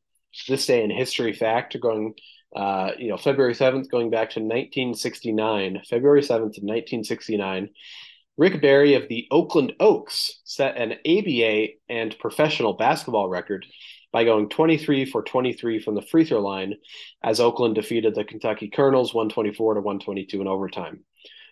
this 0.46 0.66
day 0.66 0.84
in 0.84 0.90
history 0.90 1.32
fact 1.32 1.78
going 1.80 2.14
uh, 2.54 2.92
you 2.98 3.08
know 3.08 3.16
february 3.16 3.54
7th 3.54 3.90
going 3.90 4.10
back 4.10 4.30
to 4.30 4.40
1969 4.40 5.82
february 5.88 6.22
7th 6.22 6.56
of 6.56 6.64
1969 6.64 7.68
rick 8.36 8.60
barry 8.62 8.94
of 8.94 9.08
the 9.08 9.26
oakland 9.30 9.72
oaks 9.80 10.40
set 10.44 10.76
an 10.76 10.94
aba 11.04 11.68
and 11.88 12.18
professional 12.18 12.74
basketball 12.74 13.28
record 13.28 13.66
by 14.12 14.24
going 14.24 14.48
23 14.48 15.04
for 15.04 15.22
23 15.22 15.78
from 15.80 15.94
the 15.94 16.02
free 16.02 16.24
throw 16.24 16.40
line 16.40 16.74
as 17.22 17.40
oakland 17.40 17.74
defeated 17.74 18.14
the 18.14 18.24
kentucky 18.24 18.68
colonels 18.68 19.12
124 19.12 19.74
to 19.74 19.80
122 19.80 20.40
in 20.40 20.48
overtime 20.48 21.04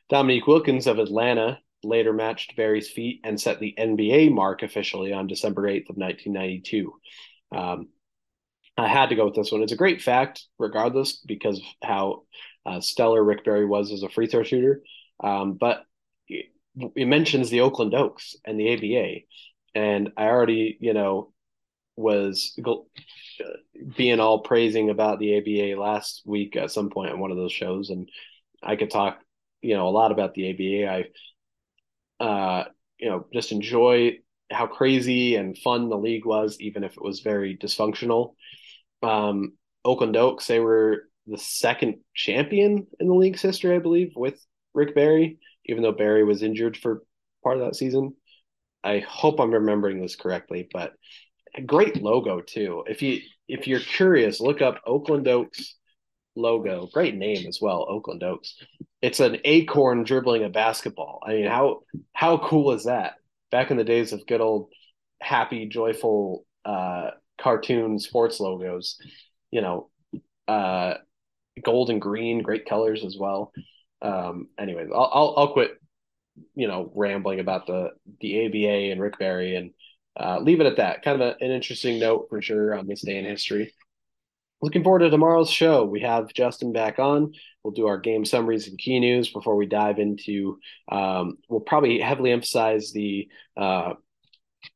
Dominique 0.09 0.47
Wilkins 0.47 0.87
of 0.87 0.99
Atlanta 0.99 1.59
later 1.83 2.13
matched 2.13 2.57
Barry's 2.57 2.89
feat 2.89 3.21
and 3.25 3.41
set 3.41 3.61
the 3.61 3.75
NBA 3.79 4.33
mark 4.33 4.63
officially 4.63 5.13
on 5.13 5.27
December 5.27 5.63
8th 5.63 5.91
of 5.91 5.97
1992. 5.97 6.93
Um, 7.55 7.89
I 8.77 8.89
had 8.89 9.09
to 9.09 9.15
go 9.17 9.25
with 9.25 9.35
this 9.35 9.51
one. 9.51 9.63
It's 9.63 9.73
a 9.73 9.77
great 9.77 10.03
fact, 10.03 10.45
regardless, 10.59 11.17
because 11.27 11.63
how 11.83 12.25
uh, 12.67 12.81
stellar 12.81 13.23
Rick 13.23 13.45
Barry 13.45 13.65
was 13.65 13.93
as 13.93 14.03
a 14.03 14.09
free 14.09 14.27
throw 14.27 14.43
shooter. 14.43 14.83
Um, 15.23 15.55
but 15.55 15.85
it 16.29 17.07
mentions 17.09 17.49
the 17.49 17.61
Oakland 17.63 17.95
Oaks 17.95 18.37
and 18.45 18.61
the 18.61 18.75
ABA, 18.75 19.21
and 19.75 20.13
I 20.17 20.27
already 20.27 20.77
you 20.81 20.93
know 20.93 21.33
was 21.97 22.59
being 23.97 24.21
all 24.21 24.41
praising 24.41 24.91
about 24.91 25.19
the 25.19 25.39
ABA 25.39 25.81
last 25.81 26.23
week 26.27 26.57
at 26.57 26.71
some 26.71 26.91
point 26.91 27.13
on 27.13 27.19
one 27.19 27.31
of 27.31 27.39
those 27.39 27.53
shows, 27.53 27.89
and 27.91 28.09
I 28.63 28.77
could 28.77 28.91
talk 28.91 29.21
you 29.63 29.75
know 29.75 29.89
a 29.89 29.91
lot 29.91 30.13
about 30.13 30.35
the 30.35 30.51
ABA. 30.51 31.09
I 32.21 32.25
uh, 32.25 32.65
you 32.99 33.09
know 33.09 33.27
just 33.33 33.53
enjoy 33.53 34.19
how 34.51 34.67
crazy 34.67 35.37
and 35.37 35.57
fun 35.59 35.89
the 35.89 35.99
league 35.99 36.27
was, 36.27 36.59
even 36.61 36.85
if 36.85 36.93
it 36.93 37.03
was 37.03 37.21
very 37.21 37.57
dysfunctional. 37.57 38.35
Um, 39.07 39.53
Oakland 39.85 40.17
Oaks, 40.17 40.47
they 40.47 40.61
were 40.61 41.09
the 41.27 41.39
second 41.39 41.97
champion 42.15 42.87
in 43.01 43.09
the 43.09 43.15
league's 43.15 43.43
history, 43.43 43.75
I 43.75 43.79
believe, 43.79 44.13
with 44.17 44.45
Rick 44.75 44.95
Barry, 44.95 45.39
even 45.67 45.83
though 45.83 45.93
Barry 45.93 46.25
was 46.25 46.43
injured 46.43 46.77
for 46.77 47.03
part 47.43 47.59
of 47.59 47.65
that 47.65 47.77
season. 47.77 48.15
I 48.85 49.01
hope 49.01 49.41
I'm 49.41 49.53
remembering 49.53 50.01
this 50.01 50.17
correctly, 50.17 50.69
but 50.73 50.93
a 51.57 51.63
great 51.63 52.03
logo 52.03 52.41
too. 52.41 52.85
If 52.87 53.03
you 53.03 53.21
if 53.49 53.67
you're 53.67 53.81
curious, 53.81 54.41
look 54.41 54.61
up 54.61 54.81
Oakland 54.87 55.27
Oaks 55.29 55.77
logo. 56.37 56.89
Great 56.93 57.15
name 57.15 57.47
as 57.47 57.59
well, 57.61 57.87
Oakland 57.89 58.23
Oaks. 58.23 58.57
It's 59.03 59.21
an 59.21 59.39
acorn 59.45 60.05
dribbling 60.05 60.45
a 60.45 60.49
basketball. 60.49 61.21
I 61.27 61.33
mean, 61.33 61.47
how 61.47 61.81
how 62.13 62.39
cool 62.39 62.73
is 62.73 62.85
that? 62.85 63.15
Back 63.51 63.71
in 63.71 63.77
the 63.77 63.85
days 63.85 64.13
of 64.13 64.27
good 64.27 64.41
old 64.41 64.71
happy, 65.21 65.67
joyful 65.67 66.45
uh, 66.65 67.11
cartoon 67.39 67.99
sports 67.99 68.41
logos, 68.41 68.99
you 69.51 69.61
know, 69.61 69.91
uh, 70.49 70.95
gold 71.65 71.91
and 71.91 72.01
green, 72.01 72.43
great 72.43 72.69
colors 72.69 73.05
as 73.05 73.17
well. 73.19 73.53
Um, 74.03 74.49
anyways, 74.59 74.89
I'll, 74.93 75.11
I'll, 75.13 75.35
I'll 75.37 75.53
quit, 75.53 75.73
you 76.55 76.69
know, 76.69 76.91
rambling 76.95 77.41
about 77.41 77.67
the 77.67 77.91
the 78.21 78.47
ABA 78.47 78.93
and 78.93 79.01
Rick 79.01 79.19
Barry 79.19 79.57
and 79.57 79.73
uh, 80.19 80.39
leave 80.41 80.61
it 80.61 80.67
at 80.67 80.77
that. 80.77 81.03
Kind 81.03 81.21
of 81.21 81.29
a, 81.29 81.45
an 81.45 81.51
interesting 81.51 81.99
note 81.99 82.27
for 82.29 82.41
sure 82.43 82.75
on 82.75 82.87
this 82.87 83.03
day 83.03 83.19
in 83.19 83.25
history. 83.25 83.73
Looking 84.63 84.83
forward 84.83 85.01
to 85.01 85.11
tomorrow's 85.11 85.51
show. 85.51 85.85
We 85.85 86.01
have 86.01 86.33
Justin 86.33 86.73
back 86.73 86.99
on. 86.99 87.33
We'll 87.63 87.75
do 87.75 87.87
our 87.89 87.99
game 87.99 88.25
summaries 88.25 88.69
and 88.69 88.79
key 88.79 89.01
news 89.01 89.29
before 89.31 89.55
we 89.55 89.67
dive 89.67 89.99
into. 89.99 90.59
Um, 90.91 91.37
we'll 91.49 91.61
probably 91.61 92.01
heavily 92.01 92.33
emphasize 92.33 92.91
the 92.93 93.29
uh, 93.57 93.95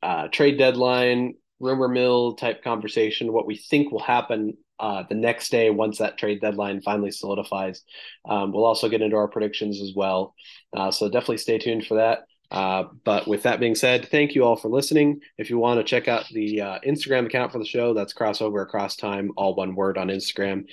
uh, 0.03 0.29
trade 0.29 0.59
deadline, 0.59 1.35
rumor 1.61 1.89
mill 1.89 2.35
type 2.35 2.65
conversation, 2.65 3.33
what 3.33 3.47
we 3.47 3.57
think 3.57 3.93
will 3.93 4.01
happen 4.01 4.57
uh, 4.81 5.05
the 5.09 5.15
next 5.15 5.51
day 5.51 5.71
once 5.71 5.99
that 5.99 6.17
trade 6.17 6.41
deadline 6.41 6.81
finally 6.81 7.11
solidifies. 7.11 7.83
Um, 8.29 8.51
we'll 8.53 8.65
also 8.65 8.89
get 8.89 9.03
into 9.03 9.17
our 9.17 9.29
predictions 9.29 9.81
as 9.81 9.93
well. 9.95 10.35
Uh, 10.75 10.91
so 10.91 11.09
definitely 11.09 11.37
stay 11.37 11.59
tuned 11.59 11.87
for 11.87 11.97
that. 11.97 12.21
Uh, 12.51 12.85
but 13.05 13.29
with 13.29 13.45
that 13.45 13.61
being 13.61 13.75
said, 13.75 14.09
thank 14.09 14.35
you 14.35 14.45
all 14.45 14.57
for 14.57 14.69
listening. 14.69 15.21
If 15.39 15.51
you 15.51 15.59
want 15.59 15.79
to 15.79 15.85
check 15.85 16.09
out 16.09 16.27
the 16.33 16.61
uh, 16.61 16.79
Instagram 16.87 17.27
account 17.27 17.53
for 17.53 17.59
the 17.59 17.65
show, 17.65 17.95
that's 17.95 18.13
crossover 18.13 18.63
across 18.63 18.97
time, 18.97 19.31
all 19.37 19.55
one 19.55 19.75
word 19.75 19.97
on 19.97 20.09
Instagram. 20.09 20.65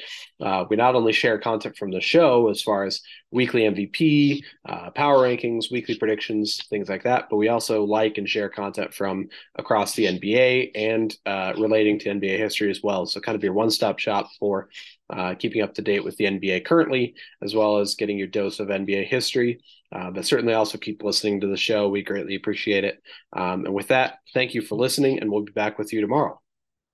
Uh, 0.41 0.65
we 0.69 0.75
not 0.75 0.95
only 0.95 1.13
share 1.13 1.37
content 1.37 1.77
from 1.77 1.91
the 1.91 2.01
show 2.01 2.49
as 2.49 2.61
far 2.61 2.83
as 2.83 3.01
weekly 3.31 3.61
MVP, 3.61 4.43
uh, 4.67 4.89
power 4.91 5.17
rankings, 5.19 5.71
weekly 5.71 5.97
predictions, 5.97 6.59
things 6.69 6.89
like 6.89 7.03
that, 7.03 7.27
but 7.29 7.37
we 7.37 7.49
also 7.49 7.83
like 7.83 8.17
and 8.17 8.27
share 8.27 8.49
content 8.49 8.93
from 8.93 9.27
across 9.55 9.93
the 9.93 10.05
NBA 10.05 10.71
and 10.73 11.15
uh, 11.25 11.53
relating 11.57 11.99
to 11.99 12.09
NBA 12.09 12.37
history 12.37 12.71
as 12.71 12.81
well. 12.81 13.05
So, 13.05 13.19
kind 13.19 13.35
of 13.35 13.43
your 13.43 13.53
one 13.53 13.69
stop 13.69 13.99
shop 13.99 14.29
for 14.39 14.69
uh, 15.09 15.35
keeping 15.35 15.61
up 15.61 15.73
to 15.75 15.81
date 15.81 16.03
with 16.03 16.17
the 16.17 16.25
NBA 16.25 16.65
currently, 16.65 17.15
as 17.41 17.55
well 17.55 17.77
as 17.77 17.95
getting 17.95 18.17
your 18.17 18.27
dose 18.27 18.59
of 18.59 18.67
NBA 18.67 19.07
history. 19.07 19.59
Uh, 19.91 20.11
but 20.11 20.25
certainly 20.25 20.53
also 20.53 20.77
keep 20.77 21.03
listening 21.03 21.39
to 21.41 21.47
the 21.47 21.57
show. 21.57 21.87
We 21.87 22.03
greatly 22.03 22.35
appreciate 22.35 22.83
it. 22.83 23.01
Um, 23.33 23.65
and 23.65 23.73
with 23.73 23.87
that, 23.87 24.19
thank 24.33 24.53
you 24.53 24.61
for 24.61 24.75
listening, 24.75 25.19
and 25.19 25.31
we'll 25.31 25.43
be 25.43 25.53
back 25.53 25.77
with 25.77 25.93
you 25.93 26.01
tomorrow. 26.01 26.41